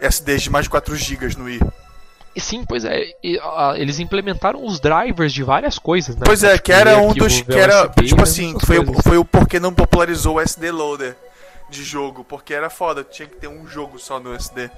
SDs 0.00 0.42
de 0.42 0.50
mais 0.50 0.64
de 0.64 0.70
4 0.70 0.94
GB 0.96 1.36
no 1.36 1.48
i. 1.48 1.60
Sim, 2.36 2.64
pois 2.64 2.84
é. 2.84 3.12
E, 3.22 3.38
eles 3.76 3.98
implementaram 3.98 4.64
os 4.64 4.80
drivers 4.80 5.32
de 5.32 5.42
várias 5.42 5.78
coisas, 5.78 6.14
né? 6.16 6.22
Pois 6.24 6.42
é, 6.42 6.52
tipo, 6.52 6.64
que 6.64 6.72
era 6.72 6.98
um 6.98 7.12
dos. 7.12 7.40
Que 7.40 7.58
era, 7.58 7.88
tipo 7.88 8.22
assim, 8.22 8.56
foi, 8.60 8.78
o, 8.78 9.02
foi 9.02 9.18
o 9.18 9.24
porquê 9.24 9.58
não 9.58 9.74
popularizou 9.74 10.36
o 10.36 10.40
SD 10.40 10.70
Loader 10.70 11.16
de 11.68 11.82
jogo. 11.82 12.24
Porque 12.24 12.54
era 12.54 12.70
foda, 12.70 13.02
tinha 13.02 13.26
que 13.26 13.36
ter 13.36 13.48
um 13.48 13.66
jogo 13.66 13.98
só 13.98 14.20
no 14.20 14.34
SD. 14.34 14.70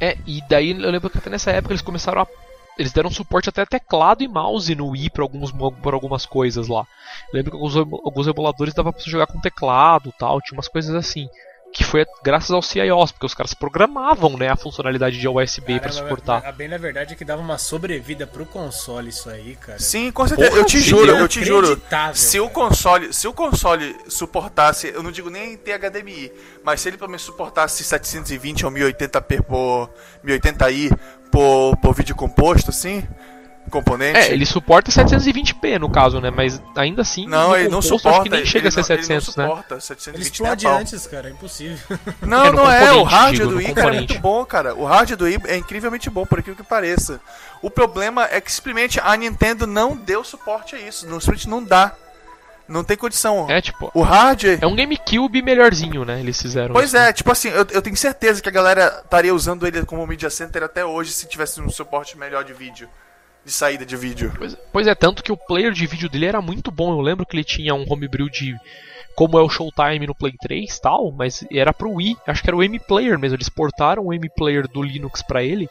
É, 0.00 0.16
e 0.26 0.40
daí 0.48 0.70
eu 0.70 0.90
lembro 0.90 1.10
que 1.10 1.18
até 1.18 1.28
nessa 1.28 1.50
época 1.50 1.72
eles 1.72 1.82
começaram 1.82 2.22
a. 2.22 2.26
Eles 2.78 2.92
deram 2.92 3.10
suporte 3.10 3.48
até 3.48 3.66
teclado 3.66 4.22
e 4.22 4.28
mouse 4.28 4.72
no 4.72 4.90
Wii 4.90 5.10
para 5.10 5.24
alguns, 5.24 5.50
pra 5.50 5.94
algumas 5.94 6.24
coisas 6.24 6.68
lá. 6.68 6.86
Eu 7.32 7.38
lembro 7.38 7.50
que 7.50 7.56
alguns, 7.56 7.76
alguns 7.76 8.26
emuladores 8.28 8.72
dava 8.72 8.92
pra 8.92 9.02
você 9.02 9.10
jogar 9.10 9.26
com 9.26 9.40
teclado 9.40 10.14
tal, 10.16 10.40
tinha 10.40 10.56
umas 10.56 10.68
coisas 10.68 10.94
assim 10.94 11.28
que 11.72 11.84
foi 11.84 12.06
graças 12.22 12.50
ao 12.50 12.62
CIOS, 12.62 13.12
porque 13.12 13.26
os 13.26 13.34
caras 13.34 13.54
programavam 13.54 14.36
né, 14.36 14.48
a 14.48 14.56
funcionalidade 14.56 15.18
de 15.18 15.28
USB 15.28 15.78
para 15.78 15.92
suportar. 15.92 16.44
A 16.46 16.52
bem 16.52 16.68
na 16.68 16.78
verdade 16.78 17.12
é 17.12 17.16
que 17.16 17.24
dava 17.24 17.42
uma 17.42 17.58
sobrevida 17.58 18.26
pro 18.26 18.46
console 18.46 19.10
isso 19.10 19.28
aí, 19.28 19.56
cara. 19.56 19.78
Sim, 19.78 20.10
com 20.10 20.26
certeza. 20.26 20.50
Porra, 20.50 20.60
eu 20.60 20.66
te 20.66 20.80
juro, 20.80 21.10
eu 21.10 21.28
te 21.28 21.44
juro. 21.44 21.80
Se 22.14 22.40
o 22.40 22.48
console, 22.48 23.12
se 23.12 23.28
o 23.28 23.32
console 23.32 23.96
suportasse, 24.08 24.88
eu 24.88 25.02
não 25.02 25.10
digo 25.10 25.30
nem 25.30 25.56
ter 25.56 25.78
HDMI, 25.78 26.32
mas 26.64 26.80
se 26.80 26.88
ele 26.88 26.96
pelo 26.96 27.10
menos 27.10 27.22
suportasse 27.22 27.84
720 27.84 28.64
ou 28.64 28.72
1080p 28.72 29.42
por 29.42 29.90
1080i 30.24 30.98
por, 31.30 31.76
por 31.76 31.94
vídeo 31.94 32.14
composto, 32.14 32.70
assim, 32.70 33.06
componente. 33.68 34.18
É, 34.18 34.32
ele 34.32 34.46
suporta 34.46 34.90
720p 34.90 35.78
no 35.78 35.90
caso, 35.90 36.20
né? 36.20 36.30
Mas 36.30 36.60
ainda 36.76 37.02
assim, 37.02 37.26
não, 37.26 37.50
no 37.50 37.56
ele 37.56 37.68
não 37.68 37.82
suporta. 37.82 38.10
acho 38.10 38.22
que 38.22 38.28
nem 38.30 38.44
chega 38.44 38.68
a 38.68 38.70
ser 38.70 38.78
não, 38.78 38.84
700, 38.84 39.08
ele 39.28 39.36
não 39.36 39.44
né? 39.44 39.50
suporta 39.50 39.80
720 39.80 40.14
Ele 40.14 40.22
explode 40.22 40.66
antes, 40.66 41.06
cara, 41.06 41.28
é 41.28 41.32
impossível. 41.32 41.98
Não, 42.22 42.44
É, 42.44 42.50
no 42.50 42.56
não 42.56 42.70
é. 42.70 42.92
O 42.92 43.02
hardware 43.02 43.32
digo, 43.32 43.44
do 43.48 43.50
no 43.52 43.58
Wii, 43.58 43.74
cara, 43.74 43.88
é 43.94 43.98
muito 43.98 44.18
bom, 44.18 44.44
cara. 44.44 44.74
O 44.74 44.84
hardware 44.84 45.16
do 45.16 45.24
Wii 45.24 45.40
é 45.46 45.56
incrivelmente 45.56 46.10
bom, 46.10 46.24
por 46.26 46.38
aquilo 46.38 46.56
que 46.56 46.62
pareça. 46.62 47.20
O 47.62 47.70
problema 47.70 48.26
é 48.30 48.40
que 48.40 48.50
simplesmente 48.52 49.00
a 49.00 49.16
Nintendo 49.16 49.66
não 49.66 49.96
deu 49.96 50.22
suporte 50.24 50.74
a 50.76 50.78
isso. 50.78 51.06
Não, 51.08 51.20
simplesmente 51.20 51.48
não 51.48 51.62
dá. 51.62 51.94
Não 52.68 52.84
tem 52.84 52.98
condição. 52.98 53.46
É 53.48 53.62
tipo, 53.62 53.90
O 53.94 54.02
hardware. 54.02 54.58
é 54.60 54.66
um 54.66 54.76
GameCube 54.76 55.40
melhorzinho, 55.40 56.04
né? 56.04 56.20
Eles 56.20 56.40
fizeram. 56.40 56.74
Pois 56.74 56.88
isso. 56.88 56.96
é, 56.98 57.12
tipo 57.14 57.32
assim, 57.32 57.48
eu, 57.48 57.66
eu 57.70 57.80
tenho 57.80 57.96
certeza 57.96 58.42
que 58.42 58.48
a 58.48 58.52
galera 58.52 59.00
estaria 59.02 59.34
usando 59.34 59.66
ele 59.66 59.86
como 59.86 60.06
Media 60.06 60.28
Center 60.28 60.62
até 60.62 60.84
hoje 60.84 61.12
se 61.12 61.26
tivesse 61.26 61.60
um 61.62 61.70
suporte 61.70 62.18
melhor 62.18 62.44
de 62.44 62.52
vídeo. 62.52 62.86
De 63.48 63.54
saída 63.54 63.86
de 63.86 63.96
vídeo. 63.96 64.30
Pois, 64.36 64.54
pois 64.70 64.86
é, 64.86 64.94
tanto 64.94 65.22
que 65.22 65.32
o 65.32 65.36
player 65.36 65.72
de 65.72 65.86
vídeo 65.86 66.06
dele 66.10 66.26
era 66.26 66.42
muito 66.42 66.70
bom. 66.70 66.92
Eu 66.92 67.00
lembro 67.00 67.24
que 67.24 67.34
ele 67.34 67.42
tinha 67.42 67.74
um 67.74 67.86
homebrew 67.88 68.28
de 68.28 68.54
como 69.16 69.38
é 69.38 69.42
o 69.42 69.48
Showtime 69.48 70.06
no 70.06 70.14
Play 70.14 70.34
3 70.38 70.76
e 70.76 70.80
tal, 70.82 71.10
mas 71.10 71.42
era 71.50 71.72
pro 71.72 71.94
Wii. 71.94 72.14
Acho 72.26 72.42
que 72.42 72.50
era 72.50 72.56
o 72.58 72.62
M-Player 72.62 73.18
mesmo. 73.18 73.36
Eles 73.36 73.48
portaram 73.48 74.04
o 74.04 74.12
M-Player 74.12 74.68
do 74.68 74.82
Linux 74.82 75.22
pra 75.22 75.42
ele. 75.42 75.66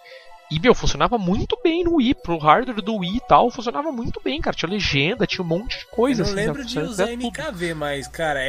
E, 0.50 0.60
meu, 0.60 0.74
funcionava 0.74 1.20
muito 1.20 1.56
bem 1.64 1.84
no 1.84 1.98
Wii, 1.98 2.16
pro 2.16 2.40
hardware 2.40 2.82
do 2.82 2.96
Wii 2.96 3.18
e 3.18 3.22
tal, 3.28 3.52
funcionava 3.52 3.92
muito 3.92 4.20
bem, 4.24 4.42
cara. 4.42 4.56
Tinha 4.56 4.72
legenda, 4.72 5.28
tinha 5.28 5.46
um 5.46 5.48
monte 5.48 5.78
de 5.78 5.86
coisa. 5.86 6.24
Eu 6.24 6.26
não 6.26 6.34
assim, 6.34 6.46
lembro 6.46 6.62
né? 6.64 6.68
de 6.68 6.80
Era 6.80 6.88
usar 6.88 7.08
tudo. 7.08 7.28
MKV, 7.28 7.74
mas, 7.76 8.08
cara, 8.08 8.40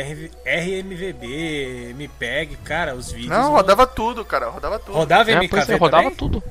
RMVB, 0.47 1.91
MPEG, 1.91 2.57
cara, 2.65 2.95
os 2.95 3.13
vídeos. 3.13 3.31
Não, 3.31 3.51
rodava 3.53 3.87
tudo, 3.87 4.25
cara. 4.25 4.49
Rodava 4.49 4.79
tudo. 4.79 4.95
Rodava 4.95 5.31
É, 5.31 5.35
MKV 5.35 5.73
é, 5.73 5.77
rodava 5.77 6.03
também? 6.05 6.17
tudo. 6.17 6.43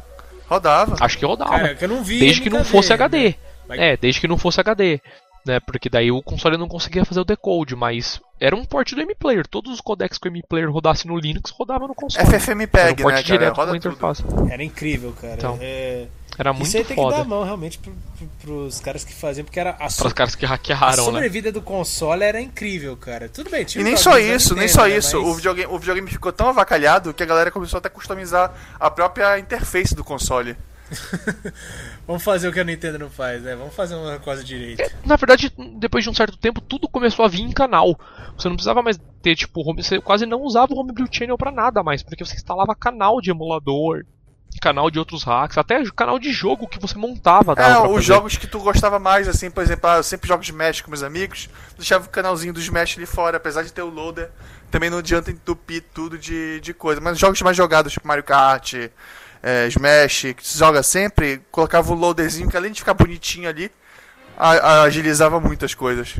Rodava. 0.47 0.95
Acho 0.99 1.17
que 1.17 1.25
rodava. 1.25 1.51
Cara, 1.51 1.75
que 1.75 1.83
eu 1.85 1.89
não 1.89 2.03
vi 2.03 2.19
desde 2.19 2.41
que 2.41 2.49
não 2.49 2.63
fosse 2.63 2.89
né? 2.89 2.95
HD. 2.95 3.35
Mas- 3.67 3.79
É, 3.79 3.97
desde 3.97 4.21
que 4.21 4.27
não 4.27 4.37
fosse 4.37 4.59
HD. 4.59 4.99
Né, 5.45 5.61
porque 5.61 5.87
daí 5.89 6.11
o 6.11 6.21
console 6.21 6.57
não 6.57 6.67
conseguia 6.67 7.05
fazer 7.05 7.21
o 7.21 7.25
decode, 7.25 7.73
mas 7.73 8.19
era 8.37 8.53
um 8.53 8.65
port 8.65 8.91
do 8.93 8.99
M-Player. 9.01 9.47
Todos 9.47 9.71
os 9.71 9.79
codecs 9.79 10.17
que 10.17 10.27
o 10.27 10.31
M-Player 10.31 10.69
rodasse 10.69 11.07
no 11.07 11.17
Linux 11.17 11.51
rodavam 11.51 11.87
no 11.87 11.95
console. 11.95 12.27
Era 12.27 12.35
um 12.35 12.39
FFmpeg, 12.39 13.01
port 13.01 13.15
né, 13.15 13.23
cara? 13.23 13.23
direto 13.23 13.55
com 13.55 13.61
Roda 13.61 13.71
a 13.71 13.79
tudo. 13.79 13.87
interface. 13.93 14.23
Era 14.51 14.61
incrível, 14.63 15.13
cara. 15.13 15.35
Então, 15.35 15.57
É, 15.61 16.07
Era 16.37 16.53
muito 16.53 16.67
Isso 16.67 16.77
aí 16.77 16.83
tem 16.83 16.95
que 16.95 17.01
dar 17.03 17.09
foda. 17.09 17.21
a 17.21 17.25
mão 17.25 17.43
realmente 17.43 17.79
pro, 17.79 17.91
pro, 18.17 18.27
pros 18.41 18.79
caras 18.79 19.03
que 19.03 19.11
faziam, 19.13 19.43
porque 19.43 19.59
era 19.59 19.75
a, 19.79 19.89
so- 19.89 20.13
caras 20.13 20.35
que 20.35 20.45
a 20.45 20.49
hackearam, 20.49 21.05
né? 21.07 21.11
sobrevida 21.13 21.51
do 21.51 21.61
console 21.61 22.23
era 22.23 22.39
incrível, 22.39 22.95
cara. 22.95 23.27
Tudo 23.27 23.49
bem, 23.49 23.65
tinha 23.65 23.81
E 23.81 23.83
nem 23.83 23.97
só 23.97 24.17
isso, 24.19 24.53
nem 24.53 24.65
Nintendo, 24.67 24.81
só 24.81 24.87
né, 24.87 24.97
isso. 24.97 25.17
mas- 25.19 25.27
O, 25.31 25.33
videogame, 25.35 25.73
o 25.73 25.79
videogame 25.79 26.09
ficou 26.11 26.31
tão 26.31 26.49
avacalhado 26.49 27.13
que 27.13 27.23
a 27.23 27.25
galera 27.25 27.49
começou 27.49 27.79
até 27.79 27.87
a 27.87 27.91
customizar 27.91 28.53
a 28.79 28.89
própria 28.91 29.39
interface 29.39 29.95
do 29.95 30.03
console. 30.03 30.55
Vamos 32.07 32.23
fazer 32.23 32.47
o 32.47 32.53
que 32.53 32.59
a 32.59 32.63
Nintendo 32.63 32.97
não 32.99 33.09
faz, 33.09 33.41
né? 33.43 33.55
Vamos 33.55 33.73
fazer 33.75 33.95
uma 33.95 34.17
coisa 34.19 34.43
direito. 34.43 34.81
Na 35.05 35.15
verdade, 35.15 35.51
depois 35.77 36.03
de 36.03 36.09
um 36.09 36.13
certo 36.13 36.37
tempo, 36.37 36.61
tudo 36.61 36.87
começou 36.87 37.25
a 37.25 37.27
vir 37.27 37.41
em 37.41 37.51
canal. 37.51 37.99
Você 38.37 38.47
não 38.47 38.55
precisava 38.55 38.81
mais 38.81 38.97
ter, 39.21 39.35
tipo, 39.35 39.67
home... 39.69 39.83
você 39.83 39.99
quase 39.99 40.25
não 40.25 40.41
usava 40.41 40.73
o 40.73 40.79
Homebrew 40.79 41.07
Channel 41.11 41.37
pra 41.37 41.51
nada 41.51 41.83
mais, 41.83 42.01
porque 42.03 42.23
você 42.23 42.35
instalava 42.35 42.73
canal 42.75 43.19
de 43.19 43.29
emulador, 43.31 44.05
canal 44.61 44.89
de 44.89 44.97
outros 44.97 45.23
hacks, 45.23 45.57
até 45.57 45.83
canal 45.95 46.17
de 46.17 46.31
jogo 46.31 46.67
que 46.67 46.79
você 46.79 46.97
montava. 46.97 47.53
É, 47.57 47.77
os 47.79 47.87
fazer. 47.93 48.01
jogos 48.01 48.37
que 48.37 48.47
tu 48.47 48.59
gostava 48.59 48.97
mais, 48.99 49.27
assim, 49.27 49.51
por 49.51 49.61
exemplo, 49.63 49.89
ah, 49.89 49.97
eu 49.97 50.03
sempre 50.03 50.27
jogo 50.27 50.43
Smash 50.43 50.81
com 50.81 50.89
meus 50.89 51.03
amigos, 51.03 51.49
deixava 51.77 52.05
o 52.05 52.09
canalzinho 52.09 52.53
do 52.53 52.59
Smash 52.59 52.97
ali 52.97 53.05
fora, 53.05 53.37
apesar 53.37 53.63
de 53.63 53.71
ter 53.71 53.81
o 53.83 53.89
loader, 53.89 54.29
também 54.71 54.89
não 54.89 54.97
adianta 54.97 55.29
entupir 55.31 55.83
tudo 55.93 56.17
de, 56.17 56.59
de 56.61 56.73
coisa. 56.73 56.99
Mas 56.99 57.17
jogos 57.19 57.41
mais 57.41 57.55
jogados, 57.55 57.93
tipo 57.93 58.07
Mario 58.07 58.23
Kart, 58.23 58.73
é, 59.43 59.67
Smash, 59.67 60.33
que 60.35 60.45
se 60.45 60.57
joga 60.57 60.81
sempre, 60.81 61.41
colocava 61.51 61.91
o 61.91 61.95
loaderzinho, 61.95 62.49
que 62.49 62.57
além 62.57 62.71
de 62.71 62.79
ficar 62.79 62.93
bonitinho 62.95 63.47
ali, 63.47 63.71
a- 64.37 64.51
a- 64.51 64.81
agilizava 64.83 65.39
muito 65.39 65.63
as 65.65 65.73
coisas. 65.75 66.15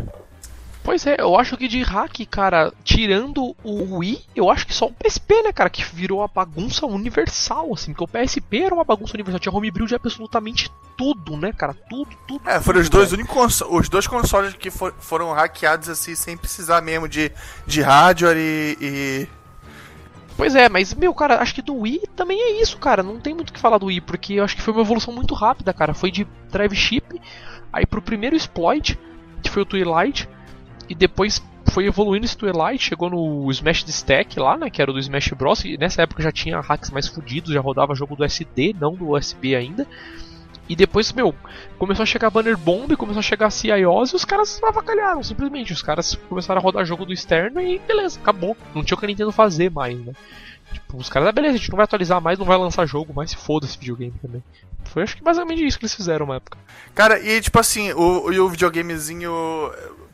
Pois 0.88 1.06
é, 1.06 1.18
eu 1.20 1.38
acho 1.38 1.58
que 1.58 1.68
de 1.68 1.82
hack, 1.84 2.26
cara, 2.32 2.72
tirando 2.82 3.54
o 3.62 3.98
Wii, 3.98 4.22
eu 4.34 4.50
acho 4.50 4.66
que 4.66 4.74
só 4.74 4.86
o 4.86 4.94
PSP, 4.94 5.42
né, 5.44 5.52
cara, 5.52 5.70
que 5.70 5.84
virou 5.84 6.20
uma 6.20 6.30
bagunça 6.30 6.86
universal, 6.86 7.74
assim, 7.74 7.92
porque 7.94 8.06
o 8.06 8.08
PSP 8.08 8.64
era 8.64 8.74
uma 8.74 8.86
bagunça 8.86 9.14
universal, 9.14 9.38
tinha 9.38 9.54
homebrew 9.54 9.86
de 9.86 9.96
absolutamente 9.96 10.72
tudo, 10.98 11.36
né, 11.36 11.52
cara, 11.52 11.74
tudo, 11.90 12.12
tudo. 12.26 12.50
É, 12.50 12.62
foram 12.62 12.80
os 12.80 12.88
tudo, 12.88 13.00
dois 13.00 13.12
velho. 13.12 13.20
únicos 13.24 13.36
conso- 13.36 13.68
os 13.70 13.90
dois 13.90 14.08
consoles 14.08 14.54
que 14.54 14.72
for- 14.72 14.96
foram 14.98 15.34
hackeados 15.34 15.90
assim, 15.90 16.16
sem 16.16 16.38
precisar 16.38 16.80
mesmo 16.82 17.06
de, 17.10 17.34
de 17.66 17.82
hardware 17.82 18.38
e, 18.38 18.78
e- 18.80 19.28
Pois 20.38 20.56
é, 20.56 20.70
mas, 20.70 20.94
meu, 20.94 21.14
cara, 21.14 21.42
acho 21.42 21.54
que 21.54 21.62
do 21.62 21.76
Wii 21.80 22.04
também 22.16 22.40
é 22.40 22.62
isso, 22.62 22.78
cara. 22.78 23.04
Não 23.04 23.20
tem 23.20 23.34
muito 23.36 23.50
o 23.50 23.54
que 23.54 23.60
falar 23.60 23.78
do 23.78 23.88
Wii, 23.88 24.00
porque 24.00 24.36
eu 24.36 24.44
acho 24.46 24.56
que 24.56 24.62
foi 24.62 24.74
uma 24.74 24.84
evolução 24.84 25.14
muito 25.14 25.36
rápida, 25.36 25.74
cara. 25.74 25.94
Foi 25.94 26.10
de 26.12 26.26
drive 26.50 26.76
chip, 26.78 27.20
aí 27.74 27.86
pro 27.86 28.02
primeiro 28.02 28.38
exploit, 28.38 28.98
que 29.44 29.50
foi 29.50 29.64
o 29.64 29.66
Twilight, 29.66 30.30
e 30.90 30.96
depois 30.96 31.42
foi 31.72 31.86
evoluindo 31.86 32.26
esse 32.26 32.38
Twilight, 32.38 32.84
chegou 32.84 33.10
no 33.10 33.52
Smash 33.52 33.84
the 33.84 33.92
Stack 33.92 34.40
lá, 34.40 34.58
né, 34.58 34.70
que 34.70 34.82
era 34.82 34.92
do 34.92 35.00
Smash 35.00 35.30
Bros. 35.30 35.64
E 35.66 35.78
nessa 35.78 36.02
época 36.02 36.24
já 36.24 36.32
tinha 36.32 36.60
hacks 36.60 36.90
mais 36.90 37.08
fodidos, 37.08 37.54
já 37.54 37.62
rodava 37.62 37.94
jogo 37.94 38.16
do 38.16 38.24
SD, 38.24 38.76
não 38.80 38.94
do 38.96 39.12
USB 39.12 39.56
ainda. 39.56 39.86
E 40.70 40.76
depois, 40.76 41.14
meu, 41.14 41.34
começou 41.78 42.04
a 42.04 42.06
chegar 42.06 42.30
Banner 42.30 42.58
Bomb, 42.58 42.94
começou 42.98 43.20
a 43.20 43.24
chegar 43.24 43.50
CIOs 43.50 44.12
e 44.12 44.16
os 44.16 44.26
caras 44.26 44.62
avacalharam, 44.62 45.24
simplesmente. 45.24 45.72
Os 45.72 45.82
caras 45.82 46.16
começaram 46.28 46.60
a 46.60 46.64
rodar 46.64 46.86
jogo 46.86 47.06
do 47.06 47.14
externo 47.14 47.62
e 47.62 47.80
beleza, 47.80 48.20
acabou. 48.20 48.56
Não 48.76 48.84
tinha 48.84 48.96
o 48.96 49.00
que 49.00 49.06
a 49.06 49.08
Nintendo 49.08 49.32
fazer 49.32 49.72
mais, 49.72 49.98
né? 49.98 50.14
Tipo, 50.74 50.98
os 50.98 51.10
caras, 51.10 51.30
ah, 51.30 51.32
beleza, 51.32 51.56
a 51.56 51.58
gente 51.58 51.70
não 51.70 51.78
vai 51.78 51.86
atualizar 51.86 52.22
mais, 52.22 52.38
não 52.38 52.46
vai 52.46 52.58
lançar 52.58 52.86
jogo, 52.86 53.14
mas 53.16 53.30
se 53.30 53.38
foda 53.38 53.66
esse 53.66 53.78
videogame 53.78 54.14
também. 54.22 54.44
Foi 54.86 55.04
acho 55.04 55.16
que 55.16 55.24
basicamente 55.24 55.66
isso 55.66 55.80
que 55.80 55.86
eles 55.86 55.96
fizeram 55.96 56.26
uma 56.26 56.36
época. 56.36 56.58
Cara, 56.94 57.20
e 57.20 57.40
tipo 57.40 57.58
assim, 57.60 57.94
o, 57.94 58.30
o 58.30 58.50
videogamezinho 58.50 59.32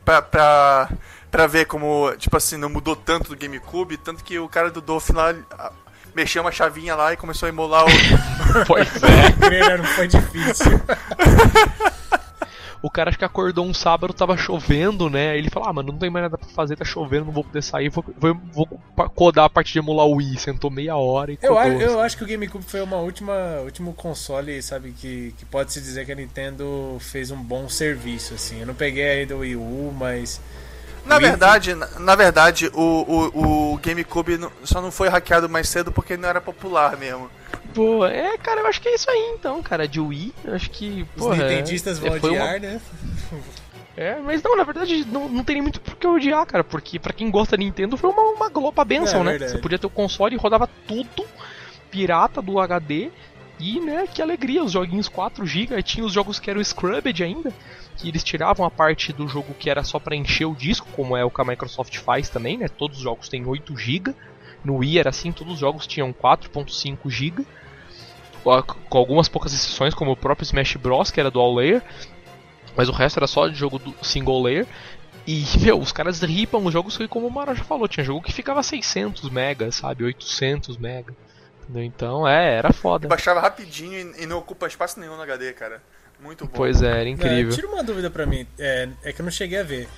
pra, 0.04 0.22
pra, 0.22 0.88
pra 1.30 1.46
ver 1.46 1.66
como, 1.66 2.14
tipo 2.16 2.36
assim, 2.36 2.56
não 2.56 2.68
mudou 2.68 2.94
tanto 2.94 3.30
do 3.30 3.36
GameCube, 3.36 3.96
tanto 3.96 4.22
que 4.22 4.38
o 4.38 4.48
cara 4.48 4.70
do 4.70 4.80
Dolphin 4.80 5.14
lá 5.14 5.34
mexeu 6.14 6.42
uma 6.42 6.52
chavinha 6.52 6.94
lá 6.94 7.12
e 7.12 7.16
começou 7.16 7.46
a 7.46 7.50
emular 7.50 7.84
o. 7.84 7.88
Pois 8.66 8.88
é. 9.02 9.76
Não 9.76 9.84
foi 9.84 10.06
difícil. 10.06 10.80
O 12.84 12.90
cara 12.90 13.08
acho 13.08 13.18
que 13.18 13.24
acordou 13.24 13.64
um 13.64 13.72
sábado, 13.72 14.12
tava 14.12 14.36
chovendo, 14.36 15.08
né? 15.08 15.30
Aí 15.30 15.38
ele 15.38 15.48
falou, 15.48 15.70
ah, 15.70 15.72
mano, 15.72 15.90
não 15.90 15.98
tem 15.98 16.10
mais 16.10 16.24
nada 16.24 16.36
pra 16.36 16.46
fazer, 16.50 16.76
tá 16.76 16.84
chovendo, 16.84 17.24
não 17.24 17.32
vou 17.32 17.42
poder 17.42 17.62
sair, 17.62 17.88
vou, 17.88 18.04
vou, 18.18 18.38
vou 18.52 18.66
codar 19.14 19.46
a 19.46 19.48
parte 19.48 19.72
de 19.72 19.78
emular 19.78 20.06
o 20.06 20.16
Wii. 20.16 20.36
Sentou 20.38 20.70
meia 20.70 20.94
hora 20.94 21.32
e 21.32 21.38
Eu, 21.40 21.54
codou. 21.54 21.80
eu 21.80 22.00
acho 22.00 22.14
que 22.14 22.24
o 22.24 22.26
GameCube 22.26 22.62
foi 22.62 22.82
uma 22.82 22.98
última 22.98 23.32
último 23.64 23.94
console, 23.94 24.60
sabe, 24.62 24.92
que, 24.92 25.34
que 25.38 25.46
pode 25.46 25.72
se 25.72 25.80
dizer 25.80 26.04
que 26.04 26.12
a 26.12 26.14
Nintendo 26.14 26.98
fez 27.00 27.30
um 27.30 27.42
bom 27.42 27.70
serviço, 27.70 28.34
assim. 28.34 28.60
Eu 28.60 28.66
não 28.66 28.74
peguei 28.74 29.08
ainda 29.08 29.34
o 29.34 29.38
Wii 29.38 29.56
U, 29.56 29.94
mas 29.98 30.38
Na 31.06 31.16
Wii- 31.16 31.24
verdade, 31.28 31.74
na, 31.74 31.86
na 31.98 32.14
verdade, 32.14 32.70
o, 32.74 33.30
o, 33.34 33.72
o 33.74 33.78
GameCube 33.78 34.38
não- 34.38 34.50
só 34.64 34.80
não 34.80 34.90
foi 34.90 35.08
hackeado 35.08 35.48
mais 35.48 35.68
cedo 35.68 35.92
porque 35.92 36.16
não 36.16 36.28
era 36.28 36.40
popular 36.40 36.96
mesmo. 36.96 37.30
Pô, 37.74 38.06
é, 38.06 38.38
cara, 38.38 38.60
eu 38.60 38.66
acho 38.66 38.80
que 38.80 38.88
é 38.88 38.94
isso 38.94 39.10
aí 39.10 39.32
então, 39.34 39.62
cara. 39.62 39.86
De 39.86 40.00
Wii, 40.00 40.32
eu 40.44 40.54
acho 40.54 40.70
que. 40.70 41.06
os 41.16 41.22
porra, 41.24 41.42
é- 41.42 41.48
nintendistas 41.50 41.98
vão 41.98 42.08
é, 42.08 42.18
uma- 42.18 42.28
odiar, 42.28 42.60
né? 42.60 42.80
É, 43.96 44.16
mas 44.24 44.42
não, 44.42 44.56
na 44.56 44.64
verdade, 44.64 45.04
não, 45.06 45.28
não 45.28 45.44
tem 45.44 45.62
muito 45.62 45.80
por 45.80 45.94
que 45.96 46.06
odiar, 46.06 46.44
cara. 46.46 46.64
Porque 46.64 46.98
pra 46.98 47.12
quem 47.12 47.30
gosta 47.30 47.56
da 47.56 47.62
Nintendo 47.62 47.96
foi 47.96 48.10
uma, 48.10 48.22
uma 48.22 48.48
glopa 48.48 48.84
benção, 48.84 49.20
É 49.20 49.24
né? 49.24 49.30
verdade. 49.32 49.52
Você 49.52 49.58
podia 49.58 49.78
ter 49.78 49.86
o 49.86 49.90
console 49.90 50.34
e 50.34 50.38
rodava 50.38 50.68
tudo 50.86 51.24
pirata 51.90 52.42
do 52.42 52.58
HD. 52.58 53.10
E, 53.60 53.78
né, 53.80 54.08
que 54.12 54.20
alegria, 54.20 54.64
os 54.64 54.72
joguinhos 54.72 55.08
4GB. 55.08 55.72
Aí 55.76 55.82
tinha 55.82 56.04
os 56.04 56.12
jogos 56.12 56.40
que 56.40 56.50
eram 56.50 56.62
Scrubbed 56.62 57.22
ainda. 57.22 57.52
Que 58.04 58.10
eles 58.10 58.22
tiravam 58.22 58.66
a 58.66 58.70
parte 58.70 59.14
do 59.14 59.26
jogo 59.26 59.54
que 59.54 59.70
era 59.70 59.82
só 59.82 59.98
pra 59.98 60.14
encher 60.14 60.44
o 60.44 60.54
disco, 60.54 60.86
como 60.92 61.16
é 61.16 61.24
o 61.24 61.30
que 61.30 61.40
a 61.40 61.44
Microsoft 61.44 61.96
faz 61.96 62.28
também, 62.28 62.58
né? 62.58 62.68
Todos 62.68 62.98
os 62.98 63.02
jogos 63.02 63.30
têm 63.30 63.42
8GB. 63.42 64.14
No 64.62 64.76
Wii 64.76 64.98
era 64.98 65.08
assim, 65.08 65.32
todos 65.32 65.54
os 65.54 65.58
jogos 65.58 65.86
tinham 65.86 66.12
4.5GB. 66.12 67.46
Com 68.42 68.62
com 68.62 68.98
algumas 68.98 69.26
poucas 69.26 69.54
exceções, 69.54 69.94
como 69.94 70.10
o 70.12 70.16
próprio 70.16 70.44
Smash 70.44 70.76
Bros, 70.76 71.10
que 71.10 71.18
era 71.18 71.30
dual 71.30 71.54
layer. 71.54 71.82
Mas 72.76 72.90
o 72.90 72.92
resto 72.92 73.18
era 73.18 73.26
só 73.26 73.48
de 73.48 73.54
jogo 73.54 73.80
single 74.02 74.42
layer. 74.42 74.66
E, 75.26 75.44
meu, 75.64 75.78
os 75.78 75.92
caras 75.92 76.20
ripam 76.20 76.58
os 76.58 76.72
jogos 76.74 76.98
que, 76.98 77.08
como 77.08 77.26
o 77.26 77.30
Mara 77.30 77.54
já 77.54 77.64
falou, 77.64 77.88
tinha 77.88 78.04
jogo 78.04 78.20
que 78.20 78.32
ficava 78.32 78.62
600 78.62 79.30
megas, 79.30 79.76
sabe? 79.76 80.04
800 80.04 80.76
mega. 80.76 81.14
Então, 81.74 82.28
é, 82.28 82.58
era 82.58 82.70
foda. 82.72 83.08
Baixava 83.08 83.40
rapidinho 83.40 83.94
e, 83.94 84.24
e 84.24 84.26
não 84.26 84.38
ocupa 84.38 84.66
espaço 84.66 85.00
nenhum 85.00 85.16
no 85.16 85.22
HD, 85.22 85.54
cara. 85.54 85.82
Muito 86.22 86.44
bom. 86.46 86.50
Pois 86.54 86.80
é, 86.82 86.88
era 87.00 87.04
É, 87.04 87.08
incrível. 87.08 87.52
tira 87.54 87.68
uma 87.68 87.82
dúvida 87.82 88.08
pra 88.10 88.24
mim, 88.26 88.46
é, 88.58 88.88
é 89.02 89.12
que 89.12 89.20
eu 89.20 89.24
não 89.24 89.32
cheguei 89.32 89.58
a 89.60 89.62
ver. 89.62 89.88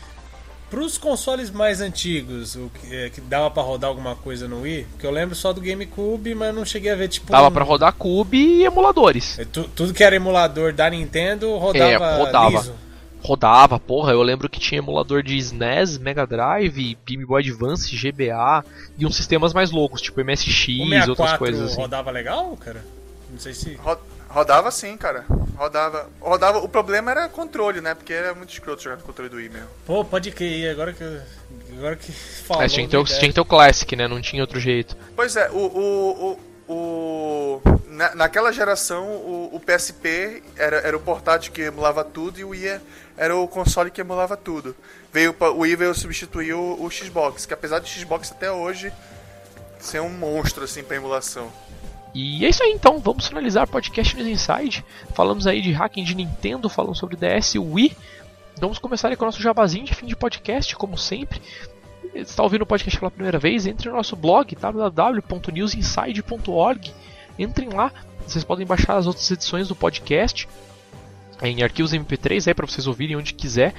Pros 0.69 0.99
consoles 0.99 1.49
mais 1.49 1.81
antigos, 1.81 2.57
o 2.57 2.69
que, 2.75 2.93
é, 2.93 3.09
que 3.09 3.21
dava 3.21 3.49
pra 3.49 3.63
rodar 3.63 3.89
alguma 3.89 4.17
coisa 4.17 4.49
no 4.49 4.63
Wii, 4.63 4.87
porque 4.91 5.07
eu 5.07 5.13
lembro 5.13 5.37
só 5.37 5.53
do 5.53 5.61
GameCube, 5.61 6.35
mas 6.35 6.53
não 6.53 6.65
cheguei 6.65 6.91
a 6.91 6.97
ver 6.97 7.07
tipo. 7.07 7.31
Dava 7.31 7.47
um- 7.47 7.53
pra 7.53 7.63
rodar 7.63 7.93
Cube 7.93 8.37
e 8.37 8.65
emuladores. 8.65 9.39
É, 9.39 9.45
tu- 9.45 9.69
tudo 9.77 9.95
que 9.95 10.03
era 10.03 10.17
emulador 10.17 10.73
da 10.73 10.91
Nintendo 10.91 11.57
rodava, 11.57 12.05
É, 12.05 12.17
rodava. 12.19 12.51
liso. 12.51 12.75
Rodava, 13.23 13.79
porra, 13.79 14.13
eu 14.13 14.23
lembro 14.23 14.49
que 14.49 14.59
tinha 14.59 14.79
emulador 14.79 15.23
de 15.23 15.37
SNES, 15.37 15.99
Mega 15.99 16.27
Drive, 16.27 16.97
Game 17.07 17.25
Boy 17.25 17.43
Advance, 17.43 17.95
GBA 17.97 18.65
e 18.99 19.07
uns 19.07 19.15
sistemas 19.17 19.53
mais 19.55 19.71
loucos, 19.71 20.01
tipo 20.03 20.21
MSX 20.21 20.69
e 20.69 20.79
64 20.89 21.11
outras 21.11 21.39
coisas 21.39 21.63
assim. 21.73 21.81
rodava 21.81 22.11
legal, 22.11 22.57
cara? 22.57 22.85
Não 23.31 23.39
sei 23.39 23.55
se. 23.55 23.75
Ro- 23.75 23.99
Rodava 24.29 24.71
sim, 24.71 24.97
cara. 24.97 25.25
Rodava. 25.57 26.11
Rodava. 26.21 26.59
O 26.59 26.69
problema 26.69 27.11
era 27.11 27.29
controle, 27.29 27.81
né? 27.81 27.95
Porque 27.95 28.13
era 28.13 28.35
muito 28.35 28.53
escroto 28.53 28.83
jogar 28.83 28.97
no 28.97 29.03
controle 29.03 29.31
do 29.31 29.37
Wii 29.37 29.49
mesmo. 29.49 29.69
Pô, 29.87 30.05
pode 30.05 30.31
crer, 30.31 30.71
agora 30.71 30.93
que. 30.93 31.05
Agora 31.77 31.97
que 31.97 32.13
falou. 32.13 32.63
Mas 32.63 32.73
tinha 32.73 32.87
que, 32.87 32.91
ter 32.91 32.97
o, 32.97 33.05
tinha 33.05 33.29
que 33.29 33.33
ter 33.33 33.41
o 33.41 33.45
Classic, 33.45 33.97
né? 33.97 34.09
Não 34.09 34.21
tinha 34.21 34.43
outro 34.43 34.61
jeito. 34.61 34.97
Pois 35.15 35.37
é, 35.37 35.51
o. 35.51 35.57
o, 35.57 36.39
o, 36.69 36.73
o 36.75 37.63
na, 37.89 38.15
naquela 38.15 38.53
geração, 38.53 39.07
o, 39.07 39.51
o, 39.55 39.61
PSP 39.61 40.43
era, 40.57 40.77
era 40.79 40.97
o 40.97 41.01
portátil 41.01 41.51
que 41.51 41.63
emulava 41.63 42.05
tudo 42.05 42.39
e 42.39 42.45
o 42.45 42.51
Wii 42.51 42.81
era 43.17 43.35
o 43.35 43.49
console 43.49 43.91
que 43.91 44.03
emulava 44.03 44.37
tudo. 44.37 44.77
Veio, 45.11 45.35
o 45.39 45.61
Wii 45.61 45.77
veio 45.77 45.95
substituir 45.95 46.53
o, 46.53 46.77
o 46.79 46.91
Xbox, 46.91 47.47
que 47.47 47.55
apesar 47.55 47.79
do 47.79 47.89
Xbox 47.89 48.31
até 48.31 48.53
hoje 48.53 48.93
ser 49.81 50.01
um 50.01 50.11
monstro 50.11 50.65
assim 50.65 50.83
pra 50.83 50.97
emulação. 50.97 51.51
E 52.19 52.47
é 52.47 52.49
isso 52.49 52.63
aí 52.63 52.73
então, 52.73 52.99
vamos 52.99 53.29
finalizar 53.29 53.65
o 53.65 53.71
podcast 53.71 54.17
News 54.17 54.27
Inside. 54.27 54.83
Falamos 55.13 55.47
aí 55.47 55.61
de 55.61 55.71
hacking 55.71 56.03
de 56.03 56.15
Nintendo, 56.15 56.71
falamos 56.71 56.97
sobre 56.97 57.15
DS 57.15 57.57
e 57.57 57.59
Wii. 57.59 57.95
Vamos 58.59 58.79
começar 58.79 59.09
aí 59.09 59.17
com 59.17 59.25
o 59.25 59.27
nosso 59.27 59.43
jabazinho 59.43 59.85
de 59.85 59.95
fim 59.95 60.07
de 60.07 60.17
podcast, 60.17 60.75
como 60.77 60.97
sempre. 60.97 61.43
Se 62.15 62.21
está 62.21 62.43
ouvindo 62.43 62.63
o 62.63 62.67
podcast 62.67 62.99
pela 62.99 63.11
primeira 63.11 63.39
vez, 63.39 63.67
entre 63.67 63.91
no 63.91 63.97
nosso 63.97 64.17
blog 64.17 64.57
www.newsinside.org. 64.57 66.91
Entrem 67.39 67.69
lá, 67.69 67.93
vocês 68.27 68.43
podem 68.43 68.67
baixar 68.67 68.97
as 68.97 69.07
outras 69.07 69.31
edições 69.31 69.69
do 69.69 69.77
podcast 69.77 70.49
em 71.43 71.63
arquivos 71.63 71.93
MP3 71.93 72.49
aí 72.49 72.55
para 72.55 72.67
vocês 72.67 72.87
ouvirem 72.87 73.17
onde 73.17 73.35
quiser. 73.35 73.75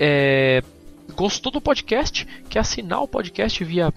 É... 0.00 0.64
Gostou 1.14 1.52
do 1.52 1.60
podcast? 1.60 2.26
Quer 2.50 2.58
assinar 2.58 3.04
o 3.04 3.06
podcast 3.06 3.62
via 3.62 3.94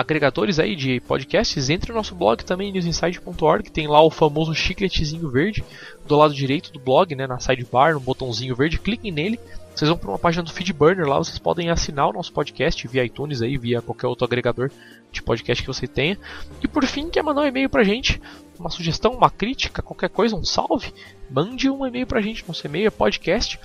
agregadores 0.00 0.58
aí 0.58 0.74
de 0.74 1.00
podcasts, 1.00 1.68
entre 1.68 1.92
no 1.92 1.98
nosso 1.98 2.14
blog 2.14 2.44
também, 2.44 2.72
newsinside.org, 2.72 3.70
tem 3.70 3.86
lá 3.86 4.02
o 4.02 4.10
famoso 4.10 4.54
chicletezinho 4.54 5.28
verde 5.28 5.62
do 6.06 6.16
lado 6.16 6.34
direito 6.34 6.72
do 6.72 6.80
blog, 6.80 7.14
né, 7.14 7.26
na 7.26 7.38
sidebar, 7.38 7.94
no 7.94 8.00
botãozinho 8.00 8.56
verde, 8.56 8.78
cliquem 8.78 9.12
nele, 9.12 9.38
vocês 9.74 9.88
vão 9.88 9.96
para 9.96 10.10
uma 10.10 10.18
página 10.18 10.42
do 10.42 10.52
Feedburner, 10.52 11.06
lá 11.06 11.18
vocês 11.18 11.38
podem 11.38 11.70
assinar 11.70 12.08
o 12.08 12.12
nosso 12.12 12.32
podcast 12.32 12.86
via 12.88 13.04
iTunes 13.04 13.40
aí, 13.40 13.56
via 13.56 13.80
qualquer 13.80 14.06
outro 14.06 14.24
agregador 14.24 14.70
de 15.12 15.22
podcast 15.22 15.62
que 15.62 15.66
você 15.66 15.86
tenha. 15.86 16.18
E 16.62 16.68
por 16.68 16.84
fim, 16.84 17.08
quer 17.08 17.22
mandar 17.22 17.42
um 17.42 17.46
e-mail 17.46 17.68
pra 17.68 17.84
gente, 17.84 18.20
uma 18.58 18.68
sugestão, 18.68 19.12
uma 19.12 19.30
crítica, 19.30 19.82
qualquer 19.82 20.10
coisa, 20.10 20.36
um 20.36 20.44
salve, 20.44 20.92
mande 21.30 21.70
um 21.70 21.86
e-mail 21.86 22.06
pra 22.06 22.20
gente, 22.20 22.44
nosso 22.46 22.66
e-mail 22.66 22.88
é 22.88 22.90
podcast 22.90 23.58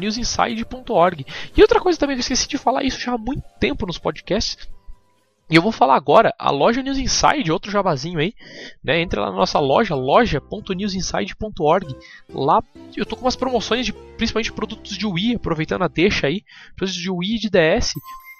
newsinside.org. 0.00 1.26
E 1.56 1.62
outra 1.62 1.80
coisa 1.80 1.98
também 1.98 2.14
que 2.14 2.20
eu 2.20 2.22
esqueci 2.22 2.46
de 2.46 2.58
falar 2.58 2.84
isso 2.84 3.00
já 3.00 3.12
há 3.12 3.18
muito 3.18 3.42
tempo 3.58 3.86
nos 3.86 3.98
podcasts, 3.98 4.56
e 5.48 5.54
eu 5.54 5.62
vou 5.62 5.70
falar 5.70 5.94
agora, 5.94 6.34
a 6.38 6.50
loja 6.50 6.82
News 6.82 6.98
Inside, 6.98 7.52
outro 7.52 7.70
jabazinho 7.70 8.18
aí, 8.18 8.34
né? 8.82 9.00
Entra 9.00 9.20
lá 9.20 9.30
na 9.30 9.36
nossa 9.36 9.60
loja, 9.60 9.94
loja.newsinside.org. 9.94 11.94
Lá 12.28 12.60
eu 12.96 13.06
tô 13.06 13.14
com 13.14 13.22
umas 13.22 13.36
promoções 13.36 13.86
de 13.86 13.92
principalmente 13.92 14.52
produtos 14.52 14.98
de 14.98 15.06
Wii, 15.06 15.36
aproveitando 15.36 15.82
a 15.82 15.88
deixa 15.88 16.26
aí, 16.26 16.42
produtos 16.74 17.00
de 17.00 17.08
Wii 17.08 17.36
e 17.36 17.38
de 17.38 17.48
DS. 17.48 17.92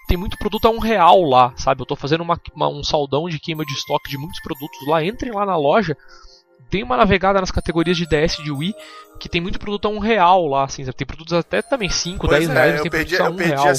Tem 0.08 0.16
muito 0.16 0.36
produto 0.36 0.66
a 0.66 0.70
um 0.70 0.80
real 0.80 1.22
lá, 1.22 1.52
sabe? 1.56 1.80
Eu 1.80 1.86
tô 1.86 1.94
fazendo 1.94 2.22
uma, 2.22 2.40
uma, 2.52 2.68
um 2.68 2.82
saldão 2.82 3.28
de 3.28 3.38
queima 3.38 3.64
de 3.64 3.72
estoque 3.72 4.10
de 4.10 4.18
muitos 4.18 4.40
produtos 4.40 4.84
lá. 4.88 5.04
Entrem 5.04 5.32
lá 5.32 5.46
na 5.46 5.56
loja, 5.56 5.96
deem 6.70 6.82
uma 6.82 6.96
navegada 6.96 7.40
nas 7.40 7.52
categorias 7.52 7.96
de 7.96 8.06
DS 8.06 8.40
e 8.40 8.42
de 8.42 8.50
Wii, 8.50 8.74
que 9.20 9.28
tem 9.28 9.40
muito 9.40 9.60
produto 9.60 9.86
a 9.86 9.90
um 9.90 10.00
real 10.00 10.44
lá, 10.48 10.64
assim. 10.64 10.84
Tem 10.84 11.06
produtos 11.06 11.34
até 11.34 11.62
também 11.62 11.88
5, 11.88 12.26
10 12.26 12.48
é, 12.48 12.52
reais, 12.52 12.76
eu 12.76 12.82
tem 12.82 12.90
perdi, 12.90 13.16
a 13.16 13.26
eu 13.26 13.30
um 13.30 13.36
perdi 13.36 13.52
real. 13.52 13.68
a. 13.68 13.74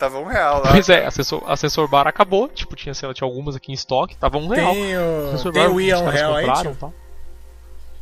Tava 0.00 0.18
um 0.18 0.24
real 0.24 0.62
lá. 0.62 0.70
Pois 0.70 0.88
é, 0.88 1.04
assessor, 1.04 1.42
assessor 1.46 1.86
bar 1.86 2.08
acabou, 2.08 2.48
tipo, 2.48 2.74
tinha, 2.74 2.94
sei 2.94 3.06
lá, 3.06 3.12
tinha 3.12 3.28
algumas 3.28 3.54
aqui 3.54 3.70
em 3.70 3.74
estoque, 3.74 4.16
tava 4.16 4.38
um 4.38 4.48
real. 4.48 4.72
Tem 4.72 4.96
o, 4.96 5.52
tem 5.52 5.52
bar, 5.52 5.70
o 5.70 5.76
os 5.76 6.00
um 6.00 6.08
real 6.08 6.36
aí, 6.36 6.46
tá? 6.46 6.90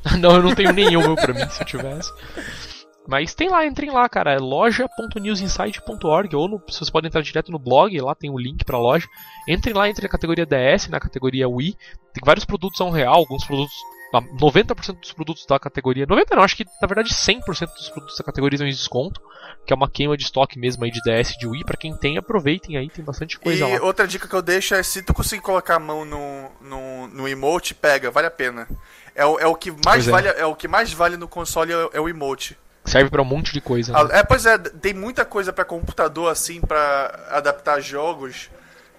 Não, 0.17 0.37
eu 0.37 0.43
não 0.45 0.55
tenho 0.55 0.73
nenhum 0.73 1.01
meu 1.01 1.17
pra 1.17 1.35
mim, 1.35 1.51
se 1.51 1.61
eu 1.61 1.67
tivesse. 1.67 2.13
Mas 3.07 3.35
tem 3.35 3.49
lá, 3.49 3.67
entrem 3.67 3.91
lá, 3.91 4.09
cara, 4.09 4.33
é 4.33 4.39
loja.newsinsight.org 4.39 6.37
ou 6.37 6.47
no, 6.47 6.63
vocês 6.69 6.89
podem 6.89 7.09
entrar 7.09 7.21
direto 7.21 7.51
no 7.51 7.59
blog, 7.59 8.01
lá 8.01 8.15
tem 8.15 8.31
o 8.31 8.39
link 8.39 8.65
pra 8.65 8.79
loja. 8.79 9.09
Entrem 9.49 9.75
lá 9.75 9.89
entre 9.89 10.07
a 10.07 10.09
categoria 10.09 10.47
DS 10.47 10.89
na 10.89 11.01
categoria 11.01 11.49
Wii. 11.49 11.77
Tem 12.15 12.23
vários 12.25 12.45
produtos 12.45 12.81
a 12.81 12.85
um 12.85 12.91
real, 12.91 13.17
alguns 13.17 13.45
produtos 13.45 13.75
90% 14.13 15.01
dos 15.01 15.13
produtos 15.13 15.45
da 15.47 15.59
categoria. 15.59 16.07
90% 16.07 16.27
não, 16.37 16.43
acho 16.43 16.57
que 16.57 16.65
na 16.81 16.87
verdade 16.89 17.11
100% 17.11 17.41
dos 17.75 17.91
produtos 17.91 18.17
da 18.17 18.25
categoria 18.25 18.57
estão 18.57 18.67
em 18.67 18.71
desconto. 18.71 19.21
Que 19.67 19.73
é 19.73 19.77
uma 19.77 19.89
queima 19.91 20.17
de 20.17 20.23
estoque 20.25 20.59
mesmo 20.59 20.85
aí 20.85 20.91
de 20.91 21.01
DS 21.03 21.37
de 21.39 21.47
Wii. 21.47 21.65
Pra 21.65 21.77
quem 21.77 21.95
tem, 21.97 22.17
aproveitem 22.17 22.77
aí, 22.79 22.89
tem 22.89 23.05
bastante 23.05 23.39
coisa 23.39 23.67
e 23.69 23.79
lá. 23.79 23.85
outra 23.85 24.07
dica 24.07 24.27
que 24.27 24.35
eu 24.35 24.41
deixo 24.43 24.75
é 24.75 24.83
se 24.83 25.03
tu 25.03 25.13
conseguir 25.13 25.43
colocar 25.43 25.77
a 25.77 25.79
mão 25.79 26.05
no, 26.07 26.51
no, 26.61 27.07
no 27.09 27.29
emote, 27.29 27.75
pega, 27.75 28.11
vale 28.11 28.27
a 28.27 28.31
pena. 28.31 28.67
É 29.15 29.27
o, 29.27 29.39
é 29.39 29.47
o 29.47 29.55
que 29.55 29.71
mais 29.71 30.05
Pois 30.05 30.09
é. 30.09 30.11
vale, 30.11 30.29
é 30.29 30.47
o 30.47 30.55
que 30.55 30.69
mais 30.69 30.93
vale 30.93 31.17
no 31.19 31.29
console 31.29 31.73
é, 31.73 31.89
é 31.95 32.01
o 32.01 32.09
emote. 32.09 32.57
Serve 32.85 33.11
pra 33.11 33.21
um 33.21 33.27
monte 33.27 33.53
de 33.53 33.61
coisa. 33.61 33.93
né? 33.93 33.99
Ah, 34.13 34.19
É, 34.19 34.23
pois 34.23 34.47
é, 34.47 34.57
tem 34.57 34.95
muita 34.95 35.25
coisa 35.27 35.53
pra 35.53 35.65
computador 35.65 36.31
assim 36.33 36.61
pra 36.63 37.27
adaptar 37.31 37.81
jogos, 37.81 38.49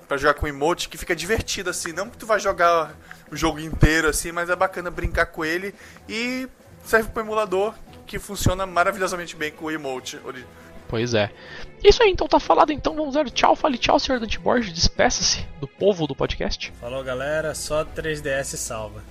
pra 0.10 0.18
jogar 0.18 0.34
com 0.34 0.48
emote 0.48 0.90
que 0.90 0.98
fica 0.98 1.16
divertido 1.16 1.70
assim, 1.70 1.94
não 1.94 2.10
que 2.10 2.18
tu 2.18 2.26
vai 2.26 2.40
jogar 2.40 2.96
o 3.32 3.36
jogo 3.36 3.60
inteiro 3.60 4.10
assim, 4.10 4.32
mas 4.32 4.50
é 4.50 4.56
bacana 4.56 4.90
brincar 4.90 5.28
com 5.28 5.46
ele 5.46 5.74
e 6.10 6.50
serve 6.84 7.10
pro 7.10 7.22
emulador 7.22 7.76
que 8.08 8.18
funciona 8.18 8.66
maravilhosamente 8.66 9.36
bem 9.36 9.52
com 9.52 9.66
o 9.66 9.72
emote. 9.72 10.20
Pois 10.88 11.14
é. 11.14 11.30
Isso 11.84 12.02
aí, 12.02 12.10
então 12.10 12.28
tá 12.28 12.40
falado. 12.40 12.72
Então 12.74 12.96
vamos 12.96 13.14
dar 13.14 13.30
tchau. 13.30 13.56
Fale 13.56 13.78
tchau, 13.78 14.00
senhor 14.00 14.20
Dante 14.20 14.40
Borges. 14.40 14.74
Despeça-se 14.74 15.46
do 15.62 15.68
povo 15.68 16.08
do 16.08 16.16
podcast. 16.16 16.74
Falou 16.82 17.04
galera, 17.04 17.54
só 17.54 17.86
3DS 17.86 18.58
salva. 18.58 19.04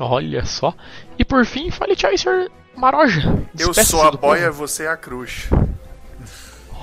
Olha 0.00 0.44
só. 0.44 0.74
E 1.16 1.24
por 1.24 1.46
fim, 1.46 1.70
fale 1.70 1.94
tchau 1.94 2.10
aí, 2.10 2.18
senhor 2.18 2.50
Maroja. 2.76 3.22
Eu 3.56 3.72
sou 3.72 4.02
a 4.02 4.10
boia, 4.10 4.48
povo. 4.48 4.66
você 4.66 4.82
é 4.82 4.88
a 4.88 4.96
cruz. 4.96 5.48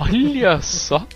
Olha 0.00 0.62
só. 0.62 1.06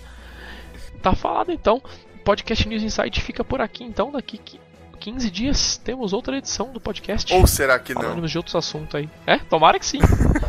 Tá 1.09 1.15
falado 1.15 1.51
então. 1.51 1.81
O 2.15 2.19
podcast 2.23 2.67
News 2.67 2.83
Insight 2.83 3.21
fica 3.21 3.43
por 3.43 3.61
aqui 3.61 3.83
então. 3.83 4.11
Daqui 4.11 4.37
qui- 4.37 4.59
15 4.99 5.29
dias 5.29 5.77
temos 5.77 6.11
outra 6.11 6.37
edição 6.37 6.71
do 6.73 6.79
podcast. 6.81 7.31
Ou 7.33 7.45
será 7.45 7.77
que 7.79 7.93
não? 7.93 8.01
Falando 8.01 8.27
de 8.27 8.37
outros 8.37 8.55
assuntos 8.55 8.95
aí. 8.95 9.07
É, 9.25 9.37
tomara 9.37 9.77
que 9.79 9.85
sim. 9.85 9.99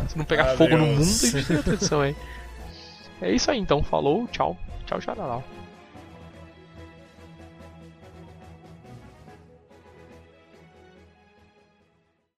Se 0.07 0.17
não 0.17 0.25
pegar 0.25 0.43
Adeus. 0.43 0.57
fogo 0.57 0.75
no 0.77 0.85
mundo, 0.87 1.01
a 1.01 1.03
gente 1.05 1.45
tem 1.45 1.57
outra 1.57 1.73
edição 1.75 2.01
aí. 2.01 2.15
É 3.21 3.31
isso 3.31 3.49
aí 3.51 3.59
então. 3.59 3.83
Falou, 3.83 4.27
tchau. 4.27 4.57
Tchau, 4.85 4.99
tchau, 4.99 5.15
tchau. 5.15 5.58